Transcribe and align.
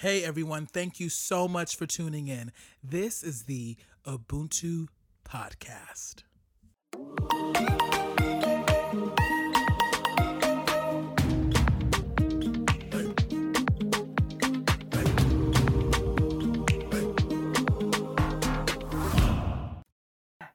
Hey 0.00 0.22
everyone, 0.24 0.66
thank 0.66 1.00
you 1.00 1.08
so 1.08 1.48
much 1.48 1.74
for 1.74 1.86
tuning 1.86 2.28
in. 2.28 2.52
This 2.84 3.22
is 3.22 3.44
the 3.44 3.78
Ubuntu 4.06 4.88
Podcast. 5.26 6.16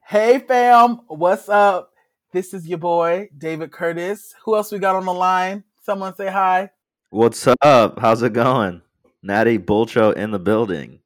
Hey 0.05 0.37
fam, 0.47 0.99
what's 1.07 1.49
up? 1.49 1.93
This 2.31 2.53
is 2.53 2.67
your 2.67 2.77
boy, 2.77 3.29
David 3.35 3.71
Curtis. 3.71 4.35
Who 4.45 4.55
else 4.55 4.71
we 4.71 4.77
got 4.77 4.95
on 4.95 5.05
the 5.05 5.13
line? 5.15 5.63
Someone 5.81 6.15
say 6.15 6.27
hi. 6.27 6.69
What's 7.09 7.47
up? 7.63 7.97
How's 7.97 8.21
it 8.21 8.33
going? 8.33 8.83
Nati 9.23 9.59
Bulcho 9.59 10.15
in 10.15 10.31
the 10.31 10.39
building. 10.39 10.99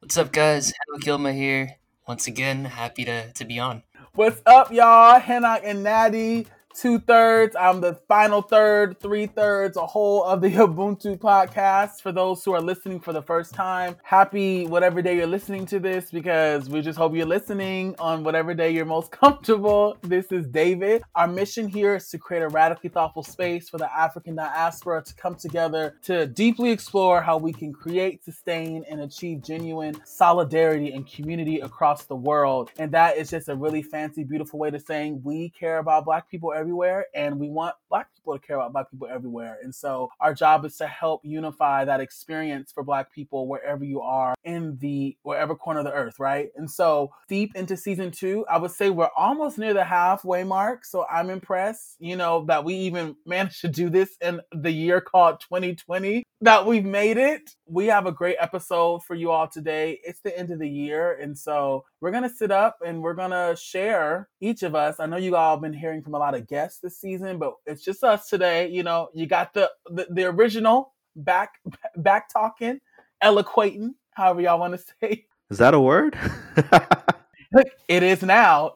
What's 0.00 0.16
up, 0.16 0.32
guys? 0.32 0.72
Henock 0.72 1.02
Gilma 1.02 1.32
here. 1.32 1.76
Once 2.08 2.26
again, 2.26 2.64
happy 2.64 3.04
to, 3.04 3.32
to 3.32 3.44
be 3.44 3.60
on. 3.60 3.84
What's 4.12 4.42
up, 4.44 4.72
y'all? 4.72 5.20
Henock 5.20 5.60
and 5.62 5.84
Nati 5.84 6.48
two 6.74 6.98
thirds. 6.98 7.56
I'm 7.56 7.80
the 7.80 7.94
final 8.08 8.42
third, 8.42 8.98
three 9.00 9.26
thirds, 9.26 9.76
a 9.76 9.86
whole 9.86 10.24
of 10.24 10.40
the 10.40 10.48
Ubuntu 10.50 11.18
podcast. 11.18 12.00
For 12.00 12.12
those 12.12 12.44
who 12.44 12.52
are 12.54 12.60
listening 12.60 13.00
for 13.00 13.12
the 13.12 13.22
first 13.22 13.54
time, 13.54 13.96
happy 14.02 14.66
whatever 14.66 15.02
day 15.02 15.16
you're 15.16 15.26
listening 15.26 15.66
to 15.66 15.78
this 15.78 16.10
because 16.10 16.68
we 16.68 16.80
just 16.80 16.98
hope 16.98 17.14
you're 17.14 17.26
listening 17.26 17.94
on 17.98 18.24
whatever 18.24 18.54
day 18.54 18.70
you're 18.70 18.84
most 18.84 19.10
comfortable. 19.20 19.96
This 20.02 20.30
is 20.32 20.46
David. 20.46 21.02
Our 21.14 21.26
mission 21.26 21.68
here 21.68 21.96
is 21.96 22.08
to 22.10 22.18
create 22.18 22.42
a 22.42 22.48
radically 22.48 22.90
thoughtful 22.90 23.22
space 23.22 23.68
for 23.68 23.78
the 23.78 23.92
African 23.92 24.36
diaspora 24.36 25.02
to 25.02 25.14
come 25.14 25.34
together 25.34 25.96
to 26.02 26.26
deeply 26.26 26.70
explore 26.70 27.20
how 27.20 27.38
we 27.38 27.52
can 27.52 27.72
create, 27.72 28.24
sustain, 28.24 28.84
and 28.90 29.00
achieve 29.00 29.42
genuine 29.42 30.00
solidarity 30.04 30.92
and 30.92 31.10
community 31.10 31.60
across 31.60 32.04
the 32.04 32.16
world. 32.16 32.70
And 32.78 32.92
that 32.92 33.16
is 33.16 33.30
just 33.30 33.48
a 33.48 33.56
really 33.56 33.82
fancy, 33.82 34.24
beautiful 34.24 34.58
way 34.58 34.70
to 34.70 34.78
saying 34.78 35.20
we 35.24 35.50
care 35.50 35.78
about 35.78 36.04
Black 36.04 36.28
people 36.30 36.52
everywhere 36.60 37.06
and 37.14 37.38
we 37.38 37.48
want 37.48 37.74
black 37.88 38.08
people 38.14 38.38
to 38.38 38.46
care 38.46 38.56
about 38.56 38.72
black 38.72 38.90
people 38.90 39.08
everywhere. 39.10 39.58
And 39.62 39.74
so 39.74 40.10
our 40.20 40.34
job 40.34 40.64
is 40.64 40.76
to 40.76 40.86
help 40.86 41.22
unify 41.24 41.84
that 41.86 42.00
experience 42.00 42.70
for 42.72 42.84
black 42.84 43.12
people 43.12 43.48
wherever 43.48 43.84
you 43.84 44.00
are 44.02 44.34
in 44.44 44.76
the 44.78 45.16
wherever 45.22 45.54
corner 45.54 45.80
of 45.80 45.86
the 45.86 45.92
earth 45.92 46.20
right? 46.20 46.50
And 46.56 46.70
so 46.70 47.10
deep 47.28 47.56
into 47.56 47.76
season 47.76 48.10
two 48.10 48.44
i 48.48 48.58
would 48.58 48.70
say 48.70 48.90
we're 48.90 49.08
almost 49.16 49.58
near 49.58 49.74
the 49.74 49.84
halfway 49.84 50.44
mark. 50.44 50.84
So 50.84 51.06
i'm 51.10 51.30
impressed 51.30 51.96
you 51.98 52.16
know 52.16 52.44
that 52.46 52.64
we 52.64 52.74
even 52.74 53.16
managed 53.26 53.62
to 53.62 53.68
do 53.68 53.88
this 53.88 54.16
in 54.20 54.40
the 54.52 54.70
year 54.70 55.00
called 55.00 55.40
2020 55.40 56.24
that 56.42 56.66
we've 56.66 56.84
made 56.84 57.16
it 57.16 57.54
we 57.70 57.86
have 57.86 58.06
a 58.06 58.12
great 58.12 58.36
episode 58.40 59.02
for 59.04 59.14
you 59.14 59.30
all 59.30 59.46
today 59.46 59.98
it's 60.02 60.20
the 60.20 60.36
end 60.36 60.50
of 60.50 60.58
the 60.58 60.68
year 60.68 61.18
and 61.20 61.38
so 61.38 61.84
we're 62.00 62.10
gonna 62.10 62.28
sit 62.28 62.50
up 62.50 62.78
and 62.84 63.00
we're 63.00 63.14
gonna 63.14 63.54
share 63.56 64.28
each 64.40 64.62
of 64.62 64.74
us 64.74 64.98
i 64.98 65.06
know 65.06 65.16
you 65.16 65.36
all 65.36 65.54
have 65.54 65.62
been 65.62 65.72
hearing 65.72 66.02
from 66.02 66.14
a 66.14 66.18
lot 66.18 66.34
of 66.34 66.46
guests 66.46 66.80
this 66.80 66.98
season, 66.98 67.38
but 67.38 67.54
it's 67.66 67.84
just 67.84 68.02
us 68.04 68.28
today. 68.28 68.68
You 68.68 68.82
know, 68.82 69.08
you 69.14 69.26
got 69.26 69.54
the 69.54 69.70
the, 69.86 70.06
the 70.10 70.24
original 70.24 70.94
back 71.16 71.54
back 71.96 72.28
talking, 72.28 72.80
eloquating, 73.22 73.94
however 74.12 74.40
y'all 74.40 74.58
want 74.58 74.74
to 74.74 74.84
say. 75.00 75.26
Is 75.50 75.58
that 75.58 75.74
a 75.74 75.80
word? 75.80 76.18
it 77.88 78.02
is 78.02 78.22
now. 78.22 78.74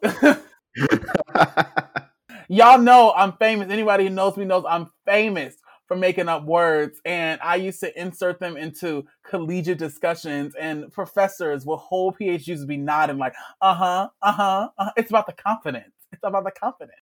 y'all 2.48 2.78
know 2.78 3.12
I'm 3.16 3.32
famous. 3.34 3.70
Anybody 3.70 4.04
who 4.04 4.10
knows 4.10 4.36
me 4.36 4.44
knows 4.44 4.64
I'm 4.68 4.90
famous 5.06 5.56
for 5.86 5.96
making 5.96 6.28
up 6.28 6.44
words. 6.44 7.00
And 7.04 7.40
I 7.42 7.56
used 7.56 7.80
to 7.80 8.00
insert 8.00 8.40
them 8.40 8.56
into 8.56 9.04
collegiate 9.24 9.78
discussions, 9.78 10.54
and 10.54 10.90
professors 10.92 11.66
with 11.66 11.80
whole 11.80 12.12
PhDs 12.12 12.58
would 12.58 12.68
be 12.68 12.76
nodding, 12.76 13.18
like, 13.18 13.34
uh 13.60 13.74
huh, 13.74 14.08
uh 14.22 14.32
huh. 14.32 14.68
Uh-huh. 14.78 14.90
It's 14.96 15.10
about 15.10 15.26
the 15.26 15.32
confidence. 15.32 15.90
It's 16.12 16.22
about 16.22 16.44
the 16.44 16.52
confidence. 16.52 17.00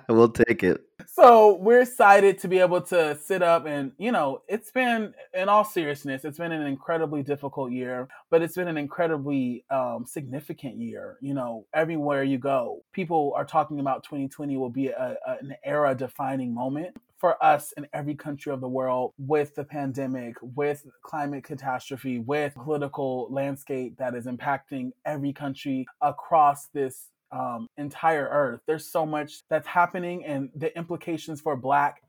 we'll 0.08 0.30
take 0.30 0.62
it. 0.62 0.80
So 1.06 1.56
we're 1.56 1.82
excited 1.82 2.38
to 2.38 2.48
be 2.48 2.58
able 2.58 2.80
to 2.82 3.18
sit 3.22 3.42
up 3.42 3.66
and, 3.66 3.92
you 3.98 4.10
know, 4.10 4.42
it's 4.48 4.70
been, 4.70 5.12
in 5.34 5.48
all 5.50 5.64
seriousness, 5.64 6.24
it's 6.24 6.38
been 6.38 6.52
an 6.52 6.66
incredibly 6.66 7.22
difficult 7.22 7.72
year, 7.72 8.08
but 8.30 8.40
it's 8.40 8.54
been 8.54 8.68
an 8.68 8.78
incredibly 8.78 9.64
um, 9.70 10.06
significant 10.06 10.76
year. 10.76 11.18
You 11.20 11.34
know, 11.34 11.66
everywhere 11.74 12.24
you 12.24 12.38
go, 12.38 12.82
people 12.92 13.32
are 13.36 13.44
talking 13.44 13.80
about 13.80 14.02
2020 14.04 14.56
will 14.56 14.70
be 14.70 14.88
a, 14.88 15.16
a, 15.26 15.32
an 15.40 15.54
era 15.62 15.94
defining 15.94 16.54
moment 16.54 16.96
for 17.18 17.42
us 17.44 17.72
in 17.76 17.86
every 17.92 18.14
country 18.14 18.52
of 18.52 18.60
the 18.60 18.68
world 18.68 19.12
with 19.18 19.54
the 19.54 19.64
pandemic, 19.64 20.36
with 20.40 20.86
climate 21.02 21.44
catastrophe, 21.44 22.20
with 22.20 22.54
political 22.54 23.28
landscape 23.30 23.96
that 23.98 24.14
is 24.14 24.26
impacting 24.26 24.92
every 25.04 25.32
country 25.32 25.86
across 26.00 26.66
this 26.68 27.10
um, 27.32 27.66
entire 27.76 28.28
earth. 28.28 28.60
There's 28.66 28.90
so 28.90 29.04
much 29.04 29.42
that's 29.50 29.66
happening, 29.66 30.24
and 30.24 30.50
the 30.54 30.76
implications 30.76 31.40
for 31.40 31.56
Black 31.56 32.02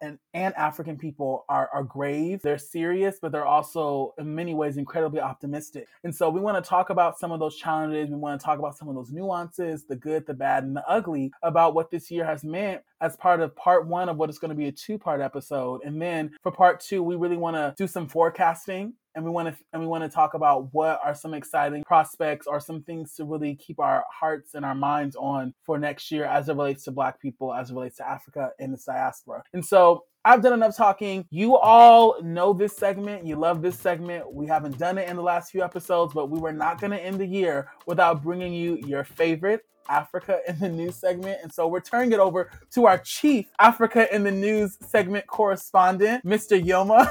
and, 0.00 0.18
and 0.34 0.54
African 0.54 0.96
people 0.96 1.44
are, 1.48 1.68
are 1.72 1.82
grave. 1.82 2.40
They're 2.42 2.58
serious, 2.58 3.18
but 3.20 3.32
they're 3.32 3.46
also, 3.46 4.14
in 4.18 4.34
many 4.34 4.54
ways, 4.54 4.76
incredibly 4.76 5.20
optimistic. 5.20 5.86
And 6.04 6.14
so, 6.14 6.30
we 6.30 6.40
want 6.40 6.62
to 6.62 6.68
talk 6.68 6.90
about 6.90 7.18
some 7.18 7.32
of 7.32 7.40
those 7.40 7.56
challenges. 7.56 8.10
We 8.10 8.16
want 8.16 8.40
to 8.40 8.44
talk 8.44 8.58
about 8.58 8.76
some 8.76 8.88
of 8.88 8.94
those 8.94 9.10
nuances 9.10 9.84
the 9.84 9.96
good, 9.96 10.26
the 10.26 10.34
bad, 10.34 10.64
and 10.64 10.76
the 10.76 10.84
ugly 10.88 11.32
about 11.42 11.74
what 11.74 11.90
this 11.90 12.10
year 12.10 12.24
has 12.24 12.44
meant 12.44 12.82
as 13.00 13.16
part 13.16 13.40
of 13.40 13.54
part 13.56 13.86
one 13.86 14.08
of 14.08 14.16
what 14.16 14.30
is 14.30 14.38
going 14.38 14.50
to 14.50 14.54
be 14.54 14.68
a 14.68 14.72
two 14.72 14.98
part 14.98 15.20
episode. 15.20 15.82
And 15.84 16.00
then 16.00 16.30
for 16.42 16.52
part 16.52 16.80
two, 16.80 17.02
we 17.02 17.16
really 17.16 17.36
want 17.36 17.56
to 17.56 17.74
do 17.76 17.86
some 17.86 18.08
forecasting 18.08 18.94
and 19.16 19.24
we 19.24 19.30
want 19.30 19.48
to 19.48 19.64
and 19.72 19.82
we 19.82 19.88
want 19.88 20.04
to 20.04 20.08
talk 20.08 20.34
about 20.34 20.68
what 20.72 21.00
are 21.02 21.14
some 21.14 21.34
exciting 21.34 21.82
prospects 21.82 22.46
or 22.46 22.60
some 22.60 22.82
things 22.82 23.14
to 23.14 23.24
really 23.24 23.56
keep 23.56 23.80
our 23.80 24.04
hearts 24.12 24.54
and 24.54 24.64
our 24.64 24.74
minds 24.74 25.16
on 25.16 25.52
for 25.64 25.78
next 25.78 26.12
year 26.12 26.26
as 26.26 26.48
it 26.48 26.54
relates 26.54 26.84
to 26.84 26.92
black 26.92 27.20
people 27.20 27.52
as 27.52 27.70
it 27.70 27.74
relates 27.74 27.96
to 27.96 28.08
africa 28.08 28.50
and 28.60 28.72
the 28.72 28.78
diaspora. 28.86 29.42
And 29.52 29.64
so 29.64 30.04
I've 30.26 30.42
done 30.42 30.54
enough 30.54 30.76
talking. 30.76 31.24
You 31.30 31.56
all 31.56 32.20
know 32.20 32.52
this 32.52 32.76
segment. 32.76 33.24
You 33.24 33.36
love 33.36 33.62
this 33.62 33.78
segment. 33.78 34.32
We 34.32 34.44
haven't 34.44 34.76
done 34.76 34.98
it 34.98 35.08
in 35.08 35.14
the 35.14 35.22
last 35.22 35.52
few 35.52 35.62
episodes, 35.62 36.12
but 36.14 36.30
we 36.30 36.40
were 36.40 36.52
not 36.52 36.80
going 36.80 36.90
to 36.90 37.00
end 37.00 37.20
the 37.20 37.26
year 37.26 37.68
without 37.86 38.24
bringing 38.24 38.52
you 38.52 38.76
your 38.84 39.04
favorite 39.04 39.64
Africa 39.88 40.40
in 40.48 40.58
the 40.58 40.68
News 40.68 40.96
segment. 40.96 41.38
And 41.44 41.54
so 41.54 41.68
we're 41.68 41.78
turning 41.78 42.10
it 42.10 42.18
over 42.18 42.50
to 42.72 42.86
our 42.86 42.98
chief 42.98 43.46
Africa 43.60 44.12
in 44.12 44.24
the 44.24 44.32
News 44.32 44.76
segment 44.84 45.28
correspondent, 45.28 46.24
Mr. 46.24 46.60
Yoma. 46.60 47.08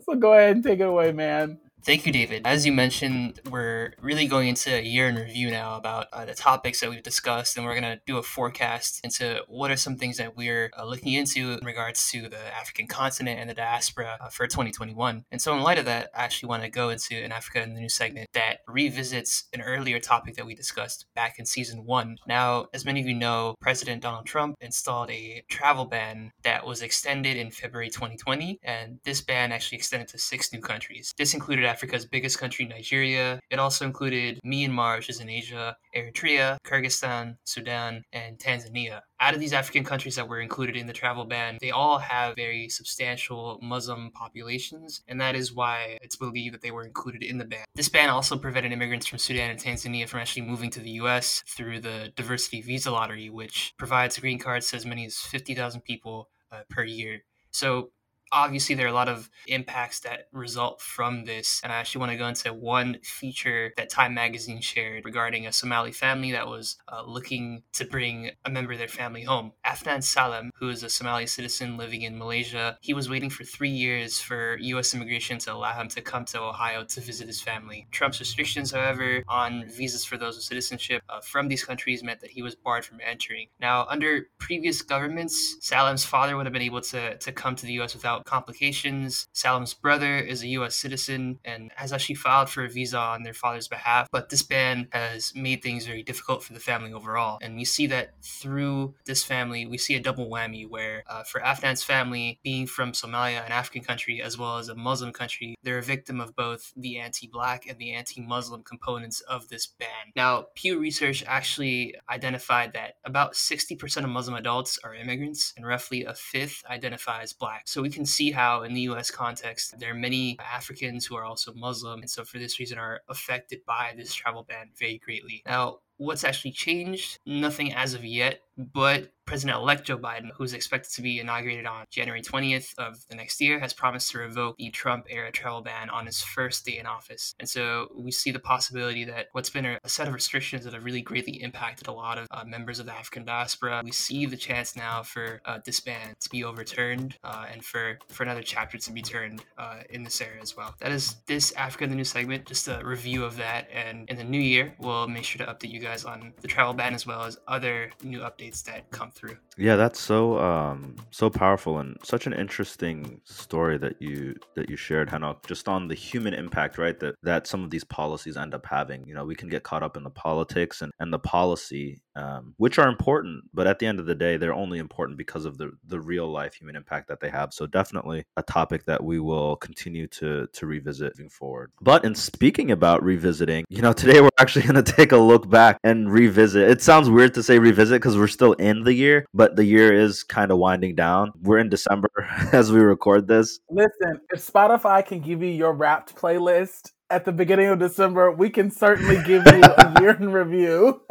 so 0.04 0.16
go 0.16 0.32
ahead 0.32 0.56
and 0.56 0.64
take 0.64 0.80
it 0.80 0.88
away, 0.88 1.12
man. 1.12 1.60
Thank 1.84 2.04
you, 2.06 2.12
David. 2.12 2.42
As 2.44 2.66
you 2.66 2.72
mentioned, 2.72 3.40
we're 3.50 3.92
really 4.02 4.26
going 4.26 4.48
into 4.48 4.74
a 4.74 4.82
year 4.82 5.08
in 5.08 5.14
review 5.14 5.50
now 5.50 5.76
about 5.76 6.08
uh, 6.12 6.24
the 6.24 6.34
topics 6.34 6.80
that 6.80 6.90
we've 6.90 7.02
discussed, 7.02 7.56
and 7.56 7.64
we're 7.64 7.80
going 7.80 7.96
to 7.96 8.00
do 8.04 8.18
a 8.18 8.22
forecast 8.22 9.00
into 9.04 9.40
what 9.48 9.70
are 9.70 9.76
some 9.76 9.96
things 9.96 10.18
that 10.18 10.36
we're 10.36 10.70
uh, 10.76 10.84
looking 10.84 11.12
into 11.12 11.52
in 11.52 11.64
regards 11.64 12.10
to 12.10 12.28
the 12.28 12.54
African 12.54 12.88
continent 12.88 13.38
and 13.40 13.48
the 13.48 13.54
diaspora 13.54 14.18
uh, 14.20 14.28
for 14.28 14.46
2021. 14.46 15.24
And 15.30 15.40
so, 15.40 15.54
in 15.54 15.62
light 15.62 15.78
of 15.78 15.84
that, 15.86 16.10
I 16.14 16.24
actually 16.24 16.48
want 16.48 16.64
to 16.64 16.68
go 16.68 16.90
into 16.90 17.16
an 17.16 17.32
Africa 17.32 17.62
in 17.62 17.74
the 17.74 17.80
News 17.80 17.94
segment 17.94 18.28
that 18.34 18.58
revisits 18.66 19.44
an 19.54 19.62
earlier 19.62 20.00
topic 20.00 20.34
that 20.34 20.44
we 20.44 20.54
discussed 20.54 21.06
back 21.14 21.38
in 21.38 21.46
season 21.46 21.86
one. 21.86 22.16
Now, 22.26 22.66
as 22.74 22.84
many 22.84 23.00
of 23.00 23.06
you 23.06 23.14
know, 23.14 23.54
President 23.60 24.02
Donald 24.02 24.26
Trump 24.26 24.56
installed 24.60 25.10
a 25.10 25.44
travel 25.48 25.86
ban 25.86 26.32
that 26.42 26.66
was 26.66 26.82
extended 26.82 27.36
in 27.36 27.50
February 27.50 27.88
2020, 27.88 28.58
and 28.62 28.98
this 29.04 29.22
ban 29.22 29.52
actually 29.52 29.78
extended 29.78 30.08
to 30.08 30.18
six 30.18 30.52
new 30.52 30.60
countries. 30.60 31.12
This 31.16 31.32
included 31.32 31.67
Africa's 31.68 32.06
biggest 32.06 32.38
country, 32.38 32.64
Nigeria. 32.64 33.40
It 33.50 33.58
also 33.58 33.84
included 33.84 34.40
Myanmar, 34.44 34.96
which 34.96 35.10
is 35.10 35.20
in 35.20 35.28
Asia, 35.28 35.76
Eritrea, 35.94 36.56
Kyrgyzstan, 36.64 37.36
Sudan, 37.44 38.02
and 38.12 38.38
Tanzania. 38.38 39.00
Out 39.20 39.34
of 39.34 39.40
these 39.40 39.52
African 39.52 39.84
countries 39.84 40.16
that 40.16 40.28
were 40.28 40.40
included 40.40 40.76
in 40.76 40.86
the 40.86 40.92
travel 40.92 41.24
ban, 41.24 41.58
they 41.60 41.70
all 41.70 41.98
have 41.98 42.36
very 42.36 42.68
substantial 42.68 43.58
Muslim 43.62 44.10
populations, 44.12 45.02
and 45.08 45.20
that 45.20 45.34
is 45.34 45.52
why 45.52 45.98
it's 46.02 46.16
believed 46.16 46.54
that 46.54 46.62
they 46.62 46.70
were 46.70 46.84
included 46.84 47.22
in 47.22 47.38
the 47.38 47.44
ban. 47.44 47.64
This 47.74 47.88
ban 47.88 48.10
also 48.10 48.38
prevented 48.38 48.72
immigrants 48.72 49.06
from 49.06 49.18
Sudan 49.18 49.50
and 49.50 49.60
Tanzania 49.60 50.08
from 50.08 50.20
actually 50.20 50.42
moving 50.42 50.70
to 50.70 50.80
the 50.80 50.90
US 51.02 51.42
through 51.46 51.80
the 51.80 52.12
diversity 52.16 52.60
visa 52.62 52.90
lottery, 52.90 53.30
which 53.30 53.74
provides 53.78 54.18
green 54.18 54.38
cards 54.38 54.70
to 54.70 54.76
as 54.76 54.86
many 54.86 55.04
as 55.06 55.18
50,000 55.18 55.80
people 55.82 56.28
uh, 56.52 56.62
per 56.70 56.84
year. 56.84 57.22
So 57.50 57.90
obviously 58.32 58.74
there 58.74 58.86
are 58.86 58.90
a 58.90 58.94
lot 58.94 59.08
of 59.08 59.30
impacts 59.46 60.00
that 60.00 60.28
result 60.32 60.80
from 60.80 61.24
this 61.24 61.60
and 61.62 61.72
i 61.72 61.76
actually 61.76 62.00
want 62.00 62.12
to 62.12 62.18
go 62.18 62.26
into 62.26 62.52
one 62.52 62.98
feature 63.02 63.72
that 63.76 63.90
time 63.90 64.14
magazine 64.14 64.60
shared 64.60 65.04
regarding 65.04 65.46
a 65.46 65.52
somali 65.52 65.92
family 65.92 66.32
that 66.32 66.46
was 66.46 66.76
uh, 66.92 67.02
looking 67.06 67.62
to 67.72 67.84
bring 67.84 68.30
a 68.44 68.50
member 68.50 68.72
of 68.72 68.78
their 68.78 68.88
family 68.88 69.22
home. 69.22 69.52
Afnan 69.64 70.02
salem 70.02 70.50
who 70.58 70.68
is 70.68 70.82
a 70.82 70.88
somali 70.88 71.26
citizen 71.26 71.76
living 71.76 72.02
in 72.02 72.18
malaysia 72.18 72.76
he 72.80 72.94
was 72.94 73.08
waiting 73.08 73.30
for 73.30 73.44
three 73.44 73.70
years 73.70 74.20
for 74.20 74.58
us 74.60 74.94
immigration 74.94 75.38
to 75.38 75.52
allow 75.52 75.72
him 75.72 75.88
to 75.88 76.00
come 76.00 76.24
to 76.24 76.40
ohio 76.40 76.84
to 76.84 77.00
visit 77.00 77.26
his 77.26 77.40
family. 77.40 77.86
Trump's 77.90 78.20
restrictions 78.20 78.72
however 78.72 79.22
on 79.28 79.64
visas 79.68 80.04
for 80.04 80.16
those 80.16 80.36
with 80.36 80.44
citizenship 80.44 81.02
uh, 81.08 81.20
from 81.20 81.48
these 81.48 81.64
countries 81.64 82.02
meant 82.02 82.20
that 82.20 82.30
he 82.30 82.42
was 82.42 82.54
barred 82.54 82.84
from 82.84 82.98
entering. 83.04 83.48
Now 83.60 83.86
under 83.88 84.26
previous 84.38 84.82
governments 84.82 85.56
salem's 85.60 86.04
father 86.04 86.36
would 86.36 86.46
have 86.46 86.52
been 86.52 86.62
able 86.62 86.80
to, 86.80 87.16
to 87.16 87.32
come 87.32 87.56
to 87.56 87.66
the 87.66 87.74
us 87.74 87.94
without 87.94 88.17
complications. 88.24 89.28
Salim's 89.32 89.74
brother 89.74 90.18
is 90.18 90.42
a 90.42 90.48
U.S. 90.48 90.76
citizen 90.76 91.38
and 91.44 91.70
has 91.76 91.92
actually 91.92 92.16
filed 92.16 92.48
for 92.48 92.64
a 92.64 92.68
visa 92.68 92.98
on 92.98 93.22
their 93.22 93.34
father's 93.34 93.68
behalf, 93.68 94.08
but 94.10 94.28
this 94.28 94.42
ban 94.42 94.88
has 94.92 95.32
made 95.34 95.62
things 95.62 95.86
very 95.86 96.02
difficult 96.02 96.42
for 96.42 96.52
the 96.52 96.60
family 96.60 96.92
overall. 96.92 97.38
And 97.42 97.56
we 97.56 97.64
see 97.64 97.86
that 97.88 98.14
through 98.22 98.94
this 99.04 99.24
family, 99.24 99.66
we 99.66 99.78
see 99.78 99.94
a 99.94 100.00
double 100.00 100.30
whammy 100.30 100.68
where 100.68 101.04
uh, 101.08 101.22
for 101.22 101.40
Afnan's 101.40 101.82
family, 101.82 102.38
being 102.42 102.66
from 102.66 102.92
Somalia, 102.92 103.44
an 103.44 103.52
African 103.52 103.82
country, 103.82 104.20
as 104.22 104.38
well 104.38 104.58
as 104.58 104.68
a 104.68 104.74
Muslim 104.74 105.12
country, 105.12 105.54
they're 105.62 105.78
a 105.78 105.82
victim 105.82 106.20
of 106.20 106.34
both 106.36 106.72
the 106.76 106.98
anti 106.98 107.26
black 107.26 107.66
and 107.68 107.78
the 107.78 107.92
anti 107.92 108.20
Muslim 108.20 108.62
components 108.62 109.20
of 109.20 109.48
this 109.48 109.66
ban. 109.66 110.12
Now, 110.16 110.46
Pew 110.54 110.78
Research 110.78 111.24
actually 111.26 111.94
identified 112.08 112.72
that 112.74 112.94
about 113.04 113.34
60% 113.34 114.04
of 114.04 114.10
Muslim 114.10 114.36
adults 114.36 114.78
are 114.82 114.94
immigrants 114.94 115.52
and 115.56 115.66
roughly 115.66 116.04
a 116.04 116.14
fifth 116.14 116.64
identify 116.68 117.22
as 117.22 117.32
black. 117.32 117.62
So 117.66 117.82
we 117.82 117.90
can 117.90 118.06
see 118.08 118.30
how, 118.30 118.62
in 118.62 118.74
the 118.74 118.82
US 118.82 119.10
context, 119.10 119.78
there 119.78 119.92
are 119.92 119.94
many 119.94 120.38
Africans 120.40 121.06
who 121.06 121.16
are 121.16 121.24
also 121.24 121.52
Muslim, 121.54 122.00
and 122.00 122.10
so 122.10 122.24
for 122.24 122.38
this 122.38 122.58
reason 122.58 122.78
are 122.78 123.00
affected 123.08 123.60
by 123.66 123.94
this 123.96 124.12
travel 124.14 124.44
ban 124.48 124.70
very 124.78 124.98
greatly. 124.98 125.42
Now, 125.46 125.78
what's 125.98 126.24
actually 126.24 126.52
changed? 126.52 127.18
Nothing 127.26 127.74
as 127.74 127.94
of 127.94 128.04
yet, 128.04 128.40
but 128.56 129.12
President 129.28 129.58
elect 129.58 129.84
Joe 129.84 129.98
Biden, 129.98 130.30
who's 130.34 130.54
expected 130.54 130.90
to 130.94 131.02
be 131.02 131.20
inaugurated 131.20 131.66
on 131.66 131.84
January 131.90 132.22
20th 132.22 132.72
of 132.78 133.06
the 133.10 133.14
next 133.14 133.42
year, 133.42 133.60
has 133.60 133.74
promised 133.74 134.10
to 134.12 134.18
revoke 134.18 134.56
the 134.56 134.70
Trump 134.70 135.04
era 135.10 135.30
travel 135.30 135.60
ban 135.60 135.90
on 135.90 136.06
his 136.06 136.22
first 136.22 136.64
day 136.64 136.78
in 136.78 136.86
office. 136.86 137.34
And 137.38 137.46
so 137.46 137.88
we 137.94 138.10
see 138.10 138.30
the 138.30 138.38
possibility 138.38 139.04
that 139.04 139.26
what's 139.32 139.50
been 139.50 139.66
a, 139.66 139.78
set 139.86 140.08
of 140.08 140.14
restrictions 140.14 140.64
that 140.64 140.72
have 140.72 140.82
really 140.84 141.02
greatly 141.02 141.42
impacted 141.42 141.88
a 141.88 141.92
lot 141.92 142.16
of 142.16 142.26
uh, 142.30 142.44
members 142.46 142.78
of 142.78 142.86
the 142.86 142.92
African 142.92 143.26
diaspora, 143.26 143.82
we 143.84 143.92
see 143.92 144.24
the 144.24 144.36
chance 144.36 144.76
now 144.76 145.02
for 145.02 145.42
uh, 145.44 145.58
this 145.62 145.80
ban 145.80 146.14
to 146.20 146.30
be 146.30 146.42
overturned 146.42 147.16
uh, 147.22 147.44
and 147.52 147.62
for, 147.62 147.98
for 148.08 148.22
another 148.22 148.42
chapter 148.42 148.78
to 148.78 148.92
be 148.92 149.02
turned 149.02 149.44
uh, 149.58 149.80
in 149.90 150.04
this 150.04 150.22
area 150.22 150.40
as 150.40 150.56
well. 150.56 150.74
That 150.80 150.90
is 150.90 151.16
this 151.26 151.52
Africa 151.52 151.84
in 151.84 151.90
the 151.90 151.96
News 151.96 152.08
segment, 152.08 152.46
just 152.46 152.66
a 152.66 152.80
review 152.82 153.24
of 153.24 153.36
that. 153.36 153.68
And 153.70 154.08
in 154.08 154.16
the 154.16 154.24
new 154.24 154.40
year, 154.40 154.74
we'll 154.78 155.06
make 155.06 155.24
sure 155.24 155.44
to 155.44 155.52
update 155.52 155.70
you 155.70 155.80
guys 155.80 155.87
on 156.04 156.32
the 156.40 156.48
travel 156.48 156.74
ban 156.74 156.94
as 156.94 157.06
well 157.06 157.22
as 157.22 157.38
other 157.46 157.90
new 158.02 158.20
updates 158.20 158.62
that 158.64 158.90
come 158.90 159.10
through. 159.10 159.36
Yeah, 159.56 159.76
that's 159.76 160.00
so 160.00 160.38
um 160.38 160.96
so 161.10 161.30
powerful 161.30 161.78
and 161.78 161.96
such 162.02 162.26
an 162.26 162.32
interesting 162.32 163.20
story 163.24 163.78
that 163.78 164.00
you 164.00 164.34
that 164.56 164.68
you 164.68 164.76
shared, 164.76 165.08
Henock, 165.08 165.46
just 165.46 165.68
on 165.68 165.88
the 165.88 165.94
human 165.94 166.34
impact, 166.34 166.78
right? 166.78 166.98
That 166.98 167.14
that 167.22 167.46
some 167.46 167.62
of 167.62 167.70
these 167.70 167.84
policies 167.84 168.36
end 168.36 168.54
up 168.54 168.66
having. 168.66 169.06
You 169.06 169.14
know, 169.14 169.24
we 169.24 169.34
can 169.34 169.48
get 169.48 169.62
caught 169.62 169.82
up 169.82 169.96
in 169.96 170.02
the 170.02 170.10
politics 170.10 170.82
and, 170.82 170.92
and 170.98 171.12
the 171.12 171.18
policy, 171.18 172.00
um, 172.16 172.54
which 172.56 172.78
are 172.78 172.88
important, 172.88 173.44
but 173.52 173.66
at 173.66 173.78
the 173.78 173.86
end 173.86 174.00
of 174.00 174.06
the 174.06 174.14
day, 174.14 174.36
they're 174.36 174.54
only 174.54 174.78
important 174.78 175.18
because 175.18 175.44
of 175.44 175.58
the 175.58 175.70
the 175.84 176.00
real 176.00 176.30
life 176.30 176.54
human 176.54 176.76
impact 176.76 177.08
that 177.08 177.20
they 177.20 177.30
have. 177.30 177.52
So 177.52 177.66
definitely 177.66 178.24
a 178.36 178.42
topic 178.42 178.84
that 178.86 179.02
we 179.02 179.20
will 179.20 179.56
continue 179.56 180.06
to 180.08 180.48
to 180.52 180.66
revisit 180.66 181.18
moving 181.28 181.30
forward. 181.30 181.72
But 181.80 182.04
in 182.04 182.14
speaking 182.14 182.70
about 182.70 183.02
revisiting, 183.02 183.64
you 183.68 183.82
know, 183.82 183.92
today 183.92 184.20
we're 184.20 184.28
actually 184.38 184.62
gonna 184.66 184.82
take 184.82 185.12
a 185.12 185.16
look 185.16 185.48
back 185.48 185.77
and 185.84 186.10
revisit. 186.12 186.68
It 186.68 186.82
sounds 186.82 187.10
weird 187.10 187.34
to 187.34 187.42
say 187.42 187.58
revisit 187.58 188.00
because 188.00 188.16
we're 188.16 188.28
still 188.28 188.52
in 188.54 188.84
the 188.84 188.94
year, 188.94 189.26
but 189.34 189.56
the 189.56 189.64
year 189.64 189.92
is 189.92 190.22
kind 190.22 190.50
of 190.50 190.58
winding 190.58 190.94
down. 190.94 191.32
We're 191.42 191.58
in 191.58 191.68
December 191.68 192.08
as 192.52 192.72
we 192.72 192.80
record 192.80 193.28
this. 193.28 193.60
Listen, 193.70 194.20
if 194.30 194.46
Spotify 194.46 195.04
can 195.04 195.20
give 195.20 195.42
you 195.42 195.50
your 195.50 195.72
wrapped 195.72 196.16
playlist 196.16 196.92
at 197.10 197.24
the 197.24 197.32
beginning 197.32 197.68
of 197.68 197.78
December, 197.78 198.30
we 198.30 198.50
can 198.50 198.70
certainly 198.70 199.16
give 199.24 199.46
you 199.46 199.62
a 199.62 199.94
year 200.00 200.10
in 200.10 200.30
review. 200.30 201.02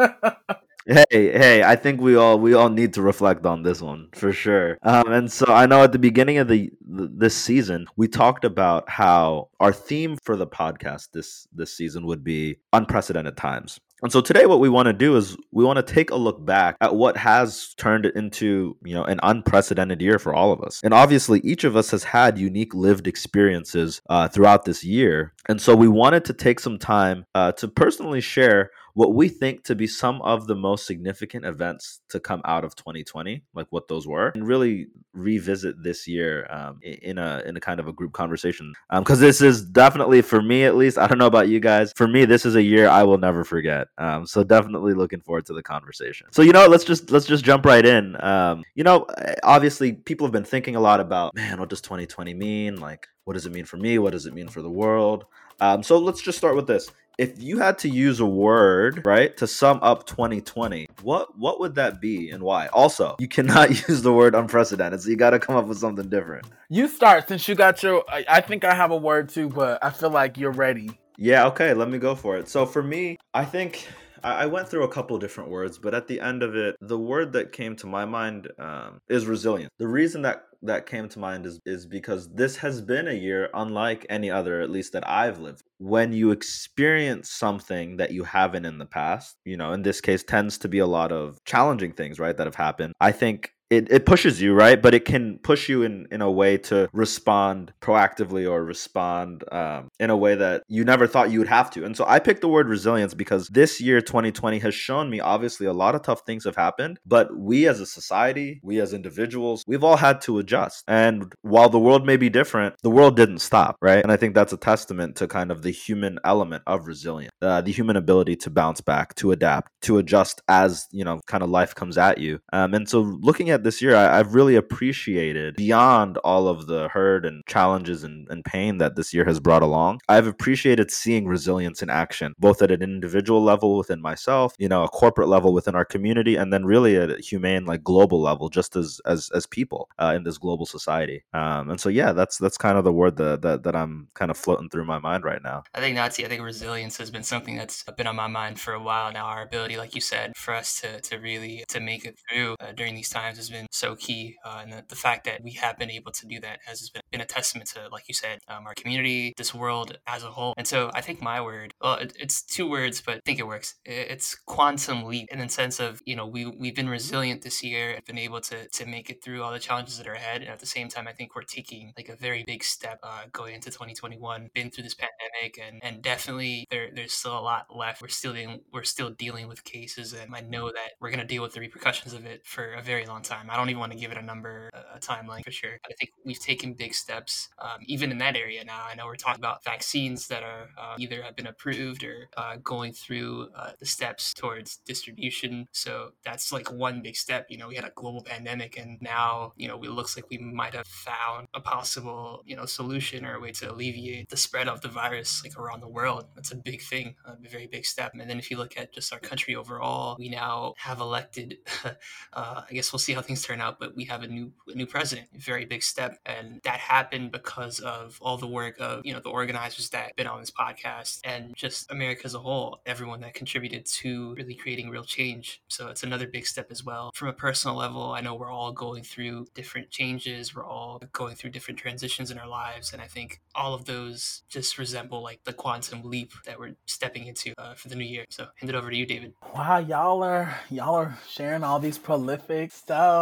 hey 0.87 1.05
hey 1.09 1.63
i 1.63 1.75
think 1.75 1.99
we 1.99 2.15
all 2.15 2.39
we 2.39 2.53
all 2.53 2.69
need 2.69 2.93
to 2.93 3.01
reflect 3.01 3.45
on 3.45 3.61
this 3.61 3.81
one 3.81 4.07
for 4.13 4.31
sure 4.31 4.77
um, 4.83 5.11
and 5.11 5.29
so 5.29 5.45
i 5.49 5.65
know 5.65 5.83
at 5.83 5.91
the 5.91 5.99
beginning 5.99 6.37
of 6.37 6.47
the 6.47 6.71
this 6.81 7.35
season 7.35 7.85
we 7.97 8.07
talked 8.07 8.45
about 8.45 8.89
how 8.89 9.49
our 9.59 9.73
theme 9.73 10.17
for 10.23 10.37
the 10.37 10.47
podcast 10.47 11.09
this 11.11 11.45
this 11.51 11.75
season 11.75 12.05
would 12.05 12.23
be 12.23 12.57
unprecedented 12.71 13.35
times 13.35 13.81
and 14.03 14.11
so 14.11 14.21
today 14.21 14.45
what 14.45 14.59
we 14.59 14.69
want 14.69 14.85
to 14.87 14.93
do 14.93 15.15
is 15.15 15.35
we 15.51 15.65
want 15.65 15.77
to 15.77 15.93
take 15.93 16.11
a 16.11 16.15
look 16.15 16.45
back 16.45 16.77
at 16.81 16.95
what 16.95 17.17
has 17.17 17.73
turned 17.75 18.05
into, 18.05 18.77
you 18.83 18.93
know, 18.93 19.03
an 19.03 19.19
unprecedented 19.23 20.01
year 20.01 20.19
for 20.19 20.33
all 20.33 20.51
of 20.51 20.61
us. 20.61 20.81
And 20.83 20.93
obviously 20.93 21.39
each 21.39 21.63
of 21.63 21.75
us 21.75 21.89
has 21.91 22.03
had 22.03 22.37
unique 22.37 22.75
lived 22.75 23.07
experiences 23.07 24.01
uh, 24.09 24.27
throughout 24.27 24.65
this 24.65 24.83
year. 24.83 25.33
And 25.49 25.59
so 25.59 25.75
we 25.75 25.87
wanted 25.87 26.25
to 26.25 26.33
take 26.33 26.59
some 26.59 26.77
time 26.77 27.25
uh, 27.33 27.53
to 27.53 27.67
personally 27.67 28.21
share 28.21 28.69
what 28.97 29.13
we 29.13 29.29
think 29.29 29.63
to 29.63 29.75
be 29.75 29.85
some 29.85 30.19
of 30.23 30.47
the 30.47 30.55
most 30.55 30.87
significant 30.87 31.45
events 31.45 31.99
to 32.09 32.19
come 32.19 32.41
out 32.45 32.63
of 32.63 32.75
2020, 32.75 33.43
like 33.53 33.67
what 33.69 33.87
those 33.87 34.07
were, 34.07 34.29
and 34.29 34.47
really 34.47 34.87
revisit 35.13 35.75
this 35.83 36.07
year 36.07 36.47
um, 36.49 36.79
in 36.81 37.19
a 37.19 37.43
in 37.45 37.55
a 37.55 37.59
kind 37.59 37.79
of 37.79 37.87
a 37.87 37.93
group 37.93 38.11
conversation. 38.13 38.73
Because 38.89 39.19
um, 39.19 39.27
this 39.27 39.39
is 39.39 39.63
definitely 39.63 40.23
for 40.23 40.41
me, 40.41 40.63
at 40.63 40.75
least. 40.75 40.97
I 40.97 41.05
don't 41.05 41.19
know 41.19 41.27
about 41.27 41.47
you 41.47 41.59
guys. 41.59 41.93
For 41.95 42.07
me, 42.07 42.25
this 42.25 42.43
is 42.43 42.55
a 42.55 42.61
year 42.63 42.89
I 42.89 43.03
will 43.03 43.19
never 43.19 43.43
forget. 43.43 43.85
Um, 43.99 44.25
so 44.25 44.43
definitely 44.43 44.95
looking 44.95 45.21
forward 45.21 45.45
to 45.45 45.53
the 45.53 45.61
conversation. 45.61 46.25
So 46.31 46.41
you 46.41 46.51
know, 46.51 46.65
let's 46.65 46.83
just 46.83 47.11
let's 47.11 47.27
just 47.27 47.45
jump 47.45 47.67
right 47.67 47.85
in. 47.85 48.19
Um, 48.23 48.63
you 48.73 48.83
know, 48.83 49.05
obviously, 49.43 49.93
people 49.93 50.25
have 50.25 50.33
been 50.33 50.43
thinking 50.43 50.75
a 50.75 50.81
lot 50.81 50.99
about, 50.99 51.35
man, 51.35 51.59
what 51.59 51.69
does 51.69 51.81
2020 51.81 52.33
mean? 52.33 52.79
Like, 52.79 53.07
what 53.25 53.33
does 53.33 53.45
it 53.45 53.51
mean 53.51 53.65
for 53.65 53.77
me? 53.77 53.99
What 53.99 54.13
does 54.13 54.25
it 54.25 54.33
mean 54.33 54.47
for 54.47 54.63
the 54.63 54.71
world? 54.71 55.25
Um, 55.59 55.83
so 55.83 55.99
let's 55.99 56.21
just 56.21 56.37
start 56.39 56.55
with 56.55 56.65
this 56.65 56.89
if 57.17 57.41
you 57.41 57.57
had 57.57 57.79
to 57.79 57.89
use 57.89 58.19
a 58.19 58.25
word 58.25 59.05
right 59.05 59.35
to 59.37 59.47
sum 59.47 59.79
up 59.81 60.05
2020 60.05 60.87
what 61.01 61.37
what 61.37 61.59
would 61.59 61.75
that 61.75 61.99
be 61.99 62.29
and 62.29 62.43
why? 62.43 62.67
Also 62.67 63.15
you 63.19 63.27
cannot 63.27 63.69
use 63.89 64.01
the 64.01 64.13
word 64.13 64.35
unprecedented 64.35 65.01
so 65.01 65.09
you 65.09 65.15
got 65.15 65.31
to 65.31 65.39
come 65.39 65.55
up 65.55 65.65
with 65.65 65.77
something 65.77 66.09
different. 66.09 66.45
You 66.69 66.87
start 66.87 67.27
since 67.27 67.47
you 67.47 67.55
got 67.55 67.81
your 67.83 68.03
i 68.09 68.41
think 68.41 68.63
i 68.63 68.73
have 68.73 68.91
a 68.91 68.97
word 68.97 69.29
too 69.29 69.49
but 69.49 69.83
i 69.83 69.89
feel 69.89 70.09
like 70.09 70.37
you're 70.37 70.51
ready. 70.51 70.91
Yeah 71.17 71.47
okay 71.47 71.73
let 71.73 71.89
me 71.89 71.97
go 71.97 72.15
for 72.15 72.37
it. 72.37 72.47
So 72.49 72.65
for 72.65 72.83
me 72.83 73.17
i 73.33 73.43
think 73.43 73.87
I 74.23 74.45
went 74.45 74.67
through 74.67 74.83
a 74.83 74.87
couple 74.87 75.17
different 75.19 75.49
words, 75.49 75.77
but 75.77 75.93
at 75.93 76.07
the 76.07 76.19
end 76.19 76.43
of 76.43 76.55
it, 76.55 76.75
the 76.81 76.97
word 76.97 77.31
that 77.33 77.51
came 77.51 77.75
to 77.77 77.87
my 77.87 78.03
mind 78.03 78.49
um, 78.57 78.99
is 79.07 79.25
resilience. 79.25 79.69
The 79.77 79.87
reason 79.87 80.23
that 80.23 80.46
that 80.63 80.85
came 80.85 81.07
to 81.09 81.19
mind 81.19 81.45
is 81.45 81.59
is 81.65 81.85
because 81.85 82.33
this 82.33 82.57
has 82.57 82.81
been 82.81 83.07
a 83.07 83.13
year 83.13 83.49
unlike 83.53 84.05
any 84.09 84.29
other, 84.31 84.61
at 84.61 84.69
least 84.69 84.93
that 84.93 85.07
I've 85.07 85.39
lived. 85.39 85.63
When 85.79 86.13
you 86.13 86.31
experience 86.31 87.29
something 87.29 87.97
that 87.97 88.11
you 88.11 88.23
haven't 88.23 88.65
in 88.65 88.77
the 88.77 88.85
past, 88.85 89.35
you 89.45 89.57
know, 89.57 89.73
in 89.73 89.83
this 89.83 90.01
case, 90.01 90.23
tends 90.23 90.57
to 90.59 90.67
be 90.67 90.79
a 90.79 90.87
lot 90.87 91.11
of 91.11 91.37
challenging 91.45 91.93
things, 91.93 92.19
right, 92.19 92.35
that 92.35 92.47
have 92.47 92.55
happened. 92.55 92.93
I 92.99 93.11
think 93.11 93.51
it, 93.69 93.91
it 93.91 94.05
pushes 94.05 94.41
you 94.41 94.53
right? 94.53 94.81
But 94.81 94.93
it 94.93 95.05
can 95.05 95.39
push 95.39 95.69
you 95.69 95.83
in 95.83 96.07
in 96.11 96.21
a 96.21 96.31
way 96.31 96.57
to 96.57 96.89
respond 96.93 97.73
proactively 97.81 98.49
or 98.49 98.63
respond 98.63 99.43
um, 99.51 99.89
in 99.99 100.09
a 100.09 100.17
way 100.17 100.35
that 100.35 100.63
you 100.67 100.83
never 100.83 101.07
thought 101.07 101.31
you 101.31 101.39
would 101.39 101.47
have 101.47 101.69
to. 101.71 101.85
And 101.85 101.95
so 101.95 102.05
i 102.07 102.19
picked 102.19 102.41
the 102.41 102.47
word 102.47 102.67
resilience 102.67 103.13
because 103.13 103.47
this 103.49 103.79
year 103.81 104.01
2020 104.01 104.59
has 104.59 104.73
shown 104.73 105.09
me 105.09 105.19
obviously 105.19 105.65
a 105.67 105.73
lot 105.73 105.95
of 105.95 106.01
tough 106.01 106.21
things 106.25 106.45
have 106.45 106.55
happened 106.55 106.99
but 107.05 107.35
we 107.37 107.67
as 107.67 107.79
a 107.79 107.85
society 107.85 108.59
we 108.63 108.79
as 108.79 108.93
individuals 108.93 109.63
we've 109.67 109.83
all 109.83 109.97
had 109.97 110.21
to 110.21 110.39
adjust. 110.39 110.83
And 110.87 111.33
while 111.41 111.69
the 111.69 111.79
world 111.79 112.05
may 112.05 112.17
be 112.17 112.29
different 112.29 112.75
the 112.81 112.89
world 112.89 113.15
didn't 113.15 113.39
stop 113.39 113.77
right? 113.81 114.01
And 114.03 114.11
i 114.11 114.17
think 114.17 114.33
that's 114.33 114.53
a 114.53 114.57
testament 114.57 115.15
to 115.17 115.27
kind 115.27 115.51
of 115.51 115.61
the 115.61 115.71
human 115.71 116.19
element 116.23 116.63
of 116.67 116.87
resilience 116.87 117.31
uh, 117.41 117.61
the 117.61 117.71
human 117.71 117.95
ability 117.95 118.35
to 118.37 118.49
bounce 118.49 118.81
back 118.81 119.15
to 119.15 119.31
adapt 119.31 119.71
to 119.81 119.97
adjust 119.97 120.41
as 120.47 120.87
you 120.91 121.03
know 121.03 121.19
kind 121.27 121.43
of 121.43 121.49
life 121.49 121.75
comes 121.75 121.97
at 121.97 122.17
you. 122.17 122.39
Um, 122.53 122.73
and 122.73 122.89
so 122.89 123.01
looking 123.01 123.49
at 123.49 123.56
at 123.57 123.63
this 123.63 123.81
year, 123.81 123.95
I, 123.95 124.17
have 124.17 124.35
really 124.35 124.55
appreciated 124.55 125.55
beyond 125.55 126.17
all 126.19 126.47
of 126.47 126.67
the 126.67 126.87
hurt 126.89 127.25
and 127.25 127.43
challenges 127.47 128.03
and, 128.03 128.27
and 128.29 128.45
pain 128.45 128.77
that 128.77 128.95
this 128.95 129.13
year 129.13 129.25
has 129.25 129.39
brought 129.39 129.63
along. 129.63 129.99
I've 130.07 130.27
appreciated 130.27 130.91
seeing 130.91 131.27
resilience 131.27 131.81
in 131.81 131.89
action, 131.89 132.33
both 132.37 132.61
at 132.61 132.71
an 132.71 132.83
individual 132.83 133.43
level 133.43 133.77
within 133.77 133.99
myself, 133.99 134.53
you 134.59 134.69
know, 134.69 134.83
a 134.83 134.87
corporate 134.87 135.27
level 135.27 135.53
within 135.53 135.75
our 135.75 135.85
community, 135.85 136.35
and 136.35 136.53
then 136.53 136.65
really 136.65 136.95
at 136.97 137.09
a 137.09 137.17
humane, 137.17 137.65
like 137.65 137.83
global 137.83 138.21
level, 138.21 138.49
just 138.49 138.75
as 138.75 139.01
as 139.05 139.29
as 139.33 139.47
people 139.47 139.89
uh, 139.97 140.13
in 140.15 140.23
this 140.23 140.37
global 140.37 140.65
society. 140.65 141.23
Um, 141.33 141.71
and 141.71 141.79
so, 141.79 141.89
yeah, 141.89 142.13
that's 142.13 142.37
that's 142.37 142.57
kind 142.57 142.77
of 142.77 142.83
the 142.83 142.93
word 142.93 143.17
that, 143.17 143.41
that 143.41 143.63
that 143.63 143.75
I'm 143.75 144.07
kind 144.13 144.29
of 144.29 144.37
floating 144.37 144.69
through 144.69 144.85
my 144.85 144.99
mind 144.99 145.23
right 145.23 145.41
now. 145.43 145.63
I 145.73 145.79
think 145.79 145.95
Nati, 145.95 146.25
I 146.25 146.29
think 146.29 146.43
resilience 146.43 146.97
has 146.97 147.09
been 147.09 147.23
something 147.23 147.57
that's 147.57 147.83
been 147.97 148.07
on 148.07 148.15
my 148.15 148.27
mind 148.27 148.59
for 148.59 148.73
a 148.73 148.81
while 148.81 149.11
now. 149.11 149.25
Our 149.25 149.41
ability, 149.41 149.77
like 149.77 149.95
you 149.95 150.01
said, 150.01 150.35
for 150.35 150.53
us 150.53 150.79
to 150.81 151.01
to 151.01 151.17
really 151.17 151.63
to 151.69 151.79
make 151.79 152.05
it 152.05 152.19
through 152.29 152.55
uh, 152.59 152.73
during 152.73 152.93
these 152.93 153.09
times 153.09 153.39
has 153.47 153.59
been 153.59 153.67
so 153.71 153.95
key. 153.95 154.35
Uh, 154.43 154.59
and 154.63 154.71
the, 154.71 154.83
the, 154.87 154.95
fact 154.95 155.25
that 155.25 155.43
we 155.43 155.51
have 155.51 155.77
been 155.77 155.91
able 155.91 156.11
to 156.11 156.25
do 156.25 156.39
that 156.39 156.59
has 156.65 156.89
been, 156.89 157.01
been 157.11 157.21
a 157.21 157.25
testament 157.25 157.69
to, 157.69 157.87
like 157.91 158.07
you 158.07 158.13
said, 158.13 158.39
um, 158.47 158.65
our 158.65 158.73
community, 158.73 159.33
this 159.37 159.53
world 159.53 159.97
as 160.07 160.23
a 160.23 160.31
whole. 160.31 160.53
And 160.57 160.67
so 160.67 160.91
I 160.93 161.01
think 161.01 161.21
my 161.21 161.39
word, 161.39 161.73
well, 161.81 161.95
it, 161.95 162.13
it's 162.19 162.41
two 162.41 162.69
words, 162.69 163.01
but 163.01 163.17
I 163.17 163.19
think 163.25 163.39
it 163.39 163.47
works. 163.47 163.75
It's 163.85 164.35
quantum 164.35 165.05
leap 165.05 165.27
in 165.31 165.39
the 165.39 165.49
sense 165.49 165.79
of, 165.79 166.01
you 166.05 166.15
know, 166.15 166.25
we, 166.25 166.45
we've 166.45 166.75
been 166.75 166.89
resilient 166.89 167.43
this 167.43 167.63
year 167.63 167.91
and 167.91 168.03
been 168.05 168.17
able 168.17 168.41
to, 168.41 168.67
to 168.67 168.85
make 168.85 169.09
it 169.09 169.23
through 169.23 169.43
all 169.43 169.51
the 169.51 169.59
challenges 169.59 169.97
that 169.97 170.07
are 170.07 170.13
ahead. 170.13 170.41
And 170.41 170.49
at 170.49 170.59
the 170.59 170.65
same 170.65 170.89
time, 170.89 171.07
I 171.07 171.13
think 171.13 171.35
we're 171.35 171.43
taking 171.43 171.93
like 171.95 172.09
a 172.09 172.15
very 172.15 172.43
big 172.43 172.63
step 172.63 172.99
uh, 173.03 173.23
going 173.31 173.55
into 173.55 173.69
2021, 173.69 174.49
been 174.53 174.71
through 174.71 174.83
this 174.83 174.95
pandemic 174.95 175.59
and, 175.63 175.81
and 175.83 176.01
definitely 176.01 176.65
there, 176.69 176.89
there's 176.93 177.13
still 177.13 177.37
a 177.37 177.41
lot 177.41 177.67
left. 177.75 178.01
We're 178.01 178.07
still 178.07 178.33
dealing, 178.33 178.61
we're 178.73 178.83
still 178.83 179.11
dealing 179.11 179.47
with 179.47 179.63
cases 179.63 180.13
and 180.13 180.35
I 180.35 180.41
know 180.41 180.67
that 180.71 180.93
we're 180.99 181.09
going 181.09 181.19
to 181.19 181.25
deal 181.25 181.43
with 181.43 181.53
the 181.53 181.59
repercussions 181.59 182.13
of 182.13 182.25
it 182.25 182.45
for 182.45 182.73
a 182.73 182.81
very 182.81 183.05
long 183.05 183.21
time 183.21 183.36
time. 183.37 183.49
I 183.49 183.57
don't 183.57 183.69
even 183.69 183.79
want 183.79 183.91
to 183.91 183.97
give 183.97 184.11
it 184.11 184.17
a 184.17 184.21
number, 184.21 184.69
a 184.73 184.99
timeline 184.99 185.43
for 185.43 185.51
sure. 185.51 185.79
I 185.85 185.93
think 185.93 186.11
we've 186.25 186.39
taken 186.39 186.73
big 186.73 186.93
steps, 186.93 187.49
um, 187.59 187.79
even 187.85 188.11
in 188.11 188.17
that 188.19 188.35
area 188.35 188.63
now. 188.63 188.85
I 188.89 188.95
know 188.95 189.05
we're 189.05 189.15
talking 189.15 189.41
about 189.41 189.63
vaccines 189.63 190.27
that 190.27 190.43
are 190.43 190.69
uh, 190.77 190.95
either 190.97 191.21
have 191.21 191.35
been 191.35 191.47
approved 191.47 192.03
or 192.03 192.29
uh, 192.35 192.57
going 192.63 192.93
through 192.93 193.49
uh, 193.55 193.71
the 193.79 193.85
steps 193.85 194.33
towards 194.33 194.77
distribution. 194.85 195.67
So 195.71 196.11
that's 196.23 196.51
like 196.51 196.71
one 196.71 197.01
big 197.01 197.15
step. 197.15 197.47
You 197.49 197.57
know, 197.57 197.67
we 197.67 197.75
had 197.75 197.85
a 197.85 197.91
global 197.95 198.23
pandemic, 198.23 198.77
and 198.77 198.97
now 199.01 199.53
you 199.55 199.67
know 199.67 199.81
it 199.81 199.91
looks 199.91 200.15
like 200.15 200.29
we 200.29 200.37
might 200.37 200.73
have 200.73 200.87
found 200.87 201.47
a 201.53 201.61
possible 201.61 202.43
you 202.45 202.55
know 202.55 202.65
solution 202.65 203.25
or 203.25 203.35
a 203.35 203.39
way 203.39 203.51
to 203.51 203.71
alleviate 203.71 204.29
the 204.29 204.37
spread 204.37 204.67
of 204.67 204.81
the 204.81 204.87
virus 204.87 205.43
like 205.43 205.57
around 205.57 205.81
the 205.81 205.87
world. 205.87 206.25
That's 206.35 206.51
a 206.51 206.55
big 206.55 206.81
thing, 206.81 207.15
a 207.25 207.35
very 207.49 207.67
big 207.67 207.85
step. 207.85 208.11
And 208.13 208.29
then 208.29 208.39
if 208.39 208.51
you 208.51 208.57
look 208.57 208.77
at 208.77 208.93
just 208.93 209.13
our 209.13 209.19
country 209.19 209.55
overall, 209.55 210.15
we 210.19 210.29
now 210.29 210.73
have 210.77 210.99
elected. 210.99 211.57
uh, 212.33 212.61
I 212.69 212.73
guess 212.73 212.91
we'll 212.91 212.99
see 212.99 213.13
how 213.13 213.21
things 213.27 213.43
turn 213.43 213.61
out, 213.61 213.79
but 213.79 213.95
we 213.95 214.05
have 214.05 214.23
a 214.23 214.27
new 214.27 214.51
a 214.67 214.75
new 214.75 214.85
president. 214.85 215.27
Very 215.33 215.65
big 215.65 215.83
step, 215.83 216.19
and 216.25 216.59
that 216.63 216.79
happened 216.79 217.31
because 217.31 217.79
of 217.79 218.17
all 218.21 218.37
the 218.37 218.47
work 218.47 218.75
of 218.79 219.05
you 219.05 219.13
know 219.13 219.19
the 219.19 219.29
organizers 219.29 219.89
that 219.89 220.07
have 220.07 220.15
been 220.15 220.27
on 220.27 220.39
this 220.39 220.51
podcast 220.51 221.19
and 221.23 221.55
just 221.55 221.91
America 221.91 222.21
as 222.25 222.33
a 222.33 222.39
whole. 222.39 222.79
Everyone 222.85 223.19
that 223.21 223.33
contributed 223.33 223.85
to 223.85 224.33
really 224.35 224.55
creating 224.55 224.89
real 224.89 225.03
change. 225.03 225.61
So 225.67 225.87
it's 225.89 226.03
another 226.03 226.27
big 226.27 226.47
step 226.47 226.71
as 226.71 226.83
well. 226.83 227.11
From 227.13 227.27
a 227.27 227.33
personal 227.33 227.75
level, 227.75 228.11
I 228.11 228.21
know 228.21 228.35
we're 228.35 228.51
all 228.51 228.71
going 228.71 229.03
through 229.03 229.47
different 229.53 229.89
changes. 229.91 230.55
We're 230.55 230.65
all 230.65 231.01
going 231.11 231.35
through 231.35 231.51
different 231.51 231.79
transitions 231.79 232.31
in 232.31 232.37
our 232.37 232.47
lives, 232.47 232.93
and 232.93 233.01
I 233.01 233.07
think 233.07 233.41
all 233.53 233.73
of 233.73 233.85
those 233.85 234.43
just 234.49 234.77
resemble 234.77 235.21
like 235.21 235.43
the 235.43 235.53
quantum 235.53 236.01
leap 236.03 236.31
that 236.45 236.59
we're 236.59 236.75
stepping 236.85 237.27
into 237.27 237.53
uh, 237.57 237.73
for 237.73 237.89
the 237.89 237.95
new 237.95 238.05
year. 238.05 238.25
So 238.29 238.47
hand 238.55 238.69
it 238.69 238.75
over 238.75 238.89
to 238.89 238.95
you, 238.95 239.05
David. 239.05 239.33
Wow, 239.53 239.79
y'all 239.79 240.23
are 240.23 240.59
y'all 240.69 240.95
are 240.95 241.17
sharing 241.29 241.63
all 241.63 241.79
these 241.79 241.97
prolific 241.97 242.71
stuff. 242.71 243.16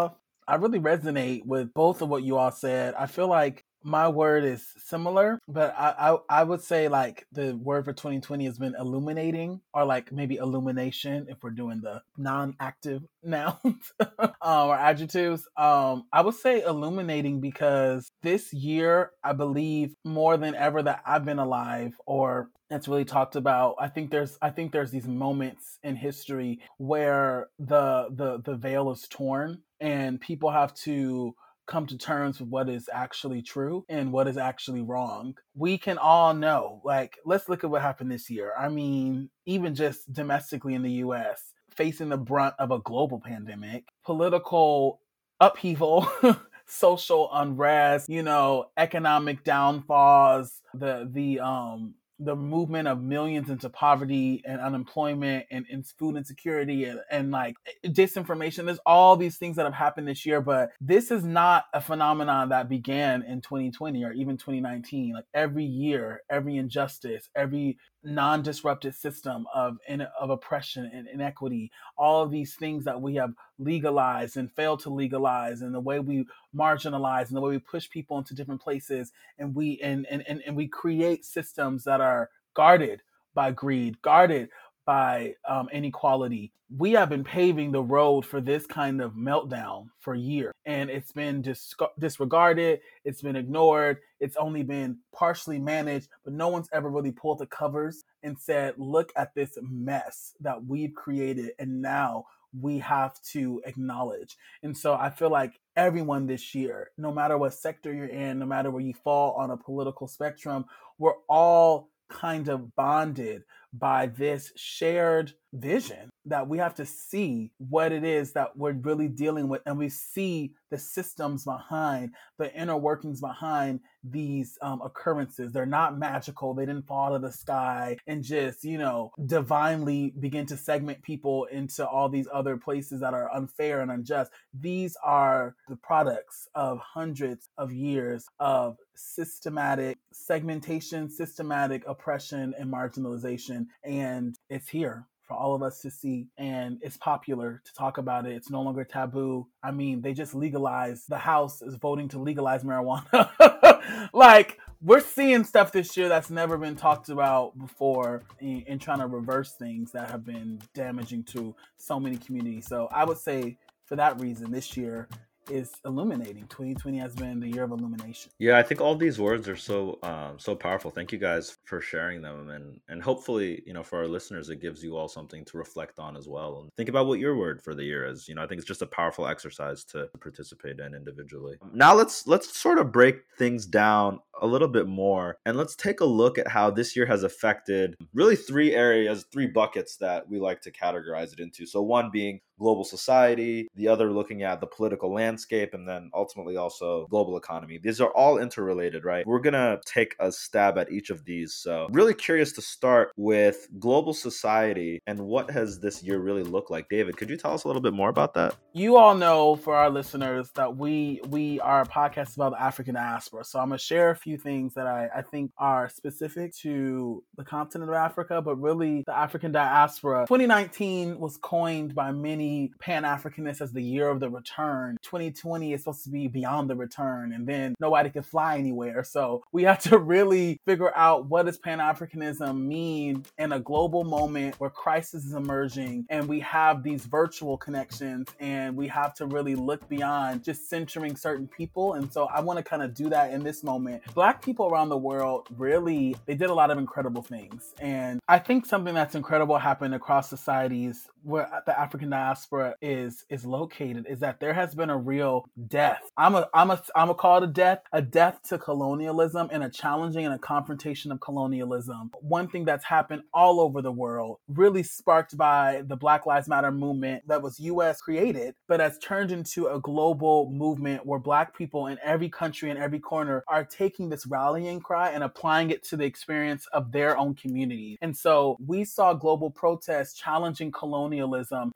I 0.48 0.56
really 0.56 0.80
resonate 0.80 1.46
with 1.46 1.74
both 1.74 2.02
of 2.02 2.10
what 2.10 2.24
you 2.24 2.38
all 2.38 2.52
said. 2.52 2.94
I 2.96 3.08
feel 3.08 3.28
like 3.28 3.65
my 3.86 4.10
word 4.10 4.44
is 4.44 4.66
similar, 4.78 5.40
but 5.48 5.76
I, 5.78 6.12
I, 6.14 6.18
I 6.42 6.44
would 6.44 6.62
say 6.62 6.88
like 6.88 7.28
the 7.32 7.56
word 7.56 7.86
for 7.86 7.94
2020 7.94 8.46
has 8.46 8.58
been 8.58 8.76
illuminating 8.78 9.62
or 9.76 9.86
like 9.86 10.12
maybe 10.12 10.38
illumination 10.38 11.28
if 11.30 11.38
we're 11.44 11.52
doing 11.52 11.82
the 11.82 12.02
non-active 12.18 13.04
nouns 13.24 13.94
um, 14.42 14.70
or 14.70 14.76
adjectives. 14.76 15.48
Um, 15.56 16.06
I 16.12 16.22
would 16.22 16.34
say 16.34 16.64
illuminating 16.64 17.42
because 17.42 18.10
this 18.24 18.52
year 18.52 19.12
I 19.24 19.34
believe 19.34 19.94
more 20.04 20.36
than 20.36 20.56
ever 20.56 20.82
that 20.82 21.04
I've 21.06 21.26
been 21.26 21.40
alive 21.40 21.96
or 22.08 22.50
it's 22.72 22.88
really 22.88 23.06
talked 23.06 23.36
about 23.36 23.76
i 23.80 23.88
think 23.88 24.10
there's 24.10 24.40
i 24.42 24.50
think 24.50 24.72
there's 24.72 24.90
these 24.90 25.08
moments 25.08 25.78
in 25.84 25.96
history 25.96 26.60
where 26.78 27.48
the 27.60 28.08
the 28.10 28.42
the 28.44 28.56
veil 28.56 28.90
is 28.90 29.08
torn 29.08 29.62
and 29.80 30.20
people 30.20 30.50
have 30.50 30.74
to 30.74 31.36
come 31.68 31.86
to 31.88 31.98
terms 31.98 32.40
with 32.40 32.50
what 32.50 32.70
is 32.70 32.90
actually 32.92 33.42
true 33.42 33.86
and 33.90 34.12
what 34.12 34.28
is 34.28 34.38
actually 34.38 34.82
wrong. 34.82 35.36
We 35.56 35.78
can 35.78 35.98
all 35.98 36.34
know, 36.34 36.82
like, 36.84 37.18
let's 37.26 37.50
look 37.50 37.64
at 37.64 37.70
what 37.70 37.82
happened 37.82 38.12
this 38.12 38.30
year. 38.30 38.54
I 38.58 38.70
mean, 38.70 39.30
even 39.46 39.76
just 39.76 40.12
domestically 40.12 40.74
in 40.74 40.84
the 40.84 40.92
US, 40.92 41.54
facing 41.76 42.10
the 42.10 42.18
brunt 42.18 42.56
of 42.60 42.72
a 42.72 42.80
global 42.80 43.20
pandemic, 43.20 43.86
political 44.04 45.02
upheaval. 45.40 46.08
social 46.68 47.30
unrest, 47.32 48.10
you 48.10 48.24
know, 48.24 48.66
economic 48.76 49.44
downfalls, 49.44 50.62
the 50.74 51.08
the 51.12 51.40
um 51.40 51.94
the 52.20 52.36
movement 52.36 52.88
of 52.88 53.02
millions 53.02 53.50
into 53.50 53.70
poverty 53.70 54.42
and 54.46 54.62
unemployment 54.62 55.46
and, 55.52 55.66
and 55.72 55.86
food 55.86 56.16
insecurity 56.16 56.86
and, 56.86 57.00
and 57.12 57.32
like 57.32 57.56
eh, 57.68 57.90
disinformation. 57.90 58.66
There's 58.66 58.80
all 58.86 59.18
these 59.18 59.38
things 59.38 59.58
that 59.58 59.66
have 59.66 59.74
happened 59.74 60.08
this 60.08 60.26
year, 60.26 60.42
but 60.42 60.70
this 60.80 61.12
is 61.12 61.24
not 61.24 61.66
a 61.74 61.82
phenomenon 61.82 62.50
that 62.50 62.70
began 62.70 63.24
in 63.24 63.42
2020 63.42 64.04
or 64.04 64.14
even 64.14 64.38
2019. 64.38 65.14
Like 65.14 65.26
every 65.34 65.66
year, 65.66 66.22
every 66.30 66.58
injustice, 66.58 67.30
every 67.36 67.78
non-disrupted 68.06 68.96
system 68.96 69.46
of 69.54 69.78
of 70.20 70.30
oppression 70.30 70.90
and 70.94 71.08
inequity. 71.08 71.72
All 71.98 72.22
of 72.22 72.32
these 72.32 72.56
things 72.56 72.86
that 72.86 73.02
we 73.02 73.16
have 73.16 73.34
legalized 73.58 74.38
and 74.38 74.52
failed 74.52 74.82
to 74.82 74.90
legalize 74.90 75.62
and 75.62 75.74
the 75.74 75.80
way 75.80 76.00
we 76.00 76.26
marginalize 76.56 77.28
and 77.28 77.38
the 77.38 77.42
way 77.42 77.52
we 77.52 77.60
push 77.60 77.90
people 77.90 78.18
into 78.18 78.36
different 78.36 78.62
places 78.62 79.12
and 79.40 79.56
we 79.56 79.80
and 79.82 80.06
and, 80.10 80.24
and, 80.28 80.42
and 80.46 80.56
we 80.56 80.68
create 80.68 81.26
systems 81.26 81.84
that 81.84 82.02
are 82.02 82.30
guarded 82.54 83.02
by 83.34 83.52
greed 83.52 84.02
guarded 84.02 84.50
by 84.86 85.36
um, 85.48 85.68
inequality. 85.72 86.52
We 86.76 86.94
have 86.94 87.10
been 87.10 87.24
paving 87.24 87.72
the 87.72 87.84
road 87.84 88.26
for 88.26 88.42
this 88.42 88.66
kind 88.66 89.02
of 89.02 89.14
meltdown 89.14 89.90
for 90.00 90.16
years, 90.16 90.54
and 90.66 90.90
it's 90.90 91.12
been 91.12 91.42
dis- 91.42 91.76
disregarded, 92.00 92.80
it's 93.04 93.22
been 93.22 93.36
ignored, 93.36 93.98
it's 94.20 94.38
only 94.38 94.64
been 94.64 94.98
partially 95.14 95.60
managed, 95.60 96.10
but 96.24 96.34
no 96.34 96.48
one's 96.48 96.70
ever 96.74 96.90
really 96.90 97.12
pulled 97.12 97.40
the 97.40 97.46
covers 97.46 98.04
and 98.24 98.38
said, 98.40 98.74
Look 98.78 99.12
at 99.16 99.36
this 99.36 99.58
mess 99.62 100.34
that 100.40 100.66
we've 100.66 100.94
created, 100.94 101.52
and 101.60 101.82
now 101.82 102.26
we 102.60 102.80
have 102.80 103.22
to 103.22 103.62
acknowledge. 103.66 104.38
And 104.64 104.78
so 104.78 104.94
I 104.94 105.10
feel 105.10 105.30
like 105.30 105.60
everyone 105.76 106.26
this 106.26 106.56
year, 106.56 106.92
no 106.98 107.12
matter 107.12 107.38
what 107.38 107.54
sector 107.54 107.94
you're 107.94 108.06
in, 108.06 108.40
no 108.40 108.46
matter 108.46 108.72
where 108.72 108.82
you 108.82 108.94
fall 108.94 109.34
on 109.34 109.52
a 109.52 109.58
political 109.58 110.08
spectrum, 110.08 110.66
we're 110.98 111.18
all 111.28 111.90
kind 112.10 112.48
of 112.48 112.76
bonded 112.76 113.44
by 113.78 114.08
this 114.08 114.52
shared 114.56 115.34
vision 115.56 116.10
that 116.26 116.48
we 116.48 116.58
have 116.58 116.74
to 116.76 116.86
see 116.86 117.52
what 117.58 117.92
it 117.92 118.04
is 118.04 118.34
that 118.34 118.58
we're 118.58 118.74
really 118.74 119.08
dealing 119.08 119.48
with 119.48 119.62
and 119.66 119.78
we 119.78 119.90
see 119.90 120.54
the 120.72 120.78
systems 120.78 121.46
behind 121.46 122.12
the 122.40 122.54
inner 122.56 122.76
workings 122.76 123.22
behind 123.22 123.80
these 124.04 124.58
um, 124.62 124.82
occurrences. 124.82 125.52
They're 125.52 125.66
not 125.66 125.98
magical. 125.98 126.54
They 126.54 126.66
didn't 126.66 126.88
fall 126.88 127.10
out 127.10 127.16
of 127.16 127.22
the 127.22 127.32
sky 127.32 127.98
and 128.08 128.24
just 128.24 128.64
you 128.64 128.78
know 128.78 129.12
divinely 129.26 130.14
begin 130.20 130.46
to 130.48 130.58
segment 130.58 131.02
people 131.04 131.46
into 131.46 131.88
all 131.88 132.10
these 132.10 132.28
other 132.34 132.58
places 132.58 133.02
that 133.02 133.14
are 133.14 133.34
unfair 133.34 133.82
and 133.82 133.92
unjust. 133.92 134.32
These 134.54 134.98
are 135.04 135.56
the 135.68 135.78
products 135.78 136.48
of 136.56 136.80
hundreds 136.80 137.50
of 137.58 137.72
years 137.72 138.26
of 138.40 138.78
systematic 138.96 139.98
segmentation 140.12 141.10
systematic 141.10 141.84
oppression 141.86 142.54
and 142.58 142.72
marginalization 142.72 143.66
and 143.84 144.36
it's 144.50 144.70
here 144.70 145.06
for 145.28 145.36
all 145.36 145.56
of 145.56 145.64
us 145.64 145.82
to 145.82 145.90
see 145.90 146.28
and 146.38 146.80
it's 146.82 146.98
popular 146.98 147.62
to 147.66 147.74
talk 147.74 147.98
about 147.98 148.26
it. 148.26 148.34
It's 148.34 148.50
no 148.50 148.62
longer 148.62 148.84
taboo. 148.84 149.48
I 149.64 149.72
mean 149.72 150.02
they 150.02 150.14
just 150.14 150.36
legalized 150.36 151.10
the 151.10 151.18
house 151.18 151.62
is 151.62 151.76
voting 151.76 152.08
to 152.10 152.20
legalize 152.20 152.64
marijuana. 152.64 153.30
Like 154.14 154.58
we're 154.82 155.00
seeing 155.00 155.44
stuff 155.44 155.72
this 155.72 155.96
year 155.96 156.10
that's 156.10 156.32
never 156.32 156.58
been 156.58 156.76
talked 156.76 157.10
about 157.10 157.58
before 157.58 158.24
in, 158.40 158.62
in 158.62 158.80
trying 158.80 159.00
to 159.00 159.08
reverse 159.08 159.54
things 159.54 159.92
that 159.92 160.10
have 160.10 160.26
been 160.26 160.60
damaging 160.74 161.24
to 161.26 161.56
so 161.78 162.00
many 162.00 162.18
communities. 162.18 162.66
So 162.68 162.88
i 162.92 163.04
would 163.04 163.18
say 163.18 163.58
for 163.86 163.96
that 163.96 164.20
reason 164.20 164.52
this 164.52 164.76
year 164.76 165.08
is 165.50 165.72
illuminating. 165.86 166.48
2020 166.48 166.98
has 167.00 167.16
been 167.16 167.40
the 167.40 167.48
year 167.48 167.64
of 167.64 167.72
illumination. 167.72 168.32
Yeah, 168.40 168.58
I 168.58 168.64
think 168.64 168.82
all 168.82 168.96
these 168.96 169.20
words 169.20 169.48
are 169.48 169.56
so 169.56 170.00
um, 170.04 170.38
so 170.38 170.56
powerful. 170.56 170.92
Thank 170.92 171.12
you 171.12 171.18
guys 171.18 171.58
for 171.66 171.82
sharing 171.82 172.22
them, 172.22 172.50
and 172.50 172.80
and 172.88 173.02
hopefully, 173.02 173.62
you 173.66 173.74
know, 173.74 173.84
for 173.84 174.00
our 174.00 174.08
listeners, 174.08 174.50
it 174.50 174.62
gives 174.62 174.84
you 174.84 174.98
all 174.98 175.08
something 175.08 175.46
to 175.46 175.58
reflect 175.58 176.00
on 176.00 176.18
as 176.18 176.28
well, 176.28 176.60
and 176.62 176.70
think 176.78 176.90
about 176.90 177.08
what 177.08 177.20
your 177.20 177.36
word 177.38 177.62
for 177.62 177.76
the 177.76 177.84
year 177.84 178.06
is. 178.06 178.28
You 178.28 178.36
know, 178.36 178.44
I 178.44 178.48
think 178.48 178.60
it's 178.60 178.68
just 178.68 178.82
a 178.82 178.88
powerful 178.88 179.28
exercise 179.28 179.84
to 179.86 180.10
participate 180.20 180.80
in 180.80 180.94
individually. 180.94 181.58
Now 181.74 181.94
let's 181.94 182.28
let's 182.28 182.58
sort 182.58 182.80
of 182.80 182.92
break 182.92 183.22
things 183.38 183.66
down 183.66 184.20
a 184.42 184.48
little 184.48 184.68
bit 184.68 184.88
more, 184.88 185.38
and 185.46 185.58
let's 185.58 185.76
take 185.76 186.00
a 186.02 186.06
look 186.06 186.38
at 186.38 186.48
how 186.48 186.72
this 186.72 186.96
year 186.96 187.06
has 187.06 187.24
affected 187.24 187.96
really 188.14 188.36
three 188.36 188.74
areas, 188.74 189.26
three 189.32 189.48
buckets 189.48 189.98
that 189.98 190.30
we 190.30 190.40
like 190.40 190.62
to 190.62 190.72
categorize 190.72 191.34
it 191.34 191.40
into. 191.40 191.66
So 191.66 191.82
one 191.82 192.10
being 192.12 192.42
global 192.60 192.84
society, 192.84 193.68
the 193.76 193.88
other 193.88 194.12
looking 194.12 194.44
at 194.44 194.62
the 194.62 194.68
political 194.68 195.14
landscape, 195.14 195.74
and 195.74 195.88
then 195.88 196.10
ultimately 196.14 196.58
also 196.58 197.08
global 197.08 197.38
economy. 197.38 197.80
These 197.82 198.02
are 198.02 198.12
all 198.12 198.38
interrelated, 198.38 199.06
right? 199.06 199.26
We're 199.26 199.40
going 199.40 199.54
to 199.54 199.80
take 199.86 200.16
a 200.20 200.32
stab 200.32 200.78
at 200.78 200.92
each 200.92 201.10
of 201.10 201.26
these. 201.26 201.54
So, 201.54 201.88
really 201.92 202.14
curious 202.14 202.52
to 202.54 202.62
start 202.62 203.12
with 203.18 203.68
global 203.80 204.14
society 204.14 205.02
and 205.08 205.20
what 205.20 205.50
has 205.52 205.80
this 205.80 206.04
year 206.04 206.20
really 206.20 206.44
looked 206.44 206.72
like. 206.72 206.90
David, 206.90 207.18
could 207.18 207.30
you 207.30 207.38
tell 207.38 207.54
us 207.54 207.64
a 207.64 207.68
little 207.68 207.82
bit 207.82 207.94
more 207.94 208.10
about 208.10 208.34
that? 208.36 208.56
You 208.74 208.98
all 208.98 209.16
know 209.16 209.56
for 209.56 209.76
our 209.76 209.90
listeners 209.90 210.52
that 210.56 210.76
we 210.76 211.22
we 211.30 211.60
are 211.60 211.82
a 211.82 211.86
podcast 211.86 212.36
about 212.36 212.52
the 212.52 212.62
African 212.62 212.96
diaspora. 212.96 213.44
So 213.44 213.60
I'm 213.60 213.70
gonna 213.70 213.80
share 213.80 214.12
a 214.12 214.16
few 214.16 214.38
things 214.38 214.74
that 214.76 214.88
I, 214.88 215.10
I 215.16 215.22
think 215.22 215.52
are 215.58 215.90
specific 215.90 216.56
to 216.58 217.24
the 217.38 217.44
continent 217.44 217.90
of 217.90 217.96
Africa, 217.96 218.42
but 218.42 218.56
really 218.56 219.04
the 219.06 219.18
African 219.18 219.52
diaspora. 219.52 220.26
2019 220.28 221.20
was 221.20 221.38
coined 221.38 221.96
by 221.96 222.12
many 222.12 222.45
many 222.46 222.72
Pan 222.80 223.04
Africanists 223.04 223.62
as 223.62 223.72
the 223.72 223.82
year 223.82 224.10
of 224.10 224.20
the 224.20 224.30
return. 224.30 224.98
2020 225.02 225.74
is 225.74 225.82
supposed 225.82 226.04
to 226.04 226.10
be 226.10 226.28
beyond 226.28 226.70
the 226.70 226.76
return, 226.76 227.34
and 227.34 227.48
then 227.48 227.76
nobody 227.80 228.10
can 228.10 228.24
fly 228.24 228.58
anywhere. 228.58 229.04
So 229.04 229.44
we 229.52 229.64
have 229.64 229.80
to 229.80 229.98
really 229.98 230.60
figure 230.66 230.96
out 230.96 231.26
what 231.26 231.46
does 231.46 231.58
Pan 231.58 231.80
Africanism 231.80 232.60
mean 232.60 233.26
in 233.38 233.52
a 233.52 233.60
global 233.60 234.04
moment 234.04 234.60
where 234.60 234.70
crisis 234.70 235.26
is 235.26 235.34
emerging, 235.34 236.06
and 236.10 236.28
we 236.28 236.40
have 236.42 236.84
these 236.84 237.06
virtual 237.06 237.58
connections, 237.58 238.28
and 238.40 238.76
we 238.76 238.88
have 238.88 239.14
to 239.16 239.26
really 239.26 239.56
look 239.56 239.88
beyond 239.90 240.44
just 240.44 240.70
centering 240.70 241.16
certain 241.16 241.48
people. 241.48 241.94
And 241.94 242.12
so 242.12 242.26
I 242.26 242.42
want 242.42 242.58
to 242.58 242.64
kind 242.64 242.84
of 242.84 242.94
do 242.94 243.10
that 243.10 243.32
in 243.32 243.44
this 243.44 243.64
moment. 243.64 244.04
Black 244.14 244.44
people 244.44 244.68
around 244.68 244.90
the 244.90 244.98
world 244.98 245.48
really 245.58 246.16
they 246.26 246.36
did 246.36 246.50
a 246.50 246.54
lot 246.54 246.72
of 246.72 246.78
incredible 246.78 247.22
things, 247.22 247.74
and 247.80 248.20
I 248.28 248.40
think 248.40 248.66
something 248.66 248.94
that's 248.94 249.16
incredible 249.16 249.58
happened 249.58 249.96
across 249.96 250.30
societies 250.30 251.08
where 251.24 251.50
the 251.66 251.78
African 251.80 252.12
diaspora 252.12 252.35
is 252.82 253.26
is 253.30 253.46
located 253.46 254.06
is 254.10 254.20
that 254.20 254.40
there 254.40 254.54
has 254.54 254.76
been 254.76 254.90
a 254.90 254.98
real 254.98 255.46
death. 255.68 256.02
I'm 256.18 256.36
a 256.36 256.48
I'm 256.54 256.72
a 256.72 256.82
I'm 256.96 257.10
a 257.10 257.16
call 257.16 257.44
a 257.44 257.48
death, 257.48 257.80
a 257.92 258.02
death 258.02 258.42
to 258.50 258.58
colonialism 258.58 259.50
and 259.52 259.64
a 259.64 259.70
challenging 259.70 260.26
and 260.26 260.34
a 260.34 260.40
confrontation 260.40 261.12
of 261.12 261.20
colonialism. 261.20 262.12
One 262.22 262.48
thing 262.48 262.66
that's 262.66 262.86
happened 262.86 263.24
all 263.34 263.60
over 263.60 263.82
the 263.82 263.92
world, 263.92 264.40
really 264.48 264.84
sparked 264.84 265.38
by 265.38 265.84
the 265.86 265.96
Black 265.96 266.26
Lives 266.26 266.48
Matter 266.48 266.72
movement 266.72 267.28
that 267.28 267.42
was 267.42 267.60
US 267.60 268.02
created, 268.02 268.56
but 268.68 268.80
has 268.80 268.98
turned 269.00 269.32
into 269.32 269.68
a 269.68 269.80
global 269.80 270.50
movement 270.52 271.06
where 271.06 271.20
black 271.20 271.58
people 271.58 271.88
in 271.88 271.98
every 272.04 272.30
country 272.30 272.70
and 272.70 272.80
every 272.80 273.00
corner 273.00 273.44
are 273.48 273.64
taking 273.66 274.10
this 274.10 274.26
rallying 274.26 274.80
cry 274.80 275.10
and 275.10 275.24
applying 275.24 275.70
it 275.70 275.84
to 275.84 275.98
the 275.98 276.06
experience 276.06 276.68
of 276.74 276.92
their 276.92 277.18
own 277.18 277.36
community. 277.36 277.98
And 278.02 278.16
so 278.16 278.58
we 278.66 278.86
saw 278.86 279.14
global 279.14 279.50
protests 279.50 280.14
challenging 280.14 280.72
colonialism 280.72 280.96
colonialism, 280.96 281.72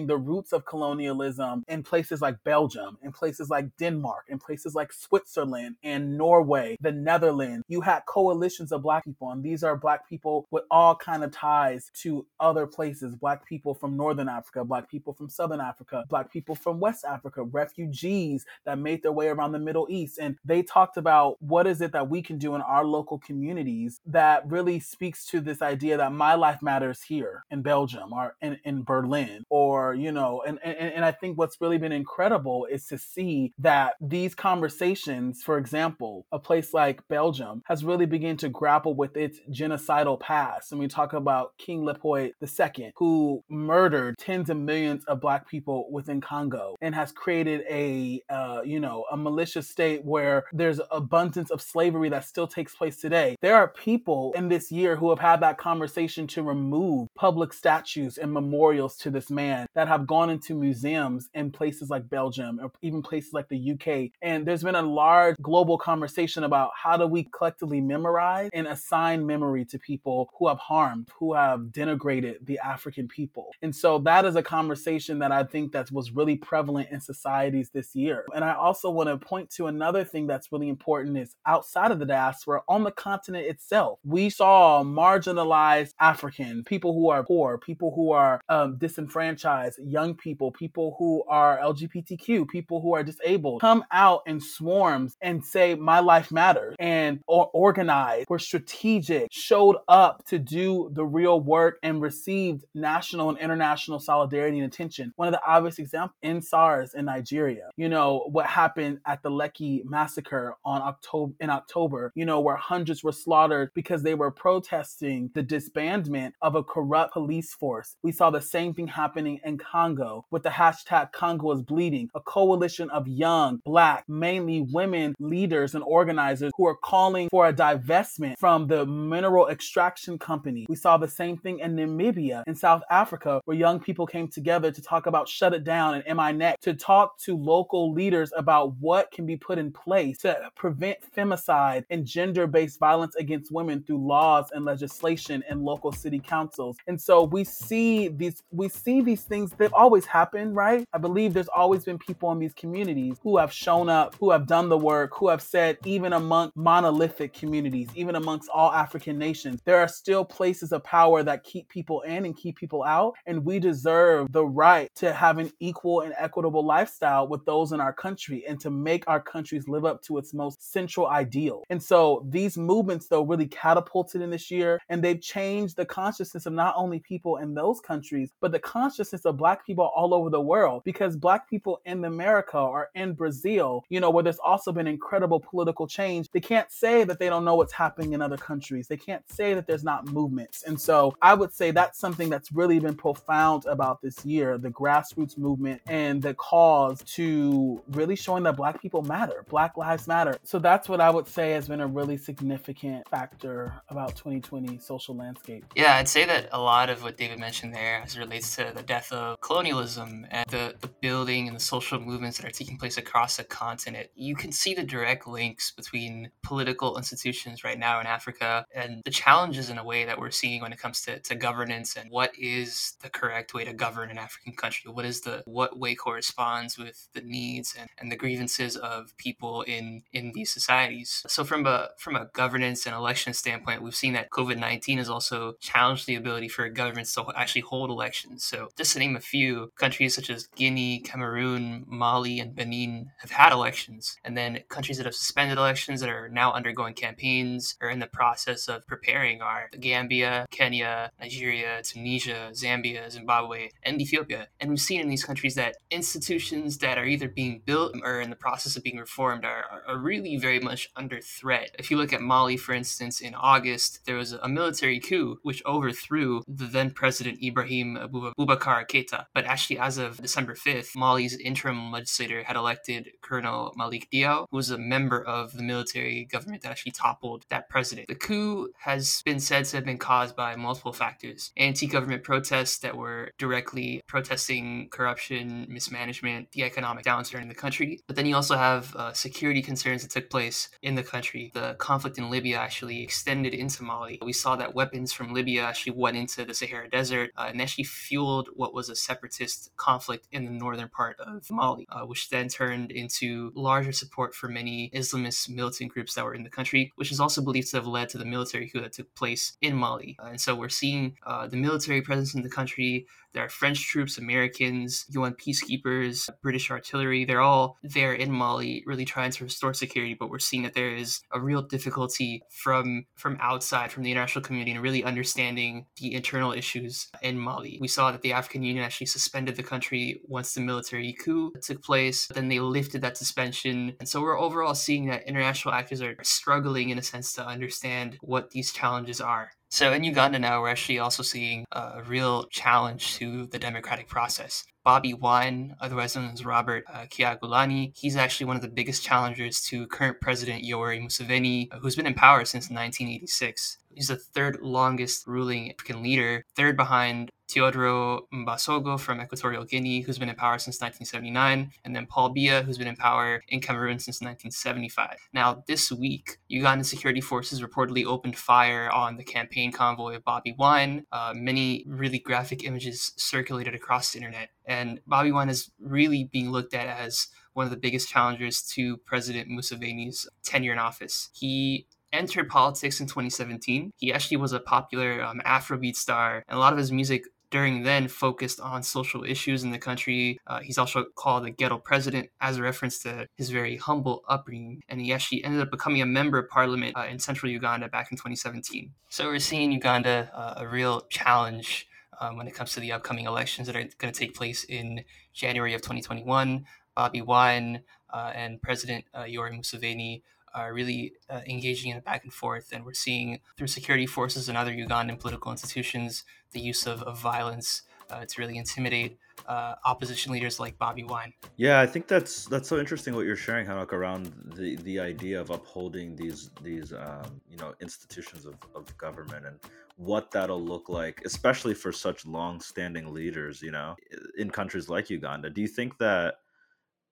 challenging 0.00 0.06
the 0.06 0.16
roots 0.16 0.52
of 0.52 0.64
colonialism 0.64 1.64
in 1.68 1.82
places 1.82 2.20
like 2.20 2.42
Belgium, 2.44 2.98
in 3.02 3.12
places 3.12 3.50
like 3.50 3.76
Denmark, 3.78 4.26
in 4.28 4.38
places 4.38 4.74
like 4.74 4.92
Switzerland 4.92 5.76
and 5.82 6.16
Norway, 6.16 6.76
the 6.80 6.92
Netherlands. 6.92 7.64
You 7.68 7.80
had 7.82 8.06
coalitions 8.06 8.72
of 8.72 8.82
black 8.82 9.04
people, 9.04 9.30
and 9.30 9.42
these 9.42 9.62
are 9.62 9.76
black 9.76 10.08
people 10.08 10.46
with 10.50 10.64
all 10.70 10.94
kind 10.94 11.24
of 11.24 11.32
ties 11.32 11.90
to 12.02 12.26
other 12.38 12.66
places. 12.66 13.16
Black 13.16 13.46
people 13.46 13.74
from 13.74 13.96
Northern 13.96 14.28
Africa, 14.28 14.64
black 14.64 14.90
people 14.90 15.12
from 15.12 15.28
Southern 15.28 15.60
Africa, 15.60 16.04
black 16.08 16.32
people 16.32 16.54
from 16.54 16.80
West 16.80 17.04
Africa, 17.04 17.42
refugees 17.42 18.44
that 18.64 18.78
made 18.78 19.02
their 19.02 19.12
way 19.12 19.28
around 19.28 19.52
the 19.52 19.58
Middle 19.58 19.86
East. 19.90 20.18
And 20.18 20.36
they 20.44 20.62
talked 20.62 20.96
about 20.96 21.36
what 21.40 21.66
is 21.66 21.80
it 21.80 21.92
that 21.92 22.08
we 22.08 22.22
can 22.22 22.38
do 22.38 22.54
in 22.54 22.60
our 22.60 22.84
local 22.84 23.18
communities 23.18 24.00
that 24.06 24.42
really 24.46 24.80
speaks 24.80 25.24
to 25.26 25.40
this 25.40 25.62
idea 25.62 25.96
that 25.96 26.12
my 26.12 26.34
life 26.34 26.62
matters 26.62 27.02
here 27.02 27.44
in 27.50 27.62
Belgium 27.62 28.12
or 28.12 28.36
in, 28.40 28.58
in 28.64 28.82
Berlin 28.82 29.44
or, 29.48 29.89
you 29.94 30.12
know, 30.12 30.42
and, 30.46 30.58
and, 30.62 30.76
and 30.76 31.04
I 31.04 31.12
think 31.12 31.38
what's 31.38 31.60
really 31.60 31.78
been 31.78 31.92
incredible 31.92 32.66
is 32.70 32.86
to 32.86 32.98
see 32.98 33.52
that 33.58 33.94
these 34.00 34.34
conversations, 34.34 35.42
for 35.42 35.58
example, 35.58 36.26
a 36.32 36.38
place 36.38 36.72
like 36.74 37.06
Belgium 37.08 37.62
has 37.66 37.84
really 37.84 38.06
begun 38.06 38.36
to 38.38 38.48
grapple 38.48 38.94
with 38.94 39.16
its 39.16 39.38
genocidal 39.50 40.18
past. 40.18 40.72
And 40.72 40.80
we 40.80 40.88
talk 40.88 41.12
about 41.12 41.56
King 41.58 41.84
Leopold 41.84 42.30
II, 42.42 42.92
who 42.96 43.42
murdered 43.48 44.18
tens 44.18 44.50
of 44.50 44.56
millions 44.56 45.04
of 45.04 45.20
black 45.20 45.48
people 45.48 45.90
within 45.90 46.20
Congo 46.20 46.76
and 46.80 46.94
has 46.94 47.12
created 47.12 47.62
a, 47.68 48.22
uh, 48.28 48.62
you 48.64 48.80
know, 48.80 49.04
a 49.10 49.16
malicious 49.16 49.68
state 49.68 50.04
where 50.04 50.44
there's 50.52 50.80
abundance 50.90 51.50
of 51.50 51.60
slavery 51.60 52.08
that 52.08 52.24
still 52.24 52.46
takes 52.46 52.74
place 52.74 52.96
today. 52.96 53.36
There 53.40 53.56
are 53.56 53.68
people 53.68 54.32
in 54.34 54.48
this 54.48 54.70
year 54.70 54.96
who 54.96 55.10
have 55.10 55.18
had 55.18 55.40
that 55.40 55.58
conversation 55.58 56.26
to 56.28 56.42
remove 56.42 57.08
public 57.14 57.52
statues 57.52 58.18
and 58.18 58.32
memorials 58.32 58.96
to 58.98 59.10
this 59.10 59.30
man 59.30 59.66
that 59.80 59.88
have 59.88 60.06
gone 60.06 60.28
into 60.28 60.54
museums 60.54 61.30
in 61.32 61.50
places 61.50 61.88
like 61.88 62.06
Belgium 62.10 62.60
or 62.62 62.70
even 62.82 63.00
places 63.00 63.32
like 63.32 63.48
the 63.48 63.72
UK. 63.72 64.10
And 64.20 64.46
there's 64.46 64.62
been 64.62 64.74
a 64.74 64.82
large 64.82 65.36
global 65.40 65.78
conversation 65.78 66.44
about 66.44 66.72
how 66.76 66.98
do 66.98 67.06
we 67.06 67.26
collectively 67.34 67.80
memorize 67.80 68.50
and 68.52 68.66
assign 68.66 69.24
memory 69.24 69.64
to 69.64 69.78
people 69.78 70.28
who 70.38 70.48
have 70.48 70.58
harmed, 70.58 71.08
who 71.18 71.32
have 71.32 71.60
denigrated 71.70 72.44
the 72.44 72.58
African 72.58 73.08
people. 73.08 73.52
And 73.62 73.74
so 73.74 73.98
that 74.00 74.26
is 74.26 74.36
a 74.36 74.42
conversation 74.42 75.18
that 75.20 75.32
I 75.32 75.44
think 75.44 75.72
that 75.72 75.90
was 75.90 76.10
really 76.10 76.36
prevalent 76.36 76.90
in 76.90 77.00
societies 77.00 77.70
this 77.70 77.96
year. 77.96 78.26
And 78.34 78.44
I 78.44 78.52
also 78.52 78.90
want 78.90 79.08
to 79.08 79.16
point 79.16 79.48
to 79.52 79.68
another 79.68 80.04
thing 80.04 80.26
that's 80.26 80.52
really 80.52 80.68
important 80.68 81.16
is 81.16 81.36
outside 81.46 81.90
of 81.90 81.98
the 81.98 82.04
diaspora, 82.04 82.60
on 82.68 82.84
the 82.84 82.90
continent 82.90 83.46
itself, 83.46 83.98
we 84.04 84.28
saw 84.28 84.84
marginalized 84.84 85.94
African 85.98 86.64
people 86.64 86.92
who 86.92 87.08
are 87.08 87.24
poor, 87.24 87.56
people 87.56 87.94
who 87.94 88.12
are 88.12 88.42
um, 88.50 88.76
disenfranchised, 88.76 89.69
young 89.78 90.14
people, 90.14 90.50
people 90.52 90.96
who 90.98 91.22
are 91.28 91.58
LGBTQ, 91.58 92.48
people 92.48 92.80
who 92.80 92.94
are 92.94 93.02
disabled, 93.02 93.60
come 93.60 93.84
out 93.90 94.22
in 94.26 94.40
swarms 94.40 95.16
and 95.20 95.44
say, 95.44 95.74
My 95.74 96.00
life 96.00 96.32
matters, 96.32 96.76
and 96.78 97.20
or 97.26 97.50
organized, 97.52 98.28
were 98.28 98.38
strategic, 98.38 99.28
showed 99.30 99.76
up 99.88 100.24
to 100.26 100.38
do 100.38 100.90
the 100.92 101.04
real 101.04 101.40
work 101.40 101.78
and 101.82 102.00
received 102.00 102.64
national 102.74 103.30
and 103.30 103.38
international 103.38 103.98
solidarity 103.98 104.58
and 104.58 104.72
attention. 104.72 105.12
One 105.16 105.28
of 105.28 105.32
the 105.32 105.44
obvious 105.46 105.78
examples 105.78 106.16
in 106.22 106.42
SARS 106.42 106.94
in 106.94 107.04
Nigeria, 107.04 107.70
you 107.76 107.88
know, 107.88 108.28
what 108.30 108.46
happened 108.46 109.00
at 109.06 109.22
the 109.22 109.30
Lekki 109.30 109.84
massacre 109.84 110.56
on 110.64 110.82
October 110.82 111.34
in 111.40 111.50
October, 111.50 112.12
you 112.14 112.24
know, 112.24 112.40
where 112.40 112.56
hundreds 112.56 113.02
were 113.02 113.12
slaughtered 113.12 113.70
because 113.74 114.02
they 114.02 114.14
were 114.14 114.30
protesting 114.30 115.30
the 115.34 115.42
disbandment 115.42 116.32
of 116.42 116.54
a 116.54 116.62
corrupt 116.62 117.12
police 117.12 117.54
force. 117.54 117.96
We 118.02 118.12
saw 118.12 118.30
the 118.30 118.40
same 118.40 118.74
thing 118.74 118.88
happening 118.88 119.40
in 119.44 119.49
Congo 119.58 120.24
with 120.30 120.42
the 120.42 120.50
hashtag 120.50 121.12
Congo 121.12 121.52
is 121.52 121.62
bleeding, 121.62 122.10
a 122.14 122.20
coalition 122.20 122.90
of 122.90 123.06
young, 123.08 123.60
black, 123.64 124.04
mainly 124.08 124.66
women 124.72 125.14
leaders 125.18 125.74
and 125.74 125.84
organizers 125.84 126.52
who 126.56 126.66
are 126.66 126.76
calling 126.76 127.28
for 127.30 127.48
a 127.48 127.52
divestment 127.52 128.38
from 128.38 128.66
the 128.66 128.84
mineral 128.86 129.48
extraction 129.48 130.18
company. 130.18 130.66
We 130.68 130.76
saw 130.76 130.96
the 130.96 131.08
same 131.08 131.36
thing 131.36 131.60
in 131.60 131.76
Namibia, 131.76 132.42
in 132.46 132.54
South 132.54 132.82
Africa, 132.90 133.40
where 133.44 133.56
young 133.56 133.80
people 133.80 134.06
came 134.06 134.28
together 134.28 134.70
to 134.70 134.82
talk 134.82 135.06
about 135.06 135.28
shut 135.28 135.54
it 135.54 135.64
down 135.64 135.94
and 135.94 136.06
Am 136.08 136.20
I 136.20 136.32
Next, 136.32 136.62
to 136.64 136.74
talk 136.74 137.18
to 137.20 137.36
local 137.36 137.92
leaders 137.92 138.32
about 138.36 138.74
what 138.76 139.10
can 139.10 139.26
be 139.26 139.36
put 139.36 139.58
in 139.58 139.72
place 139.72 140.18
to 140.18 140.50
prevent 140.56 140.98
femicide 141.16 141.84
and 141.90 142.04
gender 142.04 142.46
based 142.46 142.78
violence 142.78 143.14
against 143.16 143.52
women 143.52 143.82
through 143.82 144.06
laws 144.06 144.46
and 144.52 144.64
legislation 144.64 145.42
and 145.48 145.62
local 145.62 145.92
city 145.92 146.18
councils. 146.18 146.76
And 146.86 147.00
so 147.00 147.24
we 147.24 147.44
see 147.44 148.08
these 148.08 148.42
we 148.50 148.68
see 148.68 149.00
these 149.00 149.22
things, 149.22 149.39
they've 149.58 149.72
always 149.72 150.06
happened, 150.06 150.56
right? 150.56 150.84
I 150.92 150.98
believe 150.98 151.34
there's 151.34 151.48
always 151.48 151.84
been 151.84 151.98
people 151.98 152.30
in 152.32 152.38
these 152.38 152.54
communities 152.54 153.16
who 153.22 153.38
have 153.38 153.52
shown 153.52 153.88
up, 153.88 154.16
who 154.20 154.30
have 154.30 154.46
done 154.46 154.68
the 154.68 154.78
work, 154.78 155.12
who 155.16 155.28
have 155.28 155.42
said, 155.42 155.78
even 155.84 156.12
among 156.12 156.52
monolithic 156.54 157.32
communities, 157.32 157.88
even 157.94 158.16
amongst 158.16 158.48
all 158.50 158.72
African 158.72 159.18
nations, 159.18 159.60
there 159.64 159.78
are 159.78 159.88
still 159.88 160.24
places 160.24 160.72
of 160.72 160.84
power 160.84 161.22
that 161.22 161.44
keep 161.44 161.68
people 161.68 162.02
in 162.02 162.24
and 162.24 162.36
keep 162.36 162.56
people 162.56 162.84
out. 162.84 163.14
And 163.26 163.44
we 163.44 163.58
deserve 163.58 164.32
the 164.32 164.44
right 164.44 164.90
to 164.96 165.12
have 165.12 165.38
an 165.38 165.50
equal 165.60 166.00
and 166.02 166.14
equitable 166.18 166.64
lifestyle 166.64 167.28
with 167.28 167.44
those 167.46 167.72
in 167.72 167.80
our 167.80 167.92
country 167.92 168.44
and 168.46 168.60
to 168.60 168.70
make 168.70 169.04
our 169.06 169.20
countries 169.20 169.68
live 169.68 169.84
up 169.84 170.02
to 170.02 170.18
its 170.18 170.34
most 170.34 170.72
central 170.72 171.06
ideal. 171.06 171.62
And 171.70 171.82
so 171.82 172.26
these 172.28 172.56
movements, 172.56 173.08
though, 173.08 173.22
really 173.22 173.46
catapulted 173.46 174.22
in 174.22 174.30
this 174.30 174.50
year 174.50 174.80
and 174.88 175.02
they've 175.02 175.20
changed 175.20 175.76
the 175.76 175.86
consciousness 175.86 176.46
of 176.46 176.52
not 176.52 176.74
only 176.76 177.00
people 177.00 177.36
in 177.36 177.54
those 177.54 177.80
countries, 177.80 178.32
but 178.40 178.52
the 178.52 178.58
consciousness 178.58 179.24
of 179.30 179.38
black 179.38 179.66
people 179.66 179.90
all 179.96 180.12
over 180.12 180.28
the 180.28 180.40
world 180.40 180.82
because 180.84 181.16
black 181.16 181.48
people 181.48 181.80
in 181.86 182.04
America 182.04 182.58
or 182.58 182.90
in 182.94 183.14
Brazil, 183.14 183.84
you 183.88 184.00
know, 184.00 184.10
where 184.10 184.22
there's 184.22 184.38
also 184.38 184.72
been 184.72 184.86
incredible 184.86 185.40
political 185.40 185.86
change, 185.86 186.28
they 186.32 186.40
can't 186.40 186.70
say 186.70 187.04
that 187.04 187.18
they 187.18 187.28
don't 187.28 187.44
know 187.44 187.54
what's 187.54 187.72
happening 187.72 188.12
in 188.12 188.20
other 188.20 188.36
countries. 188.36 188.88
They 188.88 188.96
can't 188.96 189.22
say 189.30 189.54
that 189.54 189.66
there's 189.66 189.84
not 189.84 190.06
movements. 190.06 190.64
And 190.64 190.78
so 190.78 191.14
I 191.22 191.34
would 191.34 191.54
say 191.54 191.70
that's 191.70 191.98
something 191.98 192.28
that's 192.28 192.52
really 192.52 192.78
been 192.78 192.94
profound 192.94 193.64
about 193.66 194.02
this 194.02 194.24
year 194.24 194.58
the 194.58 194.70
grassroots 194.70 195.38
movement 195.38 195.80
and 195.86 196.20
the 196.20 196.34
cause 196.34 197.02
to 197.04 197.80
really 197.92 198.16
showing 198.16 198.42
that 198.44 198.56
black 198.56 198.82
people 198.82 199.02
matter, 199.02 199.44
black 199.48 199.76
lives 199.76 200.06
matter. 200.06 200.36
So 200.42 200.58
that's 200.58 200.88
what 200.88 201.00
I 201.00 201.10
would 201.10 201.26
say 201.26 201.52
has 201.52 201.68
been 201.68 201.80
a 201.80 201.86
really 201.86 202.16
significant 202.16 203.08
factor 203.08 203.72
about 203.88 204.16
2020 204.16 204.78
social 204.78 205.16
landscape. 205.16 205.64
Yeah, 205.76 205.96
I'd 205.96 206.08
say 206.08 206.24
that 206.26 206.48
a 206.52 206.60
lot 206.60 206.90
of 206.90 207.02
what 207.02 207.16
David 207.16 207.38
mentioned 207.38 207.74
there 207.74 208.02
as 208.02 208.16
it 208.16 208.20
relates 208.20 208.56
to 208.56 208.72
the 208.74 208.82
death 208.82 209.12
of 209.12 209.18
colonialism 209.40 210.26
and 210.30 210.48
the, 210.50 210.74
the 210.80 210.88
building 211.00 211.46
and 211.48 211.56
the 211.56 211.60
social 211.60 212.00
movements 212.00 212.38
that 212.38 212.46
are 212.46 212.50
taking 212.50 212.76
place 212.76 212.98
across 212.98 213.36
the 213.36 213.44
continent, 213.44 214.08
you 214.14 214.34
can 214.34 214.52
see 214.52 214.74
the 214.74 214.82
direct 214.82 215.26
links 215.26 215.70
between 215.70 216.30
political 216.42 216.96
institutions 216.96 217.64
right 217.64 217.78
now 217.78 218.00
in 218.00 218.06
Africa 218.06 218.64
and 218.74 219.02
the 219.04 219.10
challenges 219.10 219.70
in 219.70 219.78
a 219.78 219.84
way 219.84 220.04
that 220.04 220.18
we're 220.18 220.30
seeing 220.30 220.60
when 220.62 220.72
it 220.72 220.78
comes 220.78 221.02
to, 221.02 221.18
to 221.20 221.34
governance 221.34 221.96
and 221.96 222.10
what 222.10 222.32
is 222.38 222.94
the 223.02 223.10
correct 223.10 223.54
way 223.54 223.64
to 223.64 223.72
govern 223.72 224.10
an 224.10 224.18
African 224.18 224.52
country. 224.52 224.90
What 224.90 225.04
is 225.04 225.22
the 225.22 225.42
what 225.46 225.78
way 225.78 225.94
corresponds 225.94 226.78
with 226.78 227.08
the 227.12 227.20
needs 227.20 227.74
and, 227.78 227.88
and 227.98 228.10
the 228.10 228.16
grievances 228.16 228.76
of 228.76 229.16
people 229.16 229.62
in 229.62 230.02
in 230.12 230.32
these 230.34 230.52
societies. 230.52 231.24
So 231.28 231.44
from 231.44 231.66
a 231.66 231.90
from 231.98 232.16
a 232.16 232.28
governance 232.32 232.86
and 232.86 232.94
election 232.94 233.32
standpoint, 233.32 233.82
we've 233.82 233.94
seen 233.94 234.12
that 234.14 234.30
COVID 234.30 234.58
nineteen 234.58 234.98
has 234.98 235.10
also 235.10 235.54
challenged 235.60 236.06
the 236.06 236.16
ability 236.16 236.48
for 236.48 236.68
governments 236.68 237.14
to 237.14 237.24
actually 237.34 237.62
hold 237.62 237.90
elections. 237.90 238.44
So, 238.44 238.68
just 238.76 238.92
to 238.92 238.98
name 239.10 239.16
a 239.16 239.20
few, 239.20 239.72
countries 239.76 240.14
such 240.14 240.30
as 240.30 240.46
Guinea, 240.54 241.00
Cameroon, 241.00 241.84
Mali, 241.88 242.38
and 242.38 242.54
Benin 242.54 243.10
have 243.18 243.30
had 243.30 243.52
elections. 243.52 244.16
And 244.24 244.36
then 244.36 244.60
countries 244.68 244.98
that 244.98 245.06
have 245.06 245.14
suspended 245.14 245.58
elections 245.58 246.00
that 246.00 246.08
are 246.08 246.28
now 246.28 246.52
undergoing 246.52 246.94
campaigns 246.94 247.76
or 247.80 247.90
in 247.90 247.98
the 247.98 248.06
process 248.06 248.68
of 248.68 248.86
preparing 248.86 249.42
are 249.42 249.68
Gambia, 249.78 250.46
Kenya, 250.50 251.10
Nigeria, 251.20 251.82
Tunisia, 251.82 252.50
Zambia, 252.52 253.10
Zimbabwe, 253.10 253.70
and 253.82 254.00
Ethiopia. 254.00 254.48
And 254.60 254.70
we've 254.70 254.80
seen 254.80 255.00
in 255.00 255.08
these 255.08 255.24
countries 255.24 255.54
that 255.56 255.76
institutions 255.90 256.78
that 256.78 256.98
are 256.98 257.06
either 257.06 257.28
being 257.28 257.62
built 257.64 257.94
or 258.02 258.20
in 258.20 258.30
the 258.30 258.36
process 258.36 258.76
of 258.76 258.82
being 258.82 258.98
reformed 258.98 259.44
are, 259.44 259.64
are 259.86 259.98
really 259.98 260.36
very 260.36 260.60
much 260.60 260.90
under 260.94 261.20
threat. 261.20 261.74
If 261.78 261.90
you 261.90 261.96
look 261.96 262.12
at 262.12 262.20
Mali, 262.20 262.56
for 262.56 262.72
instance, 262.72 263.20
in 263.20 263.34
August, 263.34 264.00
there 264.06 264.16
was 264.16 264.32
a 264.32 264.48
military 264.48 265.00
coup 265.00 265.38
which 265.42 265.62
overthrew 265.66 266.42
the 266.46 266.66
then 266.66 266.90
president 266.90 267.42
Ibrahim 267.42 267.98
Boubacar 268.38 268.86
Keita. 269.00 269.26
But 269.34 269.44
actually, 269.44 269.78
as 269.78 269.98
of 269.98 270.18
December 270.18 270.54
5th, 270.54 270.96
Mali's 270.96 271.36
interim 271.36 271.90
legislator 271.92 272.42
had 272.42 272.56
elected 272.56 273.10
Colonel 273.22 273.72
Malik 273.76 274.08
Diaw, 274.12 274.46
who 274.50 274.56
was 274.56 274.70
a 274.70 274.78
member 274.78 275.22
of 275.22 275.52
the 275.52 275.62
military 275.62 276.26
government 276.30 276.62
that 276.62 276.70
actually 276.70 276.92
toppled 276.92 277.44
that 277.50 277.68
president. 277.68 278.08
The 278.08 278.14
coup 278.14 278.68
has 278.80 279.22
been 279.24 279.40
said 279.40 279.64
to 279.66 279.76
have 279.76 279.84
been 279.84 279.98
caused 279.98 280.36
by 280.36 280.56
multiple 280.56 280.92
factors 280.92 281.52
anti 281.56 281.86
government 281.86 282.24
protests 282.24 282.78
that 282.78 282.96
were 282.96 283.30
directly 283.38 284.02
protesting 284.06 284.88
corruption, 284.90 285.66
mismanagement, 285.68 286.52
the 286.52 286.64
economic 286.64 287.04
downturn 287.04 287.42
in 287.42 287.48
the 287.48 287.54
country. 287.54 288.00
But 288.06 288.16
then 288.16 288.26
you 288.26 288.34
also 288.34 288.56
have 288.56 288.94
uh, 288.96 289.12
security 289.12 289.62
concerns 289.62 290.02
that 290.02 290.10
took 290.10 290.30
place 290.30 290.68
in 290.82 290.94
the 290.94 291.02
country. 291.02 291.50
The 291.54 291.74
conflict 291.78 292.18
in 292.18 292.30
Libya 292.30 292.58
actually 292.58 293.02
extended 293.02 293.54
into 293.54 293.82
Mali. 293.82 294.18
We 294.22 294.32
saw 294.32 294.56
that 294.56 294.74
weapons 294.74 295.12
from 295.12 295.32
Libya 295.32 295.62
actually 295.62 295.92
went 295.92 296.16
into 296.16 296.44
the 296.44 296.54
Sahara 296.54 296.88
Desert 296.88 297.30
uh, 297.36 297.46
and 297.48 297.60
actually 297.60 297.84
fueled 297.84 298.48
what 298.54 298.74
was 298.74 298.89
a 298.90 298.96
separatist 298.96 299.70
conflict 299.76 300.26
in 300.32 300.44
the 300.44 300.50
northern 300.50 300.88
part 300.88 301.18
of 301.20 301.50
Mali, 301.50 301.86
uh, 301.90 302.02
which 302.02 302.28
then 302.30 302.48
turned 302.48 302.90
into 302.90 303.52
larger 303.54 303.92
support 303.92 304.34
for 304.34 304.48
many 304.48 304.90
Islamist 304.94 305.48
militant 305.48 305.92
groups 305.92 306.14
that 306.14 306.24
were 306.24 306.34
in 306.34 306.42
the 306.42 306.50
country, 306.50 306.92
which 306.96 307.12
is 307.12 307.20
also 307.20 307.42
believed 307.42 307.70
to 307.70 307.76
have 307.76 307.86
led 307.86 308.08
to 308.10 308.18
the 308.18 308.24
military 308.24 308.68
coup 308.68 308.80
that 308.80 308.92
took 308.92 309.14
place 309.14 309.56
in 309.60 309.74
Mali. 309.74 310.16
Uh, 310.22 310.26
and 310.26 310.40
so 310.40 310.54
we're 310.54 310.68
seeing 310.68 311.16
uh, 311.26 311.46
the 311.46 311.56
military 311.56 312.02
presence 312.02 312.34
in 312.34 312.42
the 312.42 312.50
country 312.50 313.06
there 313.32 313.44
are 313.44 313.48
French 313.48 313.86
troops, 313.86 314.18
Americans, 314.18 315.04
UN 315.10 315.34
peacekeepers, 315.34 316.28
British 316.42 316.70
artillery. 316.70 317.24
They're 317.24 317.40
all 317.40 317.78
there 317.82 318.12
in 318.12 318.32
Mali, 318.32 318.82
really 318.86 319.04
trying 319.04 319.30
to 319.32 319.44
restore 319.44 319.74
security. 319.74 320.14
But 320.18 320.30
we're 320.30 320.38
seeing 320.38 320.62
that 320.64 320.74
there 320.74 320.94
is 320.94 321.20
a 321.32 321.40
real 321.40 321.62
difficulty 321.62 322.42
from 322.50 323.06
from 323.14 323.38
outside, 323.40 323.92
from 323.92 324.02
the 324.02 324.10
international 324.10 324.44
community, 324.44 324.72
and 324.72 324.82
really 324.82 325.04
understanding 325.04 325.86
the 325.96 326.14
internal 326.14 326.52
issues 326.52 327.08
in 327.22 327.38
Mali. 327.38 327.78
We 327.80 327.88
saw 327.88 328.12
that 328.12 328.22
the 328.22 328.32
African 328.32 328.62
Union 328.62 328.84
actually 328.84 329.06
suspended 329.06 329.56
the 329.56 329.62
country 329.62 330.20
once 330.26 330.54
the 330.54 330.60
military 330.60 331.12
coup 331.12 331.52
took 331.62 331.82
place. 331.82 332.26
Then 332.34 332.48
they 332.48 332.60
lifted 332.60 333.02
that 333.02 333.16
suspension, 333.16 333.94
and 334.00 334.08
so 334.08 334.20
we're 334.20 334.40
overall 334.40 334.74
seeing 334.74 335.06
that 335.06 335.26
international 335.28 335.74
actors 335.74 336.02
are 336.02 336.16
struggling 336.22 336.90
in 336.90 336.98
a 336.98 337.02
sense 337.02 337.32
to 337.34 337.46
understand 337.46 338.18
what 338.20 338.50
these 338.50 338.72
challenges 338.72 339.20
are. 339.20 339.50
So 339.72 339.92
in 339.92 340.02
Uganda 340.02 340.38
now, 340.40 340.60
we're 340.60 340.68
actually 340.68 340.98
also 340.98 341.22
seeing 341.22 341.64
a 341.70 342.02
real 342.04 342.44
challenge 342.46 343.14
to 343.16 343.46
the 343.46 343.58
democratic 343.58 344.08
process. 344.08 344.64
Bobby 344.82 345.14
Wine, 345.14 345.76
otherwise 345.80 346.16
known 346.16 346.30
as 346.32 346.44
Robert 346.44 346.84
uh, 346.92 347.06
Kyagulanyi, 347.06 347.96
he's 347.96 348.16
actually 348.16 348.46
one 348.46 348.56
of 348.56 348.62
the 348.62 348.68
biggest 348.68 349.04
challengers 349.04 349.60
to 349.62 349.86
current 349.86 350.20
President 350.20 350.64
Yoweri 350.64 351.00
Museveni, 351.00 351.68
who's 351.80 351.94
been 351.94 352.06
in 352.06 352.14
power 352.14 352.44
since 352.44 352.64
1986. 352.64 353.78
He's 353.94 354.08
the 354.08 354.16
third 354.16 354.60
longest 354.60 355.26
ruling 355.26 355.72
African 355.72 356.02
leader, 356.02 356.44
third 356.54 356.76
behind 356.76 357.30
Teodoro 357.50 358.28
Mbasogo 358.32 358.98
from 358.98 359.20
Equatorial 359.20 359.64
Guinea, 359.64 360.02
who's 360.02 360.18
been 360.18 360.28
in 360.28 360.36
power 360.36 360.58
since 360.58 360.80
1979, 360.80 361.72
and 361.84 361.96
then 361.96 362.06
Paul 362.06 362.32
Biya, 362.32 362.64
who's 362.64 362.78
been 362.78 362.86
in 362.86 362.94
power 362.94 363.42
in 363.48 363.60
Cameroon 363.60 363.98
since 363.98 364.20
1975. 364.20 365.16
Now, 365.32 365.64
this 365.66 365.90
week, 365.90 366.38
Ugandan 366.50 366.84
security 366.84 367.20
forces 367.20 367.60
reportedly 367.60 368.04
opened 368.04 368.38
fire 368.38 368.88
on 368.90 369.16
the 369.16 369.24
campaign 369.24 369.72
convoy 369.72 370.14
of 370.14 370.24
Bobby 370.24 370.54
Wine. 370.56 371.04
Uh, 371.10 371.32
many 371.34 371.84
really 371.88 372.20
graphic 372.20 372.62
images 372.62 373.12
circulated 373.16 373.74
across 373.74 374.12
the 374.12 374.18
internet, 374.18 374.50
and 374.64 375.00
Bobby 375.08 375.32
Wine 375.32 375.48
is 375.48 375.72
really 375.80 376.24
being 376.30 376.52
looked 376.52 376.74
at 376.74 376.86
as 376.86 377.26
one 377.54 377.64
of 377.64 377.70
the 377.70 377.76
biggest 377.76 378.08
challengers 378.08 378.62
to 378.62 378.96
President 378.98 379.48
Museveni's 379.50 380.28
tenure 380.44 380.72
in 380.72 380.78
office. 380.78 381.30
He 381.32 381.88
entered 382.12 382.48
politics 382.48 383.00
in 383.00 383.06
2017. 383.06 383.92
He 383.96 384.12
actually 384.12 384.36
was 384.38 384.52
a 384.52 384.60
popular 384.60 385.22
um, 385.22 385.40
Afrobeat 385.46 385.96
star, 385.96 386.44
and 386.48 386.56
a 386.56 386.60
lot 386.60 386.72
of 386.72 386.78
his 386.78 386.92
music 386.92 387.24
during 387.50 387.82
then 387.82 388.08
focused 388.08 388.60
on 388.60 388.82
social 388.82 389.24
issues 389.24 389.64
in 389.64 389.70
the 389.70 389.78
country. 389.78 390.38
Uh, 390.46 390.60
he's 390.60 390.78
also 390.78 391.04
called 391.16 391.44
the 391.44 391.50
ghetto 391.50 391.78
president 391.78 392.30
as 392.40 392.56
a 392.56 392.62
reference 392.62 393.00
to 393.00 393.26
his 393.36 393.50
very 393.50 393.76
humble 393.76 394.22
upbringing. 394.28 394.82
And 394.88 395.00
he 395.00 395.12
actually 395.12 395.44
ended 395.44 395.60
up 395.60 395.70
becoming 395.70 396.00
a 396.00 396.06
member 396.06 396.38
of 396.38 396.48
parliament 396.48 396.96
uh, 396.96 397.06
in 397.10 397.18
central 397.18 397.50
Uganda 397.50 397.88
back 397.88 398.10
in 398.10 398.16
2017. 398.16 398.92
So 399.08 399.26
we're 399.26 399.40
seeing 399.40 399.72
Uganda 399.72 400.30
uh, 400.32 400.62
a 400.64 400.68
real 400.68 401.02
challenge 401.10 401.88
um, 402.20 402.36
when 402.36 402.46
it 402.46 402.54
comes 402.54 402.72
to 402.74 402.80
the 402.80 402.92
upcoming 402.92 403.26
elections 403.26 403.66
that 403.66 403.76
are 403.76 403.84
going 403.98 404.12
to 404.12 404.18
take 404.18 404.34
place 404.34 404.64
in 404.64 405.04
January 405.32 405.74
of 405.74 405.80
2021. 405.80 406.64
Bobby 406.94 407.22
Wine 407.22 407.82
uh, 408.12 408.32
and 408.34 408.60
President 408.60 409.04
uh, 409.14 409.22
Yoweri 409.22 409.58
Museveni 409.58 410.22
are 410.54 410.72
really 410.72 411.12
uh, 411.28 411.40
engaging 411.46 411.90
in 411.90 411.96
a 411.96 412.00
back 412.00 412.24
and 412.24 412.32
forth. 412.32 412.70
And 412.72 412.84
we're 412.84 412.94
seeing 412.94 413.40
through 413.56 413.68
security 413.68 414.06
forces 414.06 414.48
and 414.48 414.56
other 414.56 414.72
Ugandan 414.72 415.18
political 415.18 415.50
institutions 415.52 416.24
the 416.52 416.60
use 416.60 416.86
of, 416.86 417.02
of 417.02 417.18
violence 417.18 417.82
uh, 418.10 418.24
to 418.26 418.40
really 418.40 418.58
intimidate 418.58 419.18
uh, 419.46 419.74
opposition 419.84 420.32
leaders 420.32 420.58
like 420.58 420.76
Bobby 420.78 421.04
Wine. 421.04 421.32
Yeah, 421.56 421.80
I 421.80 421.86
think 421.86 422.08
that's 422.08 422.46
that's 422.46 422.68
so 422.68 422.78
interesting 422.78 423.14
what 423.14 423.24
you're 423.24 423.36
sharing, 423.36 423.66
Henock, 423.66 423.92
around 423.92 424.32
the 424.56 424.76
the 424.76 424.98
idea 424.98 425.40
of 425.40 425.50
upholding 425.50 426.16
these 426.16 426.50
these 426.62 426.92
um, 426.92 427.40
you 427.48 427.56
know 427.56 427.74
institutions 427.80 428.46
of, 428.46 428.54
of 428.74 428.96
government 428.98 429.46
and 429.46 429.58
what 429.96 430.30
that'll 430.30 430.62
look 430.62 430.88
like, 430.88 431.20
especially 431.26 431.74
for 431.74 431.92
such 431.92 432.24
long-standing 432.24 433.12
leaders, 433.12 433.60
you 433.60 433.70
know, 433.70 433.94
in 434.38 434.50
countries 434.50 434.88
like 434.88 435.10
Uganda. 435.10 435.50
Do 435.50 435.60
you 435.60 435.68
think 435.68 435.98
that 435.98 436.36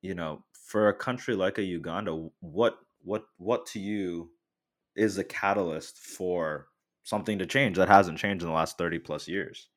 you 0.03 0.15
know, 0.15 0.45
for 0.53 0.89
a 0.89 0.95
country 0.95 1.35
like 1.35 1.59
a 1.59 1.63
Uganda, 1.63 2.29
what 2.41 2.79
what 3.03 3.25
what 3.37 3.67
to 3.67 3.81
you 3.81 4.31
is 4.97 5.19
a 5.19 5.25
catalyst 5.25 5.99
for 5.99 6.69
something 7.05 7.39
to 7.39 7.47
change 7.47 7.77
that 7.77 7.89
hasn't 7.89 8.19
changed 8.19 8.43
in 8.43 8.49
the 8.49 8.55
last 8.55 8.79
30 8.79 8.99
plus 8.99 9.29
years 9.29 9.69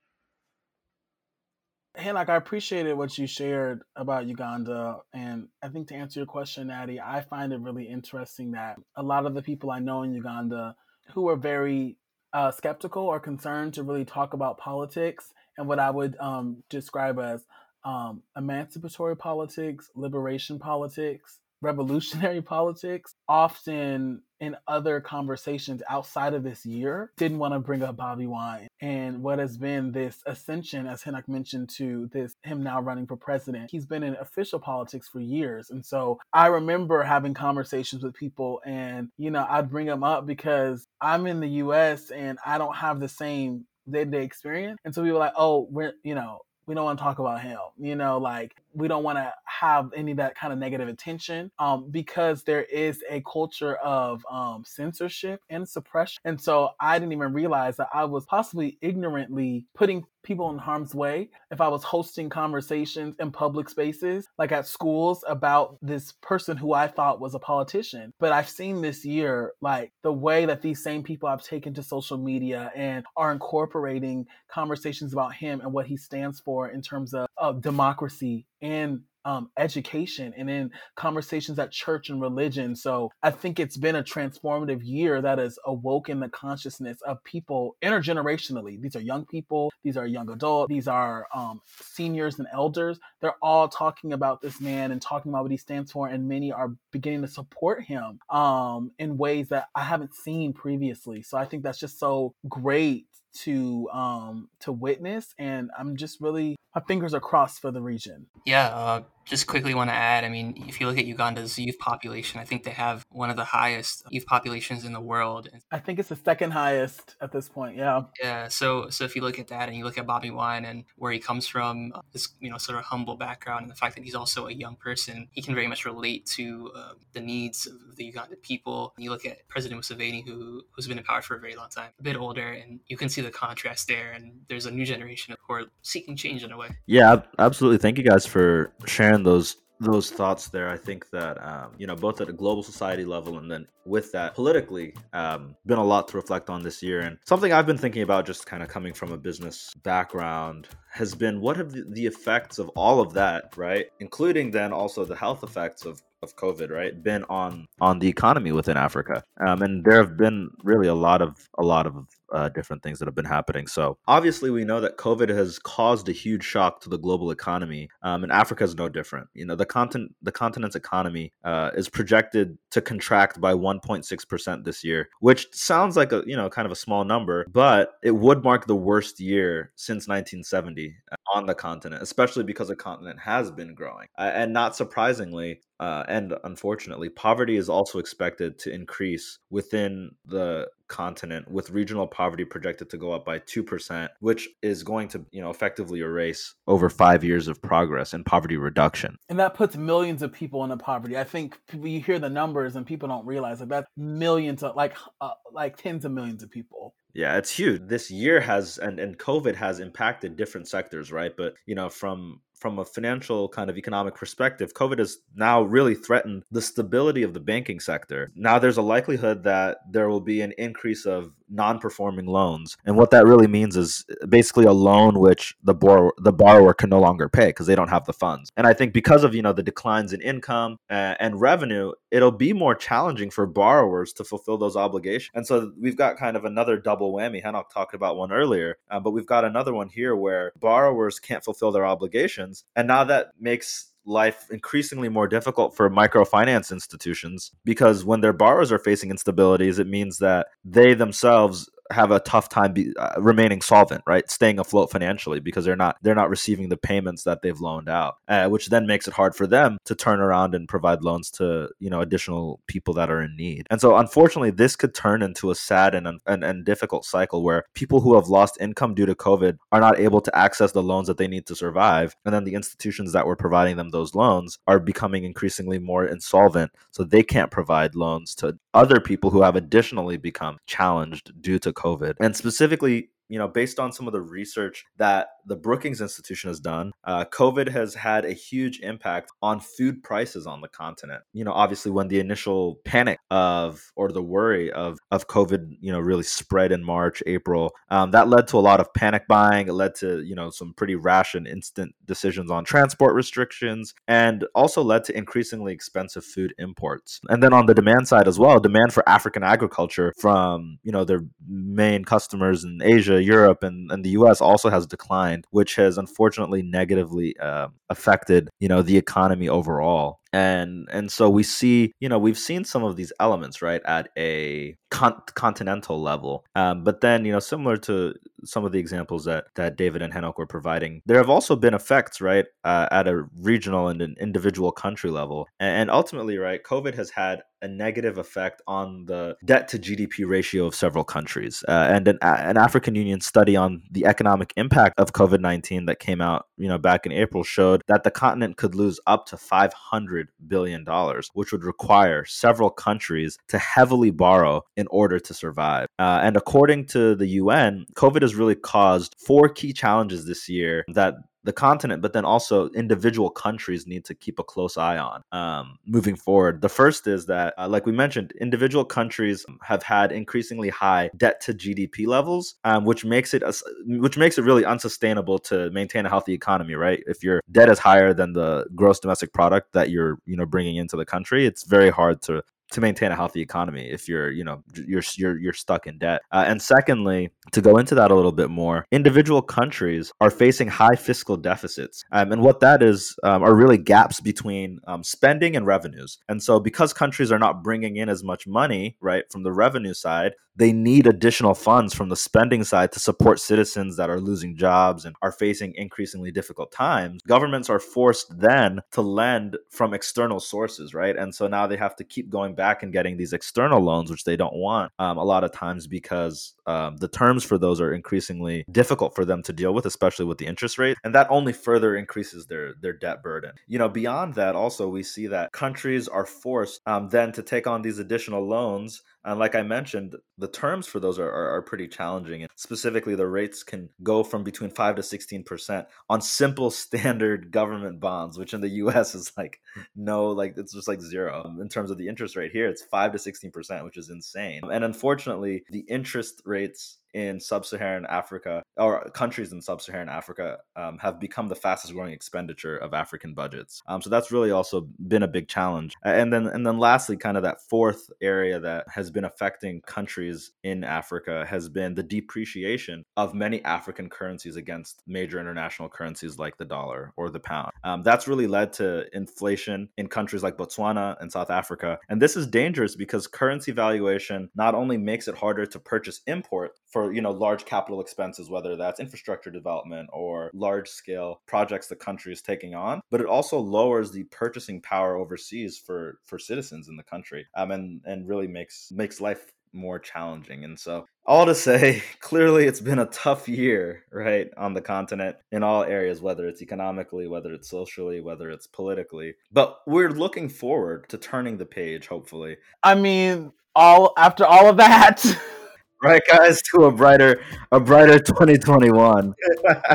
Henock, 1.98 2.30
I 2.30 2.38
appreciated 2.38 2.94
what 2.94 3.18
you 3.18 3.28
shared 3.28 3.82
about 3.96 4.26
Uganda. 4.26 5.00
And 5.14 5.50
I 5.62 5.68
think 5.68 5.90
to 5.90 5.96
answer 5.96 6.22
your 6.22 6.28
question, 6.28 6.68
Nati, 6.68 7.02
I 7.02 7.22
find 7.22 7.52
it 7.52 7.60
really 7.60 7.84
interesting 7.84 8.52
that 8.52 8.78
a 8.96 9.04
lot 9.04 9.26
of 9.26 9.34
the 9.34 9.42
people 9.42 9.72
I 9.72 9.80
know 9.80 10.04
in 10.04 10.14
Uganda 10.14 10.76
who 11.14 11.28
are 11.28 11.36
very 11.36 11.98
uh, 12.34 12.52
skeptical 12.52 13.04
or 13.04 13.20
concerned 13.20 13.74
to 13.74 13.84
really 13.84 14.06
talk 14.06 14.34
about 14.34 14.58
politics 14.58 15.34
and 15.58 15.68
what 15.68 15.80
I 15.80 15.92
would 15.92 16.16
um, 16.20 16.64
describe 16.70 17.20
as 17.20 17.46
um, 17.84 18.24
emancipatory 18.38 19.18
politics, 19.18 19.90
liberation 19.94 20.60
politics, 20.60 21.40
revolutionary 21.62 22.42
politics, 22.42 23.14
often 23.28 24.22
in 24.40 24.58
other 24.68 25.00
conversations 25.00 25.84
outside 25.88 26.34
of 26.34 26.44
this 26.44 26.66
year, 26.66 27.12
didn't 27.18 27.38
want 27.38 27.54
to 27.54 27.60
bring 27.60 27.84
up 27.84 27.96
Bobby 27.96 28.26
Wine 28.26 28.68
and 28.82 29.22
what 29.22 29.38
has 29.38 29.56
been 29.58 29.92
this 29.92 30.22
ascension, 30.26 30.88
as 30.88 31.04
Henock 31.04 31.28
mentioned, 31.28 31.70
to 31.78 32.10
this 32.12 32.34
him 32.44 32.64
now 32.64 32.82
running 32.82 33.06
for 33.06 33.16
president. 33.16 33.70
He's 33.70 33.86
been 33.86 34.02
in 34.02 34.16
official 34.16 34.60
politics 34.60 35.08
for 35.08 35.20
years. 35.20 35.70
And 35.70 35.86
so 35.86 36.20
I 36.34 36.48
remember 36.48 37.04
having 37.04 37.36
conversations 37.36 38.04
with 38.04 38.16
people 38.16 38.62
and, 38.66 39.10
you 39.18 39.30
know, 39.30 39.46
I'd 39.48 39.70
bring 39.70 39.88
him 39.88 40.04
up 40.04 40.26
because 40.26 40.88
I'm 41.00 41.28
in 41.28 41.40
the 41.40 41.50
US 41.50 42.10
and 42.10 42.40
I 42.44 42.58
don't 42.58 42.76
have 42.76 43.00
the 43.00 43.10
same 43.10 43.66
day-to-day 43.90 44.24
experience. 44.24 44.80
And 44.84 44.94
so 44.94 45.04
we 45.04 45.12
were 45.12 45.20
like, 45.20 45.34
oh, 45.38 45.68
we're, 45.70 45.94
you 46.04 46.16
know, 46.16 46.40
we 46.66 46.76
don't 46.76 46.86
want 46.86 47.00
to 47.00 47.04
talk 47.04 47.20
about 47.20 47.42
him. 47.42 47.60
You 47.78 47.96
know, 47.96 48.18
like 48.18 48.56
we 48.74 48.88
don't 48.88 49.04
want 49.04 49.18
to 49.18 49.34
have 49.46 49.92
any 49.96 50.12
of 50.12 50.18
that 50.18 50.36
kind 50.36 50.52
of 50.54 50.60
negative 50.60 50.88
attention 50.88 51.52
um, 51.60 51.90
because 51.92 52.44
there 52.44 52.64
is 52.64 53.04
a 53.10 53.22
culture 53.32 53.76
of 53.78 54.24
um, 54.32 54.64
censorship 54.66 55.42
and 55.50 55.68
suppression. 55.68 56.20
And 56.26 56.40
so 56.40 56.70
I 56.80 56.98
didn't 57.00 57.14
even 57.14 57.34
realize 57.34 57.78
that 57.78 57.90
I 57.94 58.06
was 58.06 58.26
possibly 58.26 58.78
ignorantly 58.82 59.66
putting 59.76 60.06
people 60.24 60.52
in 60.52 60.58
harm's 60.58 60.94
way 60.94 61.30
if 61.50 61.62
I 61.62 61.68
was 61.68 61.84
hosting 61.84 62.30
conversations 62.30 63.16
in 63.20 63.32
public 63.32 63.70
spaces, 63.70 64.28
like 64.38 64.52
at 64.52 64.68
schools, 64.68 65.24
about 65.28 65.78
this 65.82 66.14
person 66.22 66.58
who 66.58 66.74
I 66.74 66.88
thought 66.88 67.20
was 67.20 67.34
a 67.34 67.40
politician. 67.40 68.14
But 68.20 68.32
I've 68.32 68.50
seen 68.50 68.82
this 68.82 69.04
year, 69.04 69.54
like 69.62 69.92
the 70.04 70.14
way 70.14 70.46
that 70.46 70.62
these 70.62 70.84
same 70.84 71.04
people 71.04 71.30
have 71.30 71.44
taken 71.44 71.74
to 71.76 71.84
social 71.84 72.18
media 72.18 72.72
and 72.76 73.06
are 73.18 73.32
incorporating 73.32 74.28
conversations 74.48 75.14
about 75.14 75.34
him 75.34 75.62
and 75.62 75.74
what 75.74 75.88
he 75.88 75.98
stands 75.98 76.40
for 76.40 76.70
in 76.70 76.82
terms 76.82 77.14
of, 77.14 77.28
of 77.38 77.62
democracy 77.62 78.46
and 78.62 79.02
um, 79.26 79.50
education 79.58 80.34
and 80.38 80.50
in 80.50 80.72
conversations 80.96 81.60
at 81.60 81.72
church 81.72 82.10
and 82.10 82.22
religion. 82.22 82.76
So 82.76 83.12
I 83.22 83.32
think 83.32 83.60
it's 83.60 83.78
been 83.78 83.96
a 83.96 84.04
transformative 84.04 84.82
year 84.84 85.22
that 85.22 85.38
has 85.38 85.58
awoken 85.66 86.20
the 86.20 86.30
consciousness 86.30 87.02
of 87.02 87.24
people 87.24 87.76
intergenerationally. 87.84 88.82
These 88.82 88.96
are 88.96 89.02
young 89.02 89.26
people, 89.26 89.72
these 89.84 89.98
are 89.98 90.08
young 90.08 90.30
adults, 90.30 90.70
these 90.70 90.88
are 90.88 91.28
um, 91.34 91.62
seniors 91.94 92.40
and 92.40 92.48
elders. 92.54 93.00
They're 93.22 93.36
all 93.42 93.68
talking 93.68 94.14
about 94.14 94.42
this 94.42 94.60
man 94.60 94.92
and 94.92 95.02
talking 95.02 95.32
about 95.32 95.44
what 95.44 95.52
he 95.52 95.58
stands 95.58 95.92
for, 95.92 96.08
and 96.08 96.28
many 96.28 96.52
are 96.52 96.72
beginning 96.92 97.22
to 97.22 97.28
support 97.28 97.84
him 97.84 98.20
um, 98.30 98.92
in 98.98 99.18
ways 99.18 99.50
that 99.50 99.68
I 99.76 99.84
haven't 99.84 100.16
seen 100.16 100.54
previously. 100.54 101.22
So 101.22 101.38
I 101.38 101.46
think 101.46 101.64
that's 101.64 101.80
just 101.80 102.00
so 102.00 102.34
great 102.48 103.06
to 103.34 103.90
um 103.92 104.50
to 104.60 104.72
witness 104.72 105.34
and 105.40 105.70
i'm 105.78 105.96
just 105.96 106.20
really 106.22 106.58
my 106.76 106.82
fingers 106.82 107.14
are 107.14 107.20
crossed 107.20 107.60
for 107.62 107.72
the 107.72 107.82
region. 107.82 108.28
Yeah, 108.46 108.68
uh, 108.68 109.02
just 109.26 109.48
quickly 109.48 109.74
want 109.74 109.90
to 109.90 109.94
add. 109.94 110.24
I 110.24 110.30
mean, 110.30 110.64
if 110.68 110.80
you 110.80 110.88
look 110.88 110.98
at 110.98 111.06
Uganda's 111.06 111.58
youth 111.58 111.80
population, 111.80 112.40
I 112.40 112.46
think 112.46 112.64
they 112.64 112.72
have 112.72 113.06
one 113.10 113.30
of 113.30 113.36
the 113.36 113.46
highest 113.46 114.04
youth 114.10 114.26
populations 114.26 114.86
in 114.86 114.94
the 114.94 115.00
world. 115.00 115.50
I 115.72 115.80
think 115.80 116.00
it's 116.00 116.10
the 116.10 116.16
second 116.16 116.52
highest 116.52 117.16
at 117.22 117.32
this 117.32 117.50
point. 117.50 117.78
Yeah. 117.78 118.04
Yeah. 118.22 118.48
So, 118.48 118.90
so 118.90 119.04
if 119.04 119.16
you 119.16 119.22
look 119.22 119.40
at 119.40 119.48
that 119.48 119.68
and 119.70 119.78
you 119.78 119.84
look 119.84 119.98
at 119.98 120.06
Bobby 120.06 120.32
Wine 120.32 120.66
and 120.66 120.86
where 120.98 121.12
he 121.12 121.20
comes 121.20 121.48
from, 121.48 121.92
uh, 121.94 122.02
this 122.12 122.30
you 122.40 122.50
know 122.50 122.58
sort 122.58 122.78
of 122.78 122.86
humble 122.86 123.16
background, 123.16 123.64
and 123.64 123.72
the 123.72 123.76
fact 123.76 123.96
that 123.96 124.04
he's 124.04 124.16
also 124.16 124.48
a 124.48 124.52
young 124.52 124.76
person, 124.76 125.28
he 125.32 125.42
can 125.42 125.54
very 125.54 125.68
much 125.68 125.86
relate 125.86 126.26
to 126.26 126.72
uh, 126.76 126.94
the 127.14 127.22
needs 127.22 127.68
of 127.68 127.96
the 127.96 128.12
Ugandan 128.12 128.42
people. 128.42 128.94
You 128.98 129.12
look 129.12 129.26
at 129.26 129.48
President 129.48 129.82
Museveni, 129.82 130.26
who 130.26 130.64
who's 130.72 130.88
been 130.88 130.98
in 130.98 131.04
power 131.04 131.22
for 131.22 131.36
a 131.36 131.40
very 131.40 131.56
long 131.56 131.70
time, 131.70 131.92
a 132.00 132.04
bit 132.04 132.16
older, 132.16 132.52
and 132.52 132.80
you 132.88 132.98
can 132.98 133.10
see 133.10 133.22
the 133.22 133.32
contrast 133.32 133.88
there. 133.88 134.12
And 134.12 134.42
there's 134.50 134.66
a 134.66 134.72
new 134.72 134.86
generation 134.86 135.36
who 135.48 135.54
are 135.54 135.64
seeking 135.82 136.16
change 136.16 136.44
in 136.44 136.52
a 136.52 136.58
way. 136.58 136.70
Yeah, 136.86 137.22
absolutely. 137.40 137.78
Thank 137.78 137.98
you 137.98 138.04
guys 138.04 138.26
for 138.26 138.72
sharing 138.86 139.11
those 139.26 139.58
those 139.82 140.12
thoughts 140.12 140.48
there. 140.48 140.70
I 140.70 140.78
think 140.78 141.10
that 141.10 141.44
um, 141.44 141.72
you 141.78 141.88
know 141.88 141.96
both 141.96 142.22
at 142.22 142.30
a 142.30 142.34
global 142.34 142.64
society 142.64 143.04
level 143.04 143.40
and 143.40 143.52
then 143.52 143.68
with 143.86 144.12
that 144.12 144.36
politically, 144.36 144.94
um, 145.14 145.56
been 145.66 145.80
a 145.80 145.84
lot 145.84 146.08
to 146.10 146.18
reflect 146.18 146.50
on 146.50 146.62
this 146.62 146.84
year. 146.84 147.02
And 147.02 147.18
something 147.26 147.52
I've 147.52 147.66
been 147.66 147.80
thinking 147.80 148.04
about, 148.04 148.28
just 148.28 148.46
kind 148.46 148.62
of 148.62 148.70
coming 148.70 148.94
from 148.94 149.12
a 149.12 149.18
business 149.18 149.74
background, 149.82 150.68
has 150.92 151.16
been 151.16 151.42
what 151.42 151.58
have 151.58 151.72
the 151.72 152.06
effects 152.06 152.60
of 152.60 152.70
all 152.70 153.02
of 153.02 153.14
that, 153.14 153.58
right, 153.58 153.88
including 154.00 154.52
then 154.52 154.72
also 154.72 155.04
the 155.04 155.16
health 155.16 155.44
effects 155.44 155.86
of 155.86 156.02
of 156.24 156.36
COVID, 156.36 156.70
right, 156.70 157.02
been 157.02 157.24
on 157.26 157.66
on 157.80 157.98
the 157.98 158.08
economy 158.08 158.52
within 158.52 158.78
Africa. 158.78 159.24
Um, 159.46 159.64
and 159.64 159.84
there 159.84 159.98
have 159.98 160.18
been 160.18 160.52
really 160.64 160.88
a 160.88 160.94
lot 160.94 161.22
of 161.22 161.50
a 161.58 161.64
lot 161.64 161.88
of 161.88 162.06
uh, 162.32 162.50
different 162.50 162.84
things 162.84 163.00
that 163.00 163.08
have 163.08 163.16
been 163.16 163.26
happening. 163.26 163.68
So 163.68 163.98
obviously, 164.08 164.50
we 164.50 164.66
know 164.66 164.82
that 164.82 164.98
COVID 164.98 165.30
has 165.30 165.60
caused 165.60 166.10
a 166.10 166.12
huge 166.12 166.44
shock 166.44 166.82
to 166.82 166.90
the 166.90 166.98
global 166.98 167.32
economy, 167.32 167.90
um, 168.04 168.24
and 168.24 168.32
Africa 168.32 168.64
is 168.64 168.76
no 168.76 168.90
different. 168.90 169.28
You 169.34 169.46
know, 169.46 169.56
the 169.56 169.66
continent 169.66 170.16
the 170.22 170.32
continent's 170.32 170.76
economy 170.76 171.34
uh, 171.44 171.72
is 171.76 171.90
projected 171.90 172.58
to 172.72 172.82
contract 172.82 173.40
by 173.40 173.54
1.6 173.54 174.28
percent 174.28 174.66
this 174.66 174.84
year, 174.84 175.10
which 175.20 175.48
sounds 175.54 175.96
like 175.98 176.12
a 176.12 176.24
you 176.26 176.36
know 176.36 176.50
kind 176.50 176.66
of 176.66 176.72
a 176.72 176.76
small 176.76 177.04
number, 177.04 177.46
but 177.52 177.94
it 178.04 178.12
would 178.12 178.44
mark 178.44 178.68
the 178.68 178.76
worst 178.76 179.20
year 179.20 179.72
since 179.76 180.08
1970 180.08 180.96
uh, 181.12 181.16
on 181.34 181.46
the 181.46 181.56
continent, 181.56 182.02
especially 182.02 182.44
because 182.44 182.68
the 182.68 182.76
continent 182.76 183.20
has 183.20 183.52
been 183.52 183.74
growing. 183.74 184.08
Uh, 184.18 184.32
and 184.34 184.54
not 184.54 184.76
surprisingly, 184.76 185.62
uh, 185.82 186.04
and 186.08 186.36
unfortunately, 186.44 187.10
poverty 187.10 187.58
is 187.58 187.68
also 187.68 187.98
expected 187.98 188.60
to 188.60 188.72
increase 188.72 189.40
within 189.50 190.12
the 190.28 190.68
continent, 190.88 191.50
with 191.50 191.72
regional 191.72 192.06
poverty 192.06 192.46
projected 192.46 192.88
to 192.92 192.98
go 192.98 193.12
up 193.12 193.26
by 193.26 193.40
2%, 193.40 194.08
which 194.20 194.48
is 194.62 194.84
going 194.84 195.08
to, 195.08 195.26
you 195.32 195.42
know, 195.42 195.50
effectively 195.50 196.02
erase 196.02 196.54
over 196.68 196.88
five 196.88 197.24
years 197.24 197.48
of 197.48 197.60
progress 197.64 198.14
in 198.14 198.24
poverty 198.24 198.58
reduction. 198.58 199.18
And 199.28 199.40
that 199.40 199.56
puts 199.56 199.76
millions 199.76 200.22
of 200.22 200.32
people 200.32 200.64
into 200.64 200.78
poverty. 200.78 201.18
I 201.18 201.24
think 201.24 201.60
you 201.74 202.00
hear 202.00 202.20
the 202.20 202.30
numbers 202.30 202.76
and 202.76 202.86
people 202.86 203.10
don't 203.10 203.26
realize 203.26 203.58
that 203.58 203.70
that's 203.70 203.88
millions 203.98 204.62
of, 204.62 204.76
like, 204.76 204.96
uh, 205.20 205.32
like 205.52 205.78
tens 205.78 206.06
of 206.06 206.12
millions 206.12 206.44
of 206.44 206.52
people. 206.52 206.94
Yeah, 207.14 207.38
it's 207.38 207.52
huge. 207.52 207.88
This 207.88 208.10
year 208.10 208.40
has 208.40 208.78
and 208.78 208.98
and 208.98 209.18
COVID 209.18 209.56
has 209.56 209.80
impacted 209.82 210.38
different 210.38 210.70
sectors, 210.70 211.12
right? 211.12 211.36
But 211.36 211.56
you 211.66 211.76
know, 211.76 211.90
from 211.90 212.40
from 212.62 212.78
a 212.78 212.86
financial 212.86 213.50
kind 213.50 213.70
of 213.70 213.78
economic 213.78 214.14
perspective, 214.16 214.74
COVID 214.74 215.00
has 215.00 215.18
now 215.36 215.64
really 215.64 215.96
threatened 215.96 216.44
the 216.52 216.62
stability 216.62 217.24
of 217.24 217.34
the 217.34 217.40
banking 217.40 217.80
sector. 217.80 218.32
Now 218.36 218.60
there's 218.60 218.78
a 218.78 218.84
likelihood 218.84 219.44
that 219.44 219.80
there 219.92 220.08
will 220.08 220.22
be 220.22 220.42
an 220.42 220.54
increase 220.58 221.06
of 221.06 221.34
non-performing 221.52 222.28
loans. 222.28 222.78
And 222.86 222.96
what 222.96 223.12
that 223.12 223.26
really 223.26 223.48
means 223.48 223.76
is 223.76 224.06
basically 224.30 224.66
a 224.66 224.72
loan 224.72 225.20
which 225.20 225.56
the 225.64 225.74
borrower 225.74 226.14
the 226.18 226.32
borrower 226.32 226.74
can 226.74 226.90
no 226.90 227.00
longer 227.00 227.28
pay 227.28 227.48
because 227.48 227.68
they 227.68 227.76
don't 227.76 227.90
have 227.90 228.06
the 228.06 228.14
funds. 228.14 228.50
And 228.56 228.66
I 228.66 228.74
think 228.74 228.94
because 228.94 229.24
of, 229.24 229.36
you 229.36 229.42
know, 229.42 229.54
the 229.54 229.64
declines 229.64 230.14
in 230.14 230.22
income 230.22 230.78
uh, 230.90 231.16
and 231.20 231.42
revenue, 231.42 231.92
it'll 232.10 232.32
be 232.32 232.54
more 232.54 232.76
challenging 232.76 233.30
for 233.30 233.46
borrowers 233.46 234.14
to 234.14 234.24
fulfill 234.24 234.58
those 234.58 234.76
obligations. 234.76 235.32
And 235.34 235.46
so 235.46 235.72
we've 235.80 235.98
got 235.98 236.18
kind 236.18 236.38
of 236.38 236.46
another 236.46 236.78
double 236.78 237.14
whammy. 237.14 237.44
Henock 237.44 237.70
talked 237.74 237.94
about 237.94 238.18
one 238.18 238.32
earlier, 238.32 238.78
uh, 238.90 239.00
but 239.00 239.12
we've 239.12 239.26
got 239.26 239.44
another 239.44 239.74
one 239.74 239.90
here 239.90 240.16
where 240.16 240.54
borrowers 240.60 241.20
can't 241.20 241.44
fulfill 241.44 241.72
their 241.72 241.86
obligations. 241.86 242.51
And 242.76 242.88
now 242.88 243.04
that 243.06 243.32
makes 243.40 243.92
life 244.06 244.48
increasingly 244.50 245.10
more 245.10 245.28
difficult 245.28 245.76
for 245.76 245.90
microfinance 245.90 246.72
institutions 246.72 247.52
because 247.64 248.04
when 248.04 248.22
their 248.22 248.34
borrowers 248.34 248.72
are 248.72 248.80
facing 248.80 249.12
instabilities, 249.12 249.80
it 249.80 249.88
means 249.88 250.18
that 250.18 250.48
they 250.66 250.94
themselves 250.94 251.70
have 251.92 252.12
a 252.12 252.20
tough 252.20 252.50
time 252.50 252.74
be, 252.74 252.94
uh, 252.98 253.20
remaining 253.20 253.62
solvent, 253.62 254.04
right? 254.08 254.30
Staying 254.30 254.60
afloat 254.60 254.92
financially 254.92 255.40
because 255.40 255.66
they're 255.66 255.76
not 255.76 255.98
they're 256.02 256.16
not 256.16 256.30
receiving 256.30 256.70
the 256.70 256.78
payments 256.78 257.24
that 257.24 257.42
they've 257.42 257.60
loaned 257.60 257.90
out, 257.90 258.16
uh, 258.28 258.48
which 258.50 258.70
then 258.70 258.88
makes 258.88 259.08
it 259.08 259.14
hard 259.14 259.36
for 259.36 259.48
them 259.48 259.78
to 259.86 259.96
turn 259.96 260.20
around 260.20 260.56
and 260.56 260.68
provide 260.68 261.04
loans 261.04 261.30
to 261.32 261.70
you 261.80 261.90
know 261.90 262.02
additional 262.02 262.60
people 262.68 262.94
that 262.96 263.12
are 263.12 263.22
in 263.22 263.36
need. 263.36 263.68
And 263.70 263.82
so, 263.82 263.96
unfortunately, 263.98 264.52
this 264.52 264.76
could 264.76 264.94
turn 264.94 265.22
into 265.22 265.52
a 265.52 265.56
sad 265.56 265.96
and 265.96 266.20
and, 266.26 266.44
and 266.44 266.66
difficult 266.66 267.06
cycle 267.06 267.44
where 267.44 267.66
people 267.74 268.02
who 268.02 268.16
have 268.16 268.28
lost 268.28 268.58
income 268.60 268.96
due 268.96 269.06
to 269.06 269.16
COVID 269.16 269.58
are 269.72 269.82
not 269.82 270.00
able 270.00 270.22
to 270.22 270.36
access 270.38 270.72
the 270.72 270.84
loans 270.84 271.08
that 271.08 271.18
they 271.18 271.28
need 271.28 271.46
to 271.48 271.56
survive, 271.56 272.16
and 272.26 272.34
then 272.34 272.44
the 272.44 272.56
institutions 272.56 273.14
that 273.14 273.26
were 273.26 273.36
providing 273.36 273.78
them 273.78 273.90
those 273.90 274.16
loans 274.16 274.60
are 274.68 274.80
becoming 274.80 275.24
increasingly 275.24 275.80
more 275.80 276.06
insolvent, 276.06 276.72
so 276.92 277.04
they 277.04 277.24
can't 277.24 277.52
provide 277.52 277.96
loans 277.96 278.36
to 278.36 278.58
other 278.74 279.00
people 279.00 279.30
who 279.30 279.42
have 279.42 279.56
additionally 279.56 280.18
become 280.18 280.58
challenged 280.66 281.32
due 281.42 281.60
to 281.60 281.74
COVID. 281.82 282.14
And 282.20 282.36
specifically, 282.36 283.10
you 283.32 283.40
know, 283.40 283.48
based 283.48 283.80
on 283.80 283.94
some 283.94 284.08
of 284.08 284.14
the 284.14 284.22
research 284.22 284.84
that 284.98 285.28
the 285.46 285.56
Brookings 285.56 286.02
Institution 286.02 286.50
has 286.50 286.60
done, 286.60 286.92
uh, 287.06 287.24
COVID 287.24 287.70
has 287.70 287.96
had 287.96 288.26
a 288.26 288.34
huge 288.34 288.82
impact 288.82 289.32
on 289.42 289.62
food 289.62 290.04
prices 290.04 290.46
on 290.46 290.60
the 290.60 290.68
continent. 290.68 291.24
You 291.32 291.46
know, 291.46 291.54
obviously, 291.54 291.94
when 291.94 292.10
the 292.10 292.20
initial 292.20 292.82
panic 292.84 293.20
of 293.32 293.94
or 293.96 294.12
the 294.12 294.22
worry 294.22 294.70
of 294.70 294.98
of 295.12 295.30
COVID, 295.30 295.78
you 295.80 295.94
know, 295.94 296.02
really 296.02 296.24
spread 296.24 296.74
in 296.74 296.84
March, 296.84 297.24
April, 297.26 297.72
um, 297.90 298.12
that 298.12 298.28
led 298.28 298.50
to 298.50 298.58
a 298.58 298.60
lot 298.60 298.82
of 298.82 298.94
panic 298.94 299.24
buying. 299.30 299.70
It 299.70 299.74
led 299.74 299.96
to 299.96 300.22
you 300.24 300.36
know 300.36 300.50
some 300.50 300.74
pretty 300.76 300.96
rash 300.96 301.34
and 301.34 301.48
instant 301.48 301.96
decisions 302.06 302.52
on 302.52 302.66
transport 302.66 303.16
restrictions, 303.16 303.94
and 304.10 304.46
also 304.54 304.84
led 304.84 305.06
to 305.06 305.18
increasingly 305.18 305.72
expensive 305.72 306.26
food 306.26 306.54
imports. 306.60 307.22
And 307.30 307.42
then 307.42 307.54
on 307.54 307.66
the 307.66 307.74
demand 307.74 308.10
side 308.10 308.28
as 308.28 308.38
well, 308.38 308.60
demand 308.60 308.92
for 308.92 309.08
African 309.08 309.42
agriculture 309.42 310.12
from 310.20 310.80
you 310.84 310.92
know 310.92 311.06
their 311.06 311.22
main 311.48 312.04
customers 312.04 312.66
in 312.66 312.82
Asia 312.84 313.21
Europe 313.22 313.64
and, 313.64 313.92
and 313.92 314.04
the 314.04 314.12
US 314.12 314.42
also 314.42 314.70
has 314.70 314.88
declined, 314.88 315.46
which 315.52 315.76
has 315.76 315.98
unfortunately 315.98 316.62
negatively 316.62 317.38
uh, 317.40 317.68
affected, 317.90 318.50
you 318.60 318.68
know, 318.68 318.82
the 318.82 318.98
economy 318.98 319.50
overall 319.50 320.21
and 320.34 320.88
and 320.92 321.12
so 321.12 321.30
we 321.30 321.44
see 321.44 321.94
you 322.00 322.08
know 322.08 322.18
we've 322.18 322.38
seen 322.38 322.64
some 322.64 322.84
of 322.84 322.96
these 322.96 323.12
elements 323.20 323.62
right 323.62 323.82
at 323.86 324.10
a 324.18 324.76
con- 324.90 325.22
continental 325.36 326.02
level 326.02 326.46
um, 326.56 326.84
but 326.84 327.02
then 327.02 327.26
you 327.26 327.32
know 327.32 327.40
similar 327.40 327.78
to 327.78 328.14
some 328.44 328.66
of 328.66 328.72
the 328.72 328.80
examples 328.80 329.26
that 329.26 329.46
that 329.56 329.76
david 329.76 330.02
and 330.02 330.14
henock 330.14 330.38
were 330.38 330.48
providing 330.48 331.02
there 331.06 331.18
have 331.18 331.30
also 331.30 331.56
been 331.56 331.74
effects 331.74 332.22
right 332.22 332.46
uh, 332.64 332.88
at 332.92 333.08
a 333.08 333.24
regional 333.40 333.88
and 333.88 334.02
an 334.02 334.16
individual 334.20 334.72
country 334.72 335.10
level 335.10 335.48
and, 335.60 335.82
and 335.82 335.92
ultimately 335.92 336.38
right 336.38 336.64
covid 336.64 336.96
has 336.96 337.10
had 337.10 337.42
a 337.62 337.68
negative 337.68 338.18
effect 338.18 338.62
on 338.68 339.06
the 339.06 339.38
debt 339.46 339.68
to 339.68 339.78
GDP 339.78 340.28
ratio 340.28 340.66
of 340.66 340.76
several 340.76 341.04
countries. 341.04 341.64
Uh, 341.68 341.88
and 341.90 342.08
an, 342.08 342.18
an, 342.22 342.58
African 342.58 342.96
Union 342.96 343.22
study 343.22 343.56
on 343.56 343.84
the 343.92 344.06
economic 344.06 344.52
impact 344.58 345.00
of 345.00 345.14
COVID 345.14 345.40
19 345.40 345.86
that 345.86 346.00
came 346.00 346.22
out 346.22 346.48
you 346.58 346.68
know, 346.68 346.78
back 346.78 347.06
in 347.06 347.12
April 347.12 347.44
showed 347.44 347.82
that 347.88 348.04
the 348.04 348.12
continent 348.12 348.58
could 348.58 348.76
lose 348.76 349.00
up 349.08 349.26
to 349.28 349.38
500 349.38 350.21
$100 350.26 350.48
billion, 350.48 350.86
which 351.34 351.52
would 351.52 351.64
require 351.64 352.26
several 352.26 352.70
countries 352.70 353.38
to 353.48 353.58
heavily 353.58 354.12
borrow 354.12 354.64
in 354.76 354.88
order 354.92 355.20
to 355.20 355.34
survive. 355.34 355.88
Uh, 356.00 356.20
and 356.24 356.38
according 356.38 356.86
to 356.88 357.16
the 357.16 357.28
UN, 357.28 357.86
COVID 357.96 358.22
has 358.22 358.36
really 358.36 358.56
caused 358.56 359.16
four 359.26 359.50
key 359.50 359.74
challenges 359.74 360.26
this 360.26 360.50
year 360.50 360.84
that 360.94 361.16
the 361.44 361.54
continent, 361.54 362.02
but 362.02 362.14
then 362.14 362.26
also 362.26 362.70
individual 362.70 363.30
countries 363.30 363.88
need 363.88 364.06
to 364.06 364.16
keep 364.16 364.40
a 364.40 364.44
close 364.44 364.78
eye 364.78 364.98
on 364.98 365.24
um, 365.32 365.78
moving 365.86 366.16
forward. 366.16 366.62
The 366.62 366.70
first 366.70 367.08
is 367.08 367.26
that, 367.28 367.54
uh, 367.58 367.68
like 367.68 367.86
we 367.86 367.92
mentioned, 367.92 368.34
individual 368.40 368.86
countries 368.86 369.46
have 369.64 369.84
had 369.84 370.12
increasingly 370.12 370.70
high 370.70 371.10
debt 371.18 371.42
to 371.42 371.54
GDP 371.54 372.06
levels, 372.06 372.56
um, 372.64 372.86
which 372.86 373.06
makes 373.06 373.34
it 373.34 373.44
which 373.86 374.18
makes 374.18 374.38
it 374.38 374.44
really 374.44 374.66
unsustainable 374.66 375.40
to 375.40 375.70
maintain 375.72 376.06
a 376.06 376.10
healthy 376.10 376.34
economy. 376.34 376.76
Right? 376.76 377.04
If 377.08 377.24
your 377.24 377.42
debt 377.52 377.70
is 377.70 377.80
higher 377.80 378.14
than 378.14 378.34
the 378.34 378.68
gross 378.76 379.00
domestic 379.00 379.34
product 379.34 379.74
that 379.74 379.90
you're 379.90 380.20
you 380.26 380.38
know 380.38 380.46
bringing 380.46 380.76
into 380.76 380.96
the 380.96 381.06
country, 381.06 381.46
it's 381.46 381.64
very 381.64 381.90
hard 381.90 382.22
to 382.24 382.44
to 382.72 382.82
maintain 382.82 383.12
a 383.12 383.16
healthy 383.16 383.42
economy 383.42 383.90
if 383.90 384.08
you're 384.08 384.32
you 384.32 384.44
know 384.44 384.64
you're 384.88 385.04
you're 385.18 385.38
you're 385.38 385.54
stuck 385.54 385.88
in 385.88 385.98
debt. 385.98 386.22
Uh, 386.32 386.46
and 386.48 386.62
secondly 386.62 387.30
to 387.52 387.62
go 387.62 387.78
into 387.78 387.96
that 387.96 388.12
a 388.12 388.16
little 388.16 388.32
bit 388.32 388.50
more 388.50 388.86
individual 388.92 389.42
countries 389.42 390.12
are 390.22 390.32
facing 390.32 390.68
high 390.68 390.96
fiscal 390.96 391.38
deficits 391.38 392.04
um, 392.12 392.32
and 392.32 392.42
what 392.42 392.60
that 392.60 392.82
is 392.82 393.16
um, 393.24 393.44
are 393.44 393.56
really 393.56 393.78
gaps 393.78 394.20
between 394.20 394.80
um, 394.88 395.04
spending 395.04 395.56
and 395.56 395.66
revenues. 395.66 396.18
And 396.30 396.42
so 396.42 396.60
because 396.60 396.94
countries 396.94 397.32
are 397.32 397.40
not 397.40 397.64
bringing 397.64 397.98
in 397.98 398.10
as 398.10 398.24
much 398.24 398.48
money 398.48 398.98
right 399.02 399.24
from 399.32 399.44
the 399.44 399.52
revenue 399.52 399.94
side 399.94 400.34
they 400.56 400.74
need 400.74 401.08
additional 401.08 401.54
funds 401.54 401.94
from 401.94 402.10
the 402.10 402.16
spending 402.16 402.64
side 402.64 402.92
to 402.92 403.00
support 403.00 403.40
citizens 403.40 403.98
that 403.98 404.10
are 404.10 404.20
losing 404.20 404.56
jobs 404.56 405.06
and 405.06 405.16
are 405.22 405.32
facing 405.32 405.74
increasingly 405.76 406.32
difficult 406.32 406.72
times. 406.72 407.22
Governments 407.28 407.70
are 407.70 407.80
forced 407.80 408.40
then 408.40 408.82
to 408.92 409.02
lend 409.02 409.58
from 409.70 409.94
external 409.94 410.40
sources, 410.40 410.94
right? 410.94 411.16
And 411.16 411.34
so 411.34 411.48
now 411.48 411.68
they 411.68 411.78
have 411.78 411.96
to 411.98 412.04
keep 412.04 412.30
going 412.30 412.56
back 412.56 412.84
and 412.84 412.92
getting 412.92 413.18
these 413.18 413.34
external 413.34 413.82
loans, 413.82 414.12
which 414.12 414.24
they 414.24 414.36
don't 414.36 414.56
want 414.56 414.92
um, 415.00 415.18
a 415.18 415.24
lot 415.24 415.44
of 415.44 415.52
times 415.52 415.88
because 415.88 416.54
um, 416.66 416.98
the 416.98 417.08
terms 417.08 417.44
for 417.44 417.58
those 417.58 417.80
are 417.82 417.94
increasingly 417.94 418.66
difficult 418.72 419.16
for 419.16 419.26
them 419.26 419.42
to 419.44 419.54
deal 419.54 419.74
with, 419.74 419.86
especially 419.86 420.26
with 420.26 420.38
the 420.38 420.46
interest 420.46 420.78
rate, 420.78 420.98
and 421.04 421.16
that 421.16 421.28
only 421.30 421.54
further 421.54 421.96
increases 421.96 422.48
their 422.48 422.74
their 422.82 422.94
debt 422.94 423.24
burden. 423.24 423.52
You 423.68 423.80
know, 423.80 423.90
beyond 423.90 424.36
that, 424.36 424.56
also 424.56 424.88
we 424.88 425.04
see 425.04 425.28
that 425.28 425.52
countries 425.52 426.08
are 426.08 426.26
forced 426.26 426.82
um, 426.86 427.10
then 427.10 427.32
to 427.34 427.44
take 427.44 427.68
on 427.68 427.82
these 427.82 428.00
additional 428.00 428.46
loans 428.46 429.02
and 429.24 429.40
like 429.40 429.56
I 429.56 429.62
mentioned, 429.62 430.16
the 430.38 430.48
terms 430.48 430.88
for 430.88 431.00
those 431.00 431.20
are, 431.20 431.30
are, 431.30 431.56
are, 431.56 431.62
pretty 431.62 431.88
challenging. 431.88 432.42
And 432.42 432.50
specifically, 432.56 433.16
the 433.16 433.28
rates 433.28 433.62
can 433.62 433.90
go 434.02 434.24
from 434.24 434.44
between 434.44 434.72
5 434.72 434.96
to 434.96 435.02
16% 435.02 435.86
on 436.10 436.22
simple 436.22 436.72
standard 436.72 437.52
government 437.52 438.00
bonds, 438.00 438.38
which 438.38 438.54
in 438.54 438.62
the 438.62 438.70
US 438.70 439.14
is 439.14 439.32
like 439.38 439.60
no, 439.96 440.30
like 440.30 440.56
it's 440.58 440.74
just 440.74 440.88
like 440.88 441.02
zero. 441.02 441.44
Um, 441.46 441.62
in 441.62 441.70
terms 441.70 441.92
of 441.92 441.98
the 441.98 442.08
interest 442.08 442.36
rate 442.36 442.52
here, 442.52 442.68
it's 442.68 442.82
5 442.82 443.12
to 443.12 443.18
16%, 443.18 443.84
which 443.84 443.98
is 443.98 444.10
insane. 444.10 444.62
And 444.72 444.84
unfortunately, 444.84 445.64
the 445.70 445.86
interest 445.88 446.42
rates 446.46 446.98
in 447.14 447.40
sub-Saharan 447.40 448.06
Africa 448.08 448.64
or 448.78 449.10
countries 449.12 449.52
in 449.52 449.62
sub-Saharan 449.62 450.10
Africa 450.10 450.58
um, 450.76 450.98
have 451.00 451.20
become 451.20 451.48
the 451.48 451.56
fastest 451.56 451.94
growing 451.94 452.14
expenditure 452.14 452.78
of 452.78 452.94
African 452.94 453.34
budgets. 453.34 453.82
Um, 453.88 454.02
so 454.02 454.10
that's 454.10 454.32
really 454.32 454.52
also 454.52 454.88
been 455.08 455.24
a 455.24 455.28
big 455.28 455.48
challenge. 455.48 455.94
And 456.04 456.32
then 456.32 456.48
and 456.48 456.66
then 456.66 456.78
lastly, 456.78 457.18
kind 457.18 457.38
of 457.38 457.44
that 457.44 457.62
fourth 457.70 458.10
area 458.22 458.60
that 458.60 458.86
has 458.90 459.12
been 459.12 459.26
affecting 459.26 459.82
countries 459.82 460.52
in 460.64 460.84
Africa 460.84 461.46
has 461.50 461.70
been 461.70 461.96
the 461.96 462.04
depreciation 462.04 463.06
of 463.18 463.34
many 463.34 463.64
African 463.64 464.10
currencies 464.10 464.56
against 464.56 465.02
major 465.08 465.40
international 465.40 465.90
currencies 465.90 466.38
like 466.38 466.58
the 466.58 466.66
dollar 466.66 467.14
or 467.18 467.30
the 467.30 467.40
pound. 467.40 467.72
Um, 467.84 468.04
that's 468.04 468.28
really 468.28 468.48
led 468.48 468.74
to 468.74 469.06
inflation 469.16 469.90
in 469.98 470.08
countries 470.08 470.44
like 470.44 470.58
Botswana 470.58 471.16
and 471.20 471.32
South 471.32 471.50
Africa. 471.50 472.00
And 472.10 472.22
this 472.22 472.36
is 472.36 472.48
dangerous 472.48 472.96
because 472.96 473.28
currency 473.28 473.72
valuation 473.72 474.50
not 474.56 474.76
only 474.76 474.98
makes 474.98 475.28
it 475.28 475.36
harder 475.36 475.66
to 475.66 475.80
purchase 475.80 476.22
import 476.28 476.72
for 476.92 477.14
you 477.14 477.22
know 477.22 477.32
large 477.32 477.66
capital 477.66 478.02
expenses 478.02 478.50
whether 478.50 478.76
that's 478.76 479.00
infrastructure 479.00 479.52
development 479.52 480.10
or 480.14 480.52
large 480.54 480.90
scale 480.90 481.42
projects 481.48 481.88
the 481.88 481.96
country 481.96 482.34
is 482.34 482.42
taking 482.42 482.76
on. 482.76 483.02
But 483.10 483.22
it 483.22 483.28
also 483.28 483.60
lowers 483.60 484.12
the 484.12 484.24
purchasing 484.26 484.82
power 484.82 485.16
overseas 485.16 485.78
for 485.78 486.20
for 486.24 486.38
citizens 486.38 486.88
in 486.88 486.98
the 486.98 487.04
country 487.04 487.48
um, 487.56 487.72
and 487.72 488.02
and 488.06 488.28
really 488.28 488.48
makes 488.48 488.92
makes 488.92 489.22
life 489.22 489.46
more 489.74 490.00
challenging. 490.00 490.64
And 490.64 490.78
so 490.78 491.06
all 491.26 491.46
to 491.46 491.56
say 491.56 492.04
clearly 492.20 492.66
it's 492.66 492.82
been 492.82 493.00
a 493.00 493.06
tough 493.06 493.48
year 493.48 494.04
right 494.12 494.50
on 494.58 494.74
the 494.74 494.82
continent 494.82 495.38
in 495.52 495.64
all 495.64 495.84
areas 495.84 496.22
whether 496.22 496.48
it's 496.48 496.62
economically 496.62 497.28
whether 497.28 497.54
it's 497.54 497.70
socially 497.70 498.22
whether 498.22 498.50
it's 498.50 498.68
politically. 498.68 499.36
But 499.52 499.80
we're 499.88 500.12
looking 500.12 500.50
forward 500.50 501.08
to 501.10 501.18
turning 501.18 501.58
the 501.58 501.66
page 501.66 502.08
hopefully. 502.08 502.58
I 502.84 502.96
mean 502.96 503.54
all 503.76 504.14
after 504.18 504.46
all 504.46 504.70
of 504.70 504.78
that 504.78 505.24
right 506.02 506.22
guys? 506.28 506.62
To 506.74 506.86
a 506.86 506.92
brighter 506.92 507.42
a 507.72 507.80
brighter 507.80 508.20
2021 508.20 509.34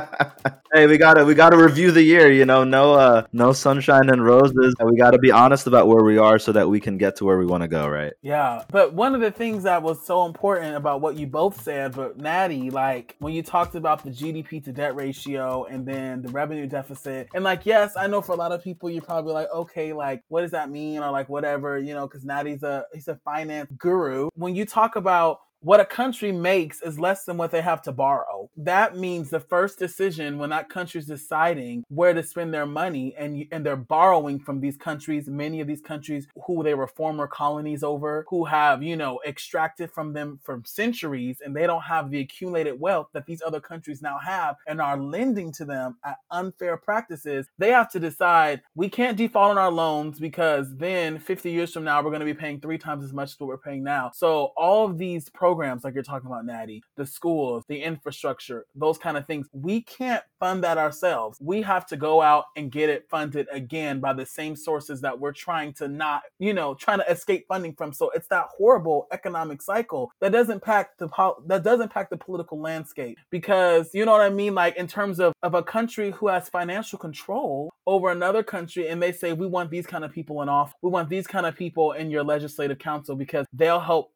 hey 0.73 0.87
we 0.87 0.99
gotta 0.99 1.25
we 1.25 1.35
gotta 1.35 1.57
review 1.57 1.91
the 1.91 2.03
year 2.03 2.31
you 2.31 2.45
know? 2.45 2.65
No 2.65 2.95
uh 2.95 3.27
no 3.33 3.53
sunshine 3.53 4.09
and 4.11 4.25
roses. 4.25 4.75
We 4.85 4.97
gotta 4.97 5.19
be 5.19 5.31
honest 5.31 5.67
about 5.67 5.89
where 5.89 6.05
we 6.05 6.19
are 6.19 6.39
so 6.39 6.53
that 6.53 6.69
we 6.69 6.81
can 6.81 6.99
get 6.99 7.17
to 7.17 7.25
where 7.25 7.39
we 7.39 7.47
want 7.47 7.63
to 7.63 7.69
go 7.69 7.89
right? 7.89 8.13
Yeah 8.23 8.65
but 8.71 8.95
one 8.95 9.15
of 9.15 9.21
the 9.21 9.31
things 9.31 9.65
that 9.65 9.83
was 9.83 10.05
so 10.07 10.27
important 10.27 10.77
about 10.77 11.01
what 11.01 11.17
you 11.17 11.27
both 11.27 11.61
said 11.63 11.95
but 11.95 12.19
Nati 12.19 12.71
like 12.71 13.17
when 13.19 13.33
you 13.33 13.43
talked 13.43 13.75
about 13.75 14.05
the 14.05 14.11
gdp 14.11 14.65
to 14.65 14.73
debt 14.73 14.95
ratio 14.95 15.65
and 15.65 15.87
then 15.87 16.23
the 16.23 16.29
revenue 16.29 16.67
deficit 16.67 17.29
and 17.35 17.45
like 17.45 17.67
yes 17.67 17.97
i 17.97 18.07
know 18.07 18.21
for 18.21 18.33
a 18.33 18.37
lot 18.37 18.53
of 18.53 18.63
people 18.63 18.91
you're 18.91 19.03
probably 19.03 19.33
like 19.33 19.49
okay 19.53 19.93
like 19.93 20.23
what 20.29 20.43
does 20.43 20.51
that 20.53 20.71
mean? 20.71 21.01
or 21.03 21.11
like 21.11 21.29
whatever 21.29 21.79
you 21.79 21.95
know 21.95 22.07
because 22.07 22.25
Nati's 22.25 22.63
a 22.63 22.85
he's 22.93 23.09
a 23.09 23.17
finance 23.17 23.71
guru. 23.79 24.29
When 24.35 24.55
you 24.55 24.67
talk 24.67 24.97
about 24.97 25.41
what 25.61 25.81
a 25.81 25.85
country 25.85 26.33
makes 26.33 26.83
is 26.83 26.99
less 26.99 27.25
than 27.25 27.37
what 27.37 27.51
they 27.51 27.63
have 27.63 27.83
to 27.83 27.93
borrow. 27.93 28.49
That 28.57 28.97
means 28.97 29.31
the 29.31 29.41
first 29.41 29.79
decision 29.79 30.39
when 30.39 30.51
that 30.51 30.69
country's 30.69 31.07
deciding 31.07 31.85
where 31.89 32.15
to 32.15 32.23
spend 32.23 32.53
their 32.53 32.67
money 32.67 33.15
and 33.17 33.45
and 33.51 33.65
they're 33.65 33.77
borrowing 33.77 34.39
from 34.39 34.61
these 34.61 34.77
countries, 34.77 35.29
many 35.29 35.61
of 35.61 35.67
these 35.67 35.81
countries 35.81 36.27
who 36.47 36.63
they 36.63 36.75
were 36.75 36.87
former 36.87 37.27
colonies 37.27 37.83
over, 37.83 38.25
who 38.29 38.45
have, 38.45 38.83
you 38.83 38.97
know, 38.97 39.21
extracted 39.27 39.91
from 39.91 40.13
them 40.13 40.39
for 40.43 40.63
centuries 40.65 41.39
and 41.45 41.55
they 41.55 41.67
don't 41.67 41.83
have 41.83 42.11
the 42.11 42.21
accumulated 42.21 42.79
wealth 42.79 43.09
that 43.13 43.27
these 43.27 43.43
other 43.43 43.61
countries 43.61 44.03
now 44.03 44.19
have 44.19 44.57
and 44.67 44.81
are 44.81 44.99
lending 44.99 45.53
to 45.53 45.65
them 45.65 45.97
at 46.05 46.19
unfair 46.31 46.77
practices. 46.77 47.47
They 47.59 47.71
have 47.71 47.91
to 47.93 48.01
decide 48.01 48.63
we 48.75 48.89
can't 48.89 49.17
default 49.17 49.53
on 49.53 49.59
our 49.59 49.71
loans 49.71 50.19
because 50.19 50.77
then 50.77 51.19
50 51.19 51.51
years 51.51 51.73
from 51.73 51.85
now 51.85 52.03
we're 52.03 52.11
going 52.11 52.21
to 52.21 52.27
be 52.27 52.35
paying 52.35 52.61
3 52.61 52.79
times 52.79 53.05
as 53.05 53.13
much 53.13 53.33
as 53.33 53.41
what 53.41 53.49
we're 53.49 53.59
paying 53.59 53.83
now. 53.83 54.11
So 54.15 54.53
all 54.57 54.87
of 54.87 54.99
these 54.99 55.29
programs 55.47 55.85
like 55.85 55.95
you're 55.95 56.03
talking 56.03 56.27
about 56.27 56.45
Nati, 56.45 56.83
the 56.97 57.07
schools, 57.07 57.63
the 57.69 57.81
infrastructure, 57.81 58.67
those 58.75 58.99
kind 58.99 59.17
of 59.17 59.29
things. 59.29 59.47
We 59.53 59.83
can't 59.83 60.25
fund 60.41 60.65
that 60.65 60.77
ourselves. 60.77 61.39
We 61.41 61.63
have 61.63 61.87
to 61.87 61.97
go 61.97 62.21
out 62.21 62.47
and 62.57 62.69
get 62.69 62.91
it 62.91 63.07
funded 63.09 63.47
again 63.53 64.01
by 64.01 64.13
the 64.13 64.27
same 64.27 64.57
sources 64.57 65.01
that 65.03 65.21
we're 65.21 65.31
trying 65.31 65.73
to 65.75 65.87
not, 65.87 66.23
you 66.41 66.53
know, 66.53 66.75
trying 66.75 66.99
to 66.99 67.09
escape 67.09 67.45
funding 67.47 67.75
from. 67.75 67.93
So 67.93 68.11
it's 68.11 68.27
that 68.27 68.47
horrible 68.59 69.07
economic 69.13 69.63
cycle 69.63 70.11
that 70.21 70.33
doesn't 70.33 70.65
pack 70.65 70.99
the 70.99 71.09
that 71.47 71.63
doesn't 71.63 71.93
pack 71.93 72.11
the 72.11 72.17
political 72.17 72.61
landscape 72.61 73.17
because 73.31 73.91
you 73.95 74.05
know 74.05 74.13
what 74.13 74.23
I 74.23 74.31
mean 74.31 74.57
like 74.57 74.75
in 74.77 74.89
terms 74.89 75.21
of 75.21 75.33
of 75.45 75.55
a 75.55 75.63
country 75.63 76.11
who 76.11 76.27
has 76.27 76.49
financial 76.49 76.99
control 76.99 77.71
over 77.87 78.11
another 78.11 78.43
country 78.43 78.89
and 78.89 79.01
they 79.01 79.13
say 79.13 79.33
we 79.33 79.47
want 79.47 79.71
these 79.71 79.87
kind 79.87 80.05
of 80.05 80.13
people 80.13 80.43
in 80.43 80.49
office, 80.49 80.75
we 80.83 80.91
want 80.91 81.09
these 81.09 81.27
kind 81.27 81.47
of 81.47 81.55
people 81.55 81.93
in 81.93 82.11
your 82.11 82.25
legislative 82.25 82.81
council 82.81 83.15
because 83.15 83.47
they'll 83.53 83.79
help 83.79 84.11